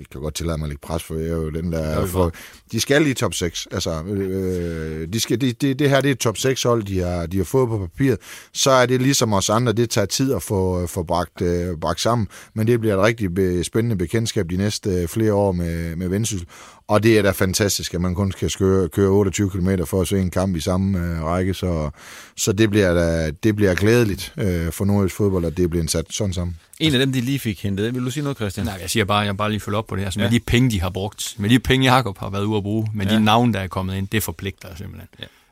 [0.00, 2.06] jeg kan godt tillade mig at lægge pres, for jeg er jo den der...
[2.06, 2.32] For,
[2.72, 3.68] de skal i top 6.
[3.72, 6.98] Altså, øh, de skal, de, de, det her det er et top 6 hold, de
[6.98, 8.18] har, de har fået på papiret.
[8.52, 12.00] Så er det ligesom os andre, det tager tid at få, få bragt, øh, bragt
[12.00, 12.28] sammen.
[12.54, 16.08] Men det bliver et rigtig be, spændende bekendtskab de næste øh, flere år med, med
[16.08, 16.46] Vendsyssel.
[16.88, 20.08] Og det er da fantastisk, at man kun skal køre, køre 28 km for at
[20.08, 21.54] se en kamp i samme øh, række.
[21.54, 21.90] Så,
[22.36, 26.04] så det bliver da, det bliver glædeligt øh, for Nordjysk fodbold, at det bliver sat
[26.10, 26.56] sådan sammen.
[26.80, 27.94] En af dem, de lige fik hentet.
[27.94, 28.66] Vil du sige noget, Christian?
[28.66, 30.10] Nej, jeg siger bare, jeg bare lige følger op på det her.
[30.10, 30.34] Så med ja.
[30.34, 33.06] de penge, de har brugt, med de penge, Jacob har været ude at bruge, med
[33.06, 33.14] ja.
[33.14, 35.08] de navne, der er kommet ind, det forpligter simpelthen.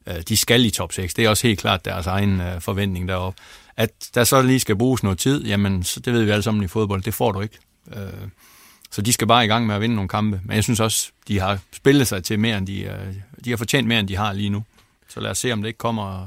[0.07, 0.17] Ja.
[0.17, 1.15] Øh, de skal i top 6.
[1.15, 3.43] Det er også helt klart deres egen øh, forventning deroppe.
[3.77, 6.65] At der så lige skal bruges noget tid, jamen, så det ved vi alle sammen
[6.65, 7.59] i fodbold, det får du ikke.
[7.97, 8.03] Øh,
[8.91, 10.41] så de skal bare i gang med at vinde nogle kampe.
[10.45, 12.91] Men jeg synes også, de har spillet sig til mere, end de,
[13.45, 14.63] de har fortjent mere, end de har lige nu.
[15.11, 16.27] Så lad os se, om det ikke kommer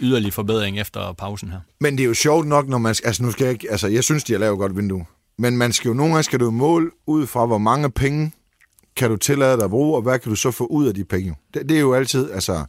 [0.00, 1.60] yderligere forbedring efter pausen her.
[1.80, 2.94] Men det er jo sjovt nok, når man...
[3.04, 5.06] Altså, nu skal jeg, ikke, altså, jeg synes, de har lavet godt vindue.
[5.38, 8.32] Men man skal jo nogle gange skal du måle ud fra, hvor mange penge
[8.96, 11.04] kan du tillade dig at bruge, og hvad kan du så få ud af de
[11.04, 11.34] penge?
[11.54, 12.64] Det, det er jo altid, altså...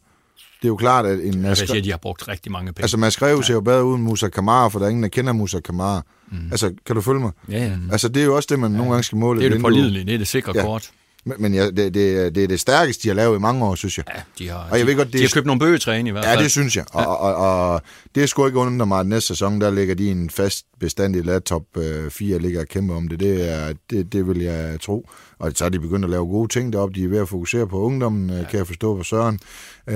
[0.61, 1.45] Det er jo klart, at en...
[1.45, 2.83] Jeg siger, de har brugt rigtig mange penge.
[2.83, 5.33] Altså, man skrev sig jo bedre uden Musa Kamara, for der er ingen, der kender
[5.33, 6.01] Musa Kamara.
[6.31, 6.37] Mm.
[6.51, 7.31] Altså, kan du følge mig?
[7.49, 7.77] Ja, ja.
[7.91, 8.77] Altså, det er jo også det, man ja.
[8.77, 9.39] nogle gange skal måle.
[9.39, 10.61] Det er det pålidelige, det er det sikre ja.
[10.61, 10.91] kort.
[11.37, 13.97] Men, ja, det, det, det er det stærkeste, de har lavet i mange år, synes
[13.97, 14.05] jeg.
[14.15, 16.11] Ja, de har, og jeg de, ved godt, det de har købt nogle bøgetræne i
[16.11, 16.37] hvert fald.
[16.37, 16.85] Ja, det synes jeg.
[16.93, 17.81] Og, og, og, og
[18.15, 21.43] det er sgu ikke under mig, næste sæson, der ligger de en fast bestandig lat
[21.43, 21.63] top
[22.09, 23.19] 4 øh, ligger og kæmpe om det.
[23.19, 25.09] Det, er, det, det vil jeg tro.
[25.39, 26.95] Og så er de begyndt at lave gode ting deroppe.
[26.95, 28.43] De er ved at fokusere på ungdommen, ja.
[28.43, 29.39] kan jeg forstå på Søren.
[29.87, 29.95] Øh,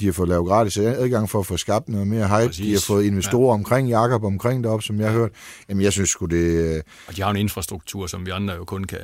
[0.00, 2.46] de har fået lavet gratis adgang for at få skabt noget mere hype.
[2.46, 2.66] Præcis.
[2.66, 3.52] De har fået investorer ja.
[3.54, 5.30] omkring Jakob omkring deroppe, som jeg har hørt.
[5.68, 6.36] Jamen, jeg synes sgu det...
[6.36, 8.98] Øh, og de har en infrastruktur, som vi andre jo kun kan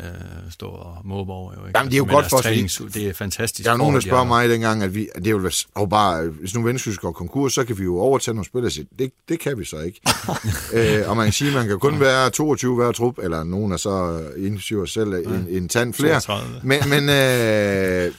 [0.50, 1.52] stå og måbe over.
[1.59, 1.78] Jo, ikke?
[1.78, 2.42] Jamen, det er jo godt for os.
[2.42, 3.66] Trænings, det er fantastisk.
[3.66, 6.54] Der er nogen, der spørger mig dengang, at vi, det er jo og bare, hvis
[6.54, 8.86] nu Vendsyssel går konkurs, så kan vi jo overtage nogle spillere.
[8.98, 10.00] Det, det kan vi så ikke.
[11.00, 13.72] øh, og man kan sige, at man kan kun være 22 hver trup, eller nogen
[13.72, 16.20] er så inklusive selv en, en tand flere.
[16.62, 18.12] Men, men øh,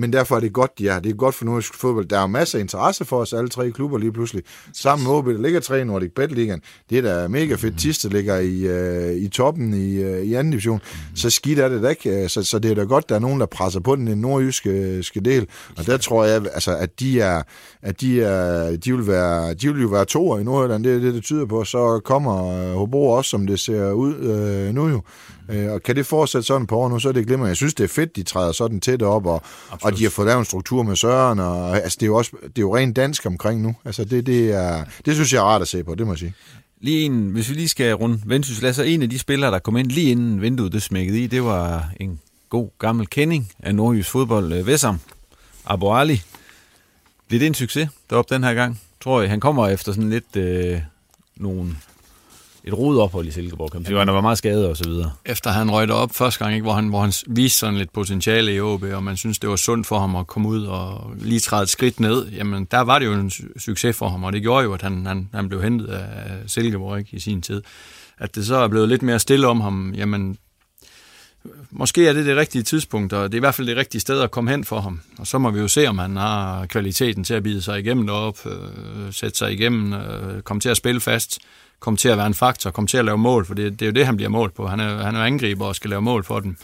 [0.00, 0.98] men derfor er det godt, de er.
[0.98, 2.06] Det er godt for nordisk fodbold.
[2.06, 4.42] Der er masser af interesse for os alle tre klubber lige pludselig.
[4.72, 6.60] Sammen med OB, der ligger tre i Nordic Bet Ligaen.
[6.90, 7.78] Det er da mega fedt.
[7.78, 10.80] Tiste ligger i, øh, i toppen i, øh, i anden division.
[11.14, 12.28] Så skidt er det da ikke.
[12.28, 14.70] Så, så det er da godt, der er nogen, der presser på den, den nordjyske
[14.70, 15.46] øh, del.
[15.76, 17.42] Og der tror jeg, altså, at de er,
[17.82, 20.84] at de er, de vil være, de vil jo være to i Nordjylland.
[20.84, 21.64] Det er det, det tyder på.
[21.64, 25.02] Så kommer Hobro også, som det ser ud øh, nu jo.
[25.50, 27.48] Øh, og kan det fortsætte sådan på år nu, så er det glimrende.
[27.48, 29.42] Jeg synes, det er fedt, de træder sådan tæt op, og,
[29.82, 32.30] og de har fået lavet en struktur med Søren, og altså, det er jo også
[32.42, 33.74] det er jo rent dansk omkring nu.
[33.84, 36.18] Altså, det, det, er, det synes jeg er rart at se på, det må jeg
[36.18, 36.34] sige.
[36.80, 39.76] Lige en, hvis vi lige skal runde Vendsyssel, så en af de spillere, der kom
[39.76, 44.10] ind lige inden vinduet det smækkede i, det var en god gammel kending af nordjysk
[44.10, 44.98] fodbold, øh, Vessam
[45.66, 46.22] Abu Ali.
[47.30, 48.80] Det en succes deroppe den her gang?
[49.00, 49.30] Tror jeg.
[49.30, 50.80] Han kommer efter sådan lidt øh,
[51.36, 51.76] nogle
[52.64, 53.98] et rodophold i Silkeborg, kan man sige.
[53.98, 55.12] Han var meget skadet og så videre.
[55.24, 58.54] Efter han røgte op første gang, ikke, hvor, han, hvor han viste sådan lidt potentiale
[58.54, 61.40] i OB, og man synes, det var sundt for ham at komme ud og lige
[61.40, 64.42] træde et skridt ned, jamen der var det jo en succes for ham, og det
[64.42, 67.62] gjorde jo, at han, han, han blev hentet af Silkeborg ikke, i sin tid.
[68.18, 70.38] At det så er blevet lidt mere stille om ham, jamen
[71.70, 74.20] måske er det det rigtige tidspunkt, og det er i hvert fald det rigtige sted
[74.20, 75.00] at komme hen for ham.
[75.18, 78.06] Og så må vi jo se, om han har kvaliteten til at bide sig igennem
[78.06, 78.52] derop, øh,
[79.12, 81.38] sætte sig igennem, øh, komme til at spille fast,
[81.80, 83.86] komme til at være en faktor, komme til at lave mål, for det, det er
[83.86, 84.66] jo det, han bliver målt på.
[84.66, 86.56] Han er, han er angriber og skal lave mål for dem.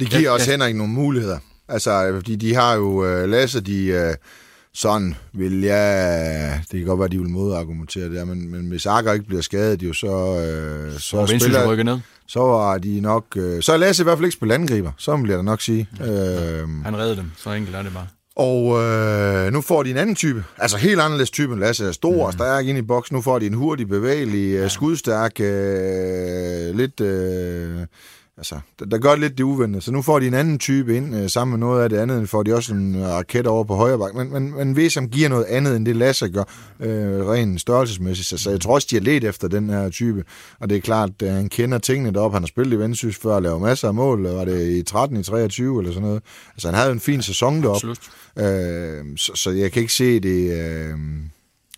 [0.00, 0.52] Det giver ja, også ja.
[0.52, 1.38] Henrik nogle muligheder.
[1.68, 4.08] Altså, fordi de har jo uh, Lasse, de...
[4.10, 4.14] Uh,
[4.74, 6.62] sådan vil jeg...
[6.72, 9.82] Det kan godt være, de vil modargumentere det, men, men hvis Akker ikke bliver skadet,
[9.82, 11.66] jo, så, øh, så og spiller...
[11.66, 11.98] rykker ned.
[12.26, 13.24] Så var de nok...
[13.36, 15.88] Øh, så er Lasse i hvert fald ikke spille angriber, så jeg da nok sige.
[15.98, 16.60] Ja.
[16.62, 18.06] Øh, Han redder dem, så enkelt er det bare.
[18.36, 21.58] Og øh, nu får de en anden type, altså helt anderledes type.
[21.58, 22.38] Lasse er stor og mm.
[22.38, 23.14] stærk ind i boksen.
[23.14, 24.68] Nu får de en hurtig, bevægelig, ja.
[24.68, 27.00] skudstærk, øh, lidt...
[27.00, 27.86] Øh,
[28.38, 29.82] altså, der, der gør lidt det uventede.
[29.82, 32.28] Så nu får de en anden type ind, øh, sammen med noget af det andet,
[32.28, 34.14] får de også en raket over på højre bak.
[34.14, 36.44] Men, men, men ved, som giver noget andet, end det Lasse gør,
[36.80, 38.28] øh, rent størrelsesmæssigt.
[38.28, 40.24] Så, så jeg tror også, de har let efter den her type.
[40.60, 42.34] Og det er klart, at han kender tingene deroppe.
[42.34, 44.22] Han har spillet i Vendsyssel før, og lavet masser af mål.
[44.26, 46.22] Var det i 13, i 23 eller sådan noget?
[46.52, 47.88] Altså, han havde en fin sæson deroppe.
[48.38, 50.52] Øh, så, så jeg kan ikke se det...
[50.52, 50.98] Øh,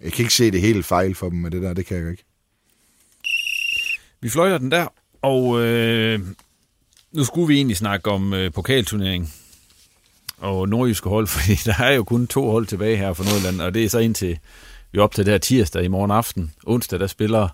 [0.02, 2.10] jeg kan ikke se det helt fejl for dem med det der, det kan jeg
[2.10, 2.24] ikke.
[4.20, 4.86] Vi fløjter den der,
[5.22, 6.20] og øh,
[7.12, 9.32] nu skulle vi egentlig snakke om øh, pokalturnering
[10.38, 13.74] og nordjyske hold, fordi der er jo kun to hold tilbage her for Nordjylland, og
[13.74, 14.38] det er så indtil
[14.92, 16.52] vi op til der tirsdag i morgen aften.
[16.66, 17.48] Onsdag, der spiller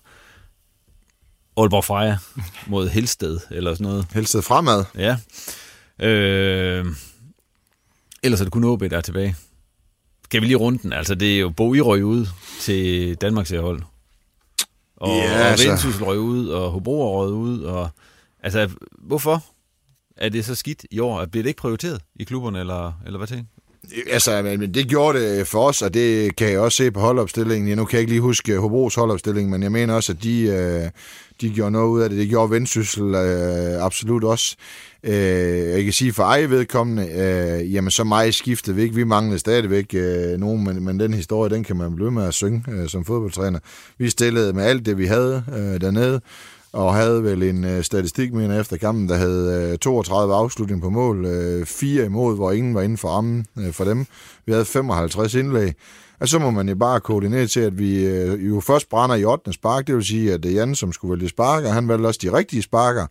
[1.56, 2.16] Aalborg Freja
[2.66, 4.06] mod Helsted, eller sådan noget.
[4.14, 4.84] Helsted fremad?
[4.94, 5.16] Ja.
[5.98, 6.86] Øh,
[8.22, 9.36] ellers er det kun OB, der er tilbage.
[10.30, 10.92] Kan vi lige runde den?
[10.92, 12.26] Altså, det er jo Bo I røg ud
[12.60, 13.82] til Danmarks hold.
[14.96, 15.64] Og, ja, altså.
[15.64, 17.90] og Vendsyssel røg ud, og Hobro røg ud, og
[18.44, 19.44] Altså, hvorfor
[20.16, 21.24] er det så skidt i år?
[21.24, 23.46] Bliver det ikke prioriteret i klubberne, eller, eller hvad tænker
[24.10, 27.68] Altså, men det gjorde det for os, og det kan jeg også se på holdopstillingen.
[27.68, 30.22] Jeg Nu kan jeg ikke lige huske øh, Hobros holdopstilling, men jeg mener også, at
[30.22, 30.90] de, øh,
[31.40, 32.18] de gjorde noget ud af det.
[32.18, 34.56] Det gjorde Vendsyssel øh, absolut også.
[35.02, 35.14] Øh,
[35.70, 38.94] jeg kan sige for ej vedkommende, øh, jamen så meget skiftede vi ikke.
[38.94, 39.94] Vi manglede stadigvæk
[40.38, 43.58] nogen, men, men den historie, den kan man blive med at synge som fodboldtræner.
[43.98, 45.44] Vi stillede med alt det, vi havde
[45.80, 46.20] dernede
[46.74, 50.90] og havde vel en øh, statistik, mener efter kampen, der havde øh, 32 afslutninger på
[50.90, 54.06] mål, øh, fire imod, hvor ingen var inden for rammen øh, for dem.
[54.46, 55.72] Vi havde 55 indlæg.
[56.20, 59.24] Og så må man jo bare koordinere til, at vi øh, jo først brænder i
[59.24, 59.52] 8.
[59.52, 62.20] spark, det vil sige, at det er Jan, som skulle vælge sparker, han valgte også
[62.22, 63.06] de rigtige sparker.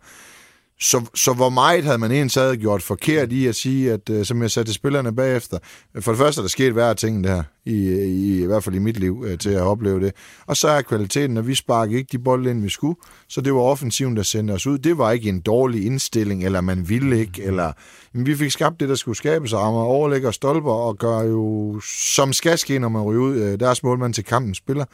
[0.80, 4.42] Så, så hvor meget havde man egentlig gjort forkert i at sige, at uh, som
[4.42, 5.58] jeg sagde til spillerne bagefter,
[6.00, 8.78] for det første er der sket hver ting der, i, i, i hvert fald i
[8.78, 10.12] mit liv, uh, til at opleve det.
[10.46, 12.96] Og så er kvaliteten, at vi sparker ikke de bolde ind, vi skulle.
[13.28, 14.78] Så det var offensiven, der sendte os ud.
[14.78, 17.72] Det var ikke en dårlig indstilling, eller man ville ikke, eller
[18.12, 21.80] men vi fik skabt det, der skulle skabes, og rammer overlægger stolper, og gør jo,
[22.14, 24.84] som skal ske, når man ryger ud, uh, deres målmand til kampen spiller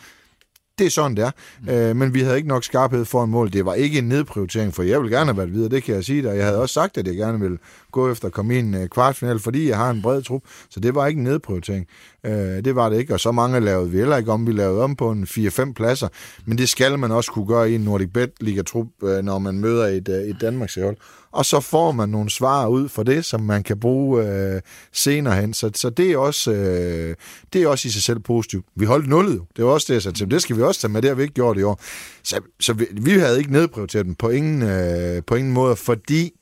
[0.81, 1.31] det er sådan, det er.
[1.63, 1.69] Mm.
[1.69, 3.53] Øh, men vi havde ikke nok skarphed for en mål.
[3.53, 6.05] Det var ikke en nedprioritering, for jeg vil gerne have været videre, det kan jeg
[6.05, 6.37] sige dig.
[6.37, 7.59] Jeg havde også sagt, at jeg gerne ville
[7.93, 10.81] gå efter at komme i en øh, kvartfinal, fordi jeg har en bred trup, så
[10.81, 11.87] det var ikke en nedprioritering.
[12.27, 12.33] Øh,
[12.65, 14.47] det var det ikke, og så mange lavede vi heller ikke om.
[14.47, 16.09] Vi lavede om på en 4-5 pladser,
[16.45, 19.59] men det skal man også kunne gøre i en Nordic Bet Liga-trup, øh, når man
[19.59, 20.97] møder et, øh, et Danmarks hold
[21.33, 24.61] og så får man nogle svar ud for det, som man kan bruge øh,
[24.93, 25.55] senere hen.
[25.55, 27.15] Så, så det, er også, øh,
[27.53, 28.67] det er også i sig selv positivt.
[28.77, 29.45] Vi holdt nullet jo.
[29.57, 31.15] Det var også det, jeg sagde til Det skal vi også tage med, det har
[31.15, 31.81] vi ikke gjort i år.
[32.23, 36.33] Så, så vi, vi havde ikke nedprioriteret den på ingen, øh, på ingen måde, fordi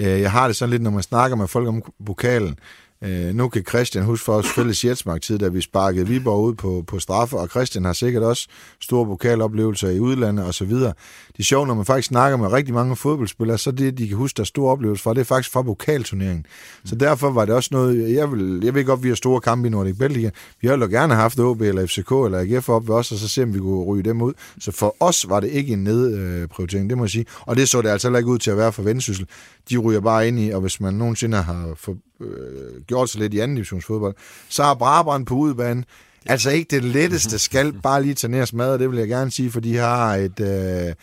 [0.00, 2.58] Øh, jeg har det sådan lidt, når man snakker med folk om vokalen,
[3.04, 6.84] Øh, nu kan Christian huske for os fælles Jetsmark-tid, da vi sparkede Viborg ud på,
[6.86, 8.48] på straffe, og Christian har sikkert også
[8.80, 10.70] store pokaloplevelser i udlandet osv.
[10.70, 10.94] Det
[11.38, 14.36] er sjovt, når man faktisk snakker med rigtig mange fodboldspillere, så det, de kan huske,
[14.36, 16.46] der store oplevelser fra, det er faktisk fra pokalturneringen.
[16.84, 19.68] Så derfor var det også noget, jeg, vil, jeg ved godt, vi har store kampe
[19.68, 20.30] i Nordic Belgica.
[20.60, 23.28] Vi har jo gerne haft OB eller FCK eller AGF op ved os, og så
[23.28, 24.32] se, om vi kunne ryge dem ud.
[24.60, 27.26] Så for os var det ikke en nedprioritering, det må jeg sige.
[27.40, 29.26] Og det så det altså ikke ud til at være for Vendsyssel.
[29.70, 33.34] De ryger bare ind i, og hvis man nogensinde har for, øh, gjort sig lidt
[33.34, 34.14] i anden divisionsfodbold,
[34.48, 35.84] så har Brabrand på udbanen.
[36.26, 39.50] altså ikke det letteste skal bare lige tage ned og det vil jeg gerne sige,
[39.50, 40.94] for de har et øh,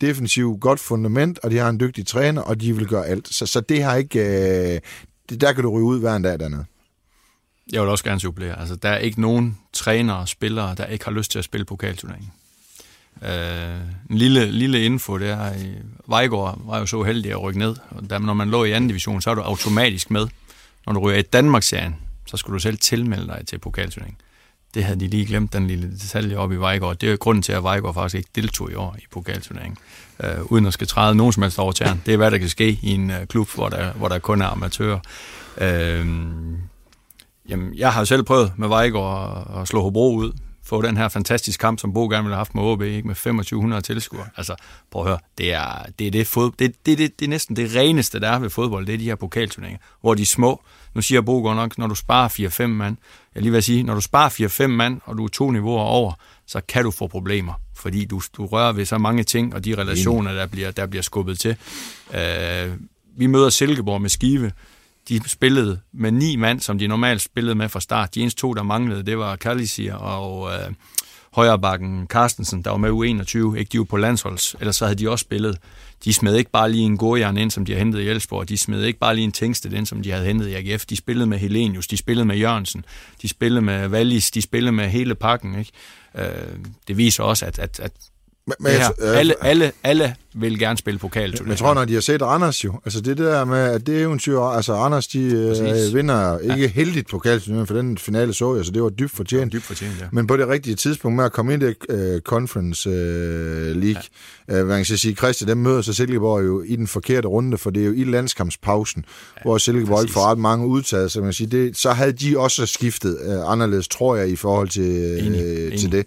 [0.00, 3.34] defensivt godt fundament, og de har en dygtig træner, og de vil gøre alt.
[3.34, 4.20] Så, så det har ikke...
[4.74, 4.80] Øh,
[5.30, 6.64] det, der kan du ryge ud hver en dag dernede.
[7.72, 8.60] Jeg vil også gerne supplere.
[8.60, 11.64] Altså, der er ikke nogen trænere og spillere, der ikke har lyst til at spille
[11.64, 12.32] pokalturneringen.
[13.22, 13.80] Øh,
[14.10, 15.74] en lille, lille info, det er, øh,
[16.06, 18.88] Vejgaard var jo så heldig at rykke ned, og der, når man lå i anden
[18.88, 20.26] division, så er du automatisk med
[20.86, 21.96] når du ryger i Danmark-serien,
[22.26, 24.16] så skulle du selv tilmelde dig til pokalturneringen.
[24.74, 26.96] det havde de lige glemt, den lille detalje op i Vejgaard.
[26.96, 29.76] Det er grunden til, at Vejgaard faktisk ikke deltog i år i pokalturneringen,
[30.24, 32.02] øh, uden at skal træde nogen som helst over tæren.
[32.06, 34.42] Det er, hvad der kan ske i en øh, klub, hvor der, hvor der kun
[34.42, 34.98] er amatører.
[35.58, 36.06] Øh,
[37.48, 40.32] jamen, jeg har jo selv prøvet med Vejgaard at, at slå Hobro ud,
[40.70, 43.06] få den her fantastiske kamp, som Bo gerne ville have haft med OB, ikke?
[43.06, 44.26] med 2500 tilskuere.
[44.36, 44.54] Altså,
[44.90, 47.56] prøv at høre, det er, det er, det, fod, det, det, det, det er næsten
[47.56, 50.62] det reneste, der er ved fodbold, det er de her pokalturneringer, hvor de små,
[50.94, 52.28] nu siger Bo godt nok, når du sparer
[52.64, 52.96] 4-5 mand,
[53.34, 56.12] jeg lige vil sige, når du sparer 4-5 mand, og du er to niveauer over,
[56.46, 59.74] så kan du få problemer, fordi du, du rører ved så mange ting, og de
[59.74, 61.56] relationer, der bliver, der bliver skubbet til.
[62.08, 62.72] Uh,
[63.16, 64.52] vi møder Silkeborg med Skive,
[65.18, 68.14] de spillede med ni mand, som de normalt spillede med fra start.
[68.14, 70.72] De eneste to, der manglede, det var Kalisir og øh,
[71.32, 73.56] højrebakken Carstensen, der var med U21.
[73.58, 75.58] Ikke de var på landsholds, ellers så havde de også spillet.
[76.04, 78.48] De smed ikke bare lige en godjern ind, som de har hentet i Elsborg.
[78.48, 80.86] De smed ikke bare lige en Tengsted ind, som de havde hentet i AGF.
[80.86, 82.84] De spillede med Helenius, de spillede med Jørgensen,
[83.22, 85.58] de spillede med Wallis, de spillede med hele pakken.
[85.58, 85.70] Ikke?
[86.18, 86.24] Øh,
[86.88, 87.92] det viser også, at, at, at
[88.46, 91.00] men, men, her, alle, alle, alle vil gerne spille.
[91.14, 94.00] Men jeg tror, når de har set Randers jo, altså det der med, at det
[94.00, 96.66] eventyr, altså Randers, de øh, vinder ikke ja.
[96.66, 99.54] heldigt pokalturnering, for den finale så jeg, så det var dybt fortjent.
[99.54, 100.06] Ja, dybt fortjent, ja.
[100.12, 101.76] Men på det rigtige tidspunkt med at komme ind i det
[102.14, 102.94] uh, Conference uh,
[103.82, 104.02] League,
[104.48, 104.62] ja.
[104.62, 107.70] uh, man kan sige, Christian, dem møder så Silkeborg jo i den forkerte runde, for
[107.70, 109.04] det er jo i landskampspausen,
[109.36, 112.12] ja, hvor Silkeborg ikke får ret mange udtaget, så man kan sige, det, så havde
[112.12, 115.40] de også skiftet uh, anderledes, tror jeg, i forhold til, uh, enig,
[115.78, 115.92] til enig.
[115.92, 116.06] det.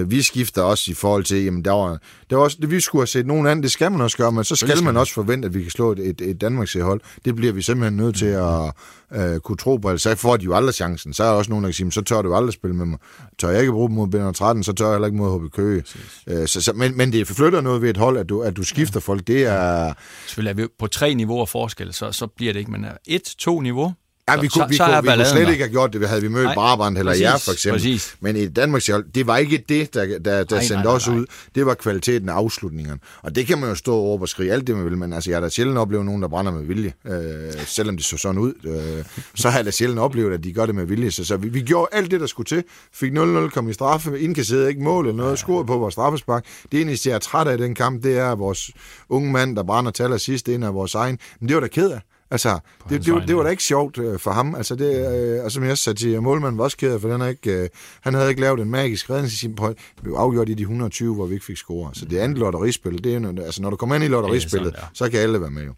[0.00, 1.98] Uh, vi skifter også i forhold til, jamen der var,
[2.30, 4.32] der var også, det, vi skulle have set nogen anden, det skal man også gøre,
[4.32, 7.00] men så skal man også forvente, at vi kan slå et, et, et Danmarks hold.
[7.24, 8.72] Det bliver vi simpelthen nødt til at
[9.16, 11.14] uh, kunne tro på, så får de jo aldrig chancen.
[11.14, 12.98] Så er der også nogen, der kan sige, så tør du aldrig spille med mig.
[13.38, 15.52] Tør jeg ikke bruge dem mod Bender 13, så tør jeg heller ikke mod HB
[15.54, 15.84] Køge.
[16.26, 18.62] Uh, så, så, men, men det forflytter noget ved et hold, at du, at du
[18.62, 19.12] skifter ja.
[19.12, 19.26] folk.
[19.26, 19.94] Det er...
[20.26, 23.60] Selvfølgelig er vi på tre niveauer forskel, så, så bliver det ikke, men et, to
[23.60, 23.92] niveau,
[24.30, 26.22] Ja, vi kunne, så, vi, så kunne, vi kunne slet ikke have gjort det, havde
[26.22, 27.80] vi mødt Brabrand eller jer for eksempel.
[27.80, 28.16] Præcis.
[28.20, 31.16] Men i Danmarks det var ikke det, der, der, der nej, sendte nej, os nej.
[31.16, 31.26] ud.
[31.54, 33.00] Det var kvaliteten af afslutningerne.
[33.22, 35.30] Og det kan man jo stå over og skrige alt det, man vil, men altså,
[35.30, 38.38] jeg har da sjældent oplevet nogen, der brænder med vilje, øh, selvom det så sådan
[38.38, 38.52] ud.
[38.64, 41.10] Øh, så har jeg da sjældent oplevet, at de gør det med vilje.
[41.10, 42.64] Så, så vi, vi gjorde alt det, der skulle til.
[42.92, 45.36] Fik 0-0, kom i straffe, indkasserede ikke mål eller noget, ja.
[45.36, 46.44] scorede på vores straffespark.
[46.72, 48.70] Det eneste, jeg er træt af i den kamp, det er vores
[49.08, 51.18] unge mand, der brænder til allersidst, en af vores egen.
[51.40, 52.00] Men det var da ked af.
[52.34, 52.58] Altså,
[52.88, 54.54] det, det, det, var da ikke sjovt øh, for ham.
[54.54, 57.26] Altså, det, øh, og som jeg sagde til målmanden, var også ked for den er
[57.26, 57.68] ikke, øh,
[58.00, 59.68] han havde ikke lavet en magisk redning på.
[59.68, 61.90] Det blev afgjort i de 120, hvor vi ikke fik score.
[61.94, 65.10] Så det andet lotterispil, det er altså, når du kommer ind i lotterispillet, ja, så
[65.10, 65.74] kan alle være med jo.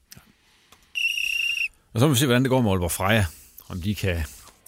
[1.94, 3.26] Og så må vi se, hvordan det går med Aalborg Freja.
[3.68, 4.16] Om de kan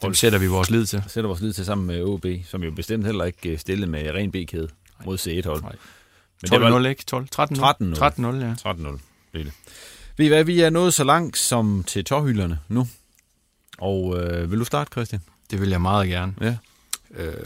[0.02, 1.02] dem sætter vi vores lid til.
[1.08, 4.10] Sætter vores lid til sammen med OB, som jo bestemt heller ikke øh, stillet med
[4.10, 4.68] ren B-kæde
[5.04, 5.64] mod C1-hold.
[6.84, 7.04] 12-0, ikke?
[7.04, 7.44] 12, 13-0.
[7.44, 7.44] 13-0.
[7.94, 8.54] 13-0, ja.
[8.72, 8.98] 13-0
[9.32, 9.52] blev det.
[10.18, 12.88] Ved I hvad, vi er nået så langt som til tårhylderne nu.
[13.78, 15.22] Og øh, vil du starte, Christian?
[15.50, 16.34] Det vil jeg meget gerne.
[16.40, 16.56] Ja.
[17.14, 17.44] Øh,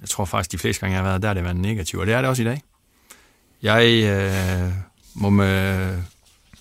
[0.00, 2.06] jeg tror faktisk, de fleste gange, jeg har været der, det har været negativt, og
[2.06, 2.62] det er det også i dag.
[3.62, 4.72] Jeg øh,
[5.14, 6.02] må med,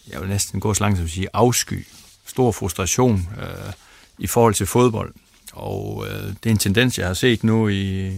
[0.08, 1.88] jeg vil næsten gå så langt som at sige, afsky,
[2.26, 3.74] stor frustration øh,
[4.20, 5.14] i forhold til fodbold.
[5.54, 8.12] Og øh, det er en tendens, jeg har set nu i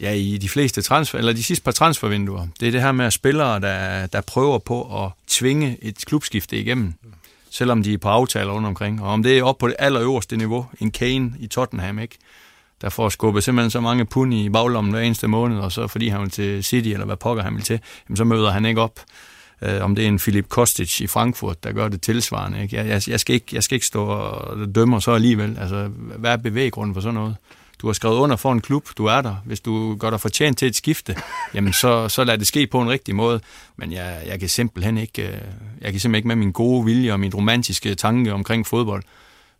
[0.00, 2.46] ja, i de fleste transfer, eller de sidste par transfervinduer.
[2.60, 6.56] Det er det her med at spillere, der, der prøver på at tvinge et klubskifte
[6.56, 6.94] igennem,
[7.50, 9.02] selvom de er på aftaler rundt omkring.
[9.02, 12.18] Og om det er op på det allerøverste niveau, en Kane i Tottenham, ikke?
[12.82, 16.08] der får skubbet simpelthen så mange pund i baglommen hver eneste måned, og så fordi
[16.08, 18.80] han vil til City, eller hvad pokker han vil til, jamen, så møder han ikke
[18.80, 19.00] op.
[19.62, 22.62] Uh, om det er en Philip Kostic i Frankfurt, der gør det tilsvarende.
[22.62, 22.76] Ikke?
[22.76, 25.58] Jeg, jeg, jeg, skal ikke, jeg skal ikke stå og dømme så alligevel.
[25.60, 27.36] Altså, hvad er bevæggrunden for sådan noget?
[27.78, 29.34] Du har skrevet under for en klub, du er der.
[29.44, 31.16] Hvis du gør dig fortjent til et skifte,
[31.54, 33.40] jamen så, så lad det ske på en rigtig måde.
[33.76, 35.40] Men jeg, jeg kan simpelthen ikke, øh,
[35.80, 39.02] jeg kan simpelthen ikke med min gode vilje og min romantiske tanke omkring fodbold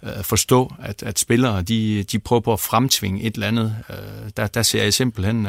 [0.03, 3.77] øh, forstå, at, at spillere de, de prøver på at fremtvinge et eller andet.
[3.91, 5.49] Øh, der, der ser jeg simpelthen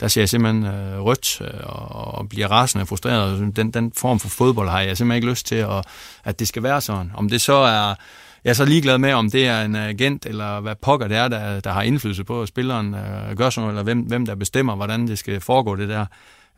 [0.00, 0.70] der ser jeg simpelthen
[1.00, 3.56] rødt og, og bliver rasende og frustreret.
[3.56, 5.84] Den, den form for fodbold har jeg simpelthen ikke lyst til, at,
[6.24, 7.12] at det skal være sådan.
[7.14, 7.94] Om det så er
[8.44, 11.28] jeg er så ligeglad med, om det er en agent, eller hvad pokker det er,
[11.28, 14.76] der, der har indflydelse på, at spilleren øh, gør sådan eller hvem, hvem der bestemmer,
[14.76, 16.06] hvordan det skal foregå, det der.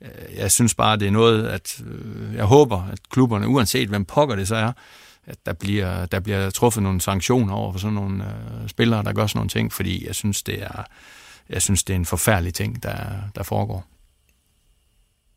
[0.02, 4.04] Øh, jeg synes bare, det er noget, at øh, jeg håber, at klubberne, uanset hvem
[4.04, 4.72] pokker det så er,
[5.26, 9.12] at der bliver, der bliver truffet nogle sanktioner over for sådan nogle øh, spillere, der
[9.12, 10.84] gør sådan nogle ting, fordi jeg synes, det er,
[11.48, 12.96] jeg synes, det er en forfærdelig ting, der,
[13.34, 13.86] der foregår.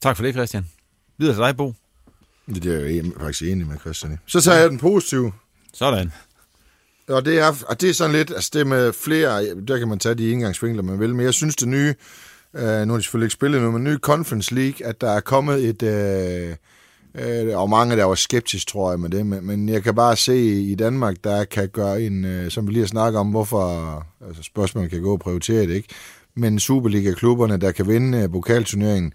[0.01, 0.65] Tak for det, Christian.
[1.17, 1.73] Videre til dig, Bo.
[2.45, 4.19] Det er jeg faktisk enig med Christian.
[4.25, 5.31] Så tager jeg den positive.
[5.73, 6.11] Sådan.
[7.09, 9.99] Og det er, og det er sådan lidt, altså det med flere, der kan man
[9.99, 11.93] tage de indgangsvinkler, man vil, men jeg synes det nye,
[12.53, 15.19] øh, nu har de selvfølgelig ikke spillet nu, men nye Conference League, at der er
[15.19, 16.55] kommet et, øh,
[17.15, 19.25] Øh, og mange der var skeptisk, tror jeg, med det.
[19.25, 22.71] Men, men jeg kan bare se i Danmark, der kan gøre en, øh, som vi
[22.71, 25.89] lige har snakket om, hvorfor altså spørgsmålet kan gå og prioritere det, ikke?
[26.35, 29.13] Men Superliga-klubberne, der kan vinde øh, pokalturneringen,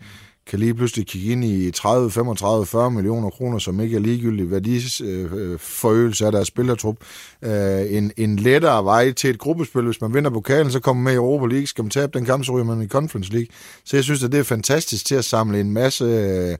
[0.48, 4.50] kan lige pludselig kigge ind i 30, 35, 40 millioner kroner, som ikke er ligegyldig
[4.50, 6.96] værdiforøgelse øh, af deres spillertrup.
[7.42, 11.04] Øh, en, en lettere vej til et gruppespil, hvis man vinder pokalen, så kommer man
[11.04, 11.66] med i Europa League.
[11.66, 13.48] Skal man tabe den kamp, så ryger man i Conference League.
[13.84, 16.56] Så jeg synes, at det er fantastisk til at samle en masse, øh,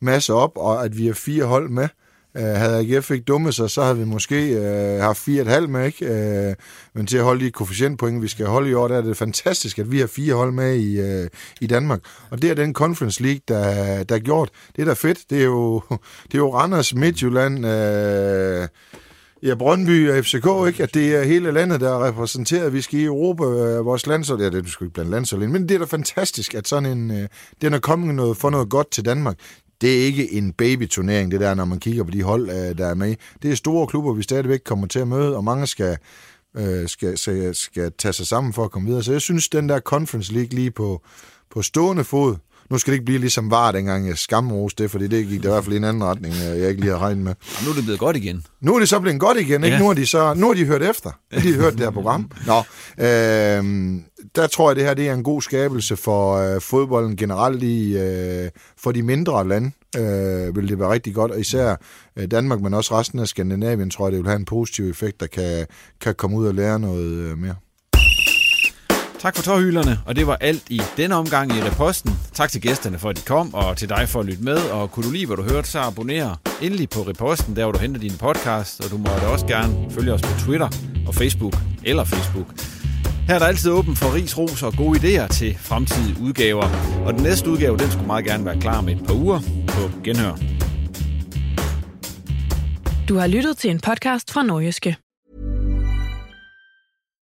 [0.00, 1.88] masse op, og at vi har fire hold med.
[2.36, 5.48] Øh, uh, havde AGF ikke dummet sig, så havde vi måske uh, haft fire et
[5.48, 6.06] halvt med, ikke?
[6.06, 6.54] Uh,
[6.94, 9.78] men til at holde de koefficientpoint, vi skal holde i år, der er det fantastisk,
[9.78, 11.26] at vi har fire hold med i, uh,
[11.60, 12.00] i Danmark.
[12.30, 14.50] Og det er den Conference League, der, der er gjort.
[14.76, 15.18] Det er da fedt.
[15.30, 15.82] Det er jo,
[16.28, 18.68] det er jo Randers, Midtjylland, uh,
[19.42, 20.82] Ja, Brøndby og FCK, ikke?
[20.82, 22.72] At det er hele landet, der er repræsenteret.
[22.72, 25.68] Vi skal i Europa, øh, vores landshold, ja, det skal ikke blande landshold ind, men
[25.68, 27.28] det er da fantastisk, at sådan en, øh,
[27.62, 29.36] den er kommet noget, for noget godt til Danmark
[29.82, 32.86] det er ikke en babyturnering, det der, når man kigger på de hold, øh, der
[32.86, 33.14] er med.
[33.42, 35.98] Det er store klubber, vi stadigvæk kommer til at møde, og mange skal,
[36.56, 39.02] øh, skal, skal, skal tage sig sammen for at komme videre.
[39.02, 41.02] Så jeg synes, den der Conference League lige på,
[41.50, 42.36] på stående fod,
[42.72, 45.48] nu skal det ikke blive ligesom var, dengang jeg skamroste det, fordi det gik det
[45.48, 47.34] i hvert fald i en anden retning, øh, jeg ikke lige har regnet med.
[47.58, 48.46] Og nu er det blevet godt igen.
[48.60, 49.76] Nu er det så blevet godt igen, ikke?
[49.76, 49.80] Ja.
[49.80, 51.10] Nu, har de så, nu har de hørt efter.
[51.30, 52.30] De har hørt det her program.
[52.46, 52.58] Nå,
[52.98, 53.64] øh,
[54.36, 57.96] der tror jeg, det her det er en god skabelse for øh, fodbolden generelt i
[57.98, 59.70] øh, for de mindre lande.
[59.96, 61.76] Øh, vil det være rigtig godt, og især
[62.16, 65.20] øh, Danmark, men også resten af Skandinavien, tror jeg, det vil have en positiv effekt,
[65.20, 65.66] der kan,
[66.00, 67.54] kan komme ud og lære noget øh, mere.
[69.22, 72.12] Tak for tårhylerne, og det var alt i denne omgang i Reposten.
[72.32, 74.56] Tak til gæsterne for, at de kom, og til dig for at lytte med.
[74.56, 77.78] Og kunne du lide, hvad du hørte, så abonner endelig på Reposten, der hvor du
[77.78, 78.84] henter dine podcast.
[78.84, 80.68] Og du må da også gerne følge os på Twitter
[81.06, 81.54] og Facebook,
[81.84, 82.46] eller Facebook.
[83.26, 86.68] Her er der altid åben for ris, ros og gode idéer til fremtidige udgaver.
[87.06, 89.90] Og den næste udgave, den skulle meget gerne være klar med et par uger på
[90.04, 90.34] Genhør.
[93.08, 94.96] Du har lyttet til en podcast fra Nordjyske.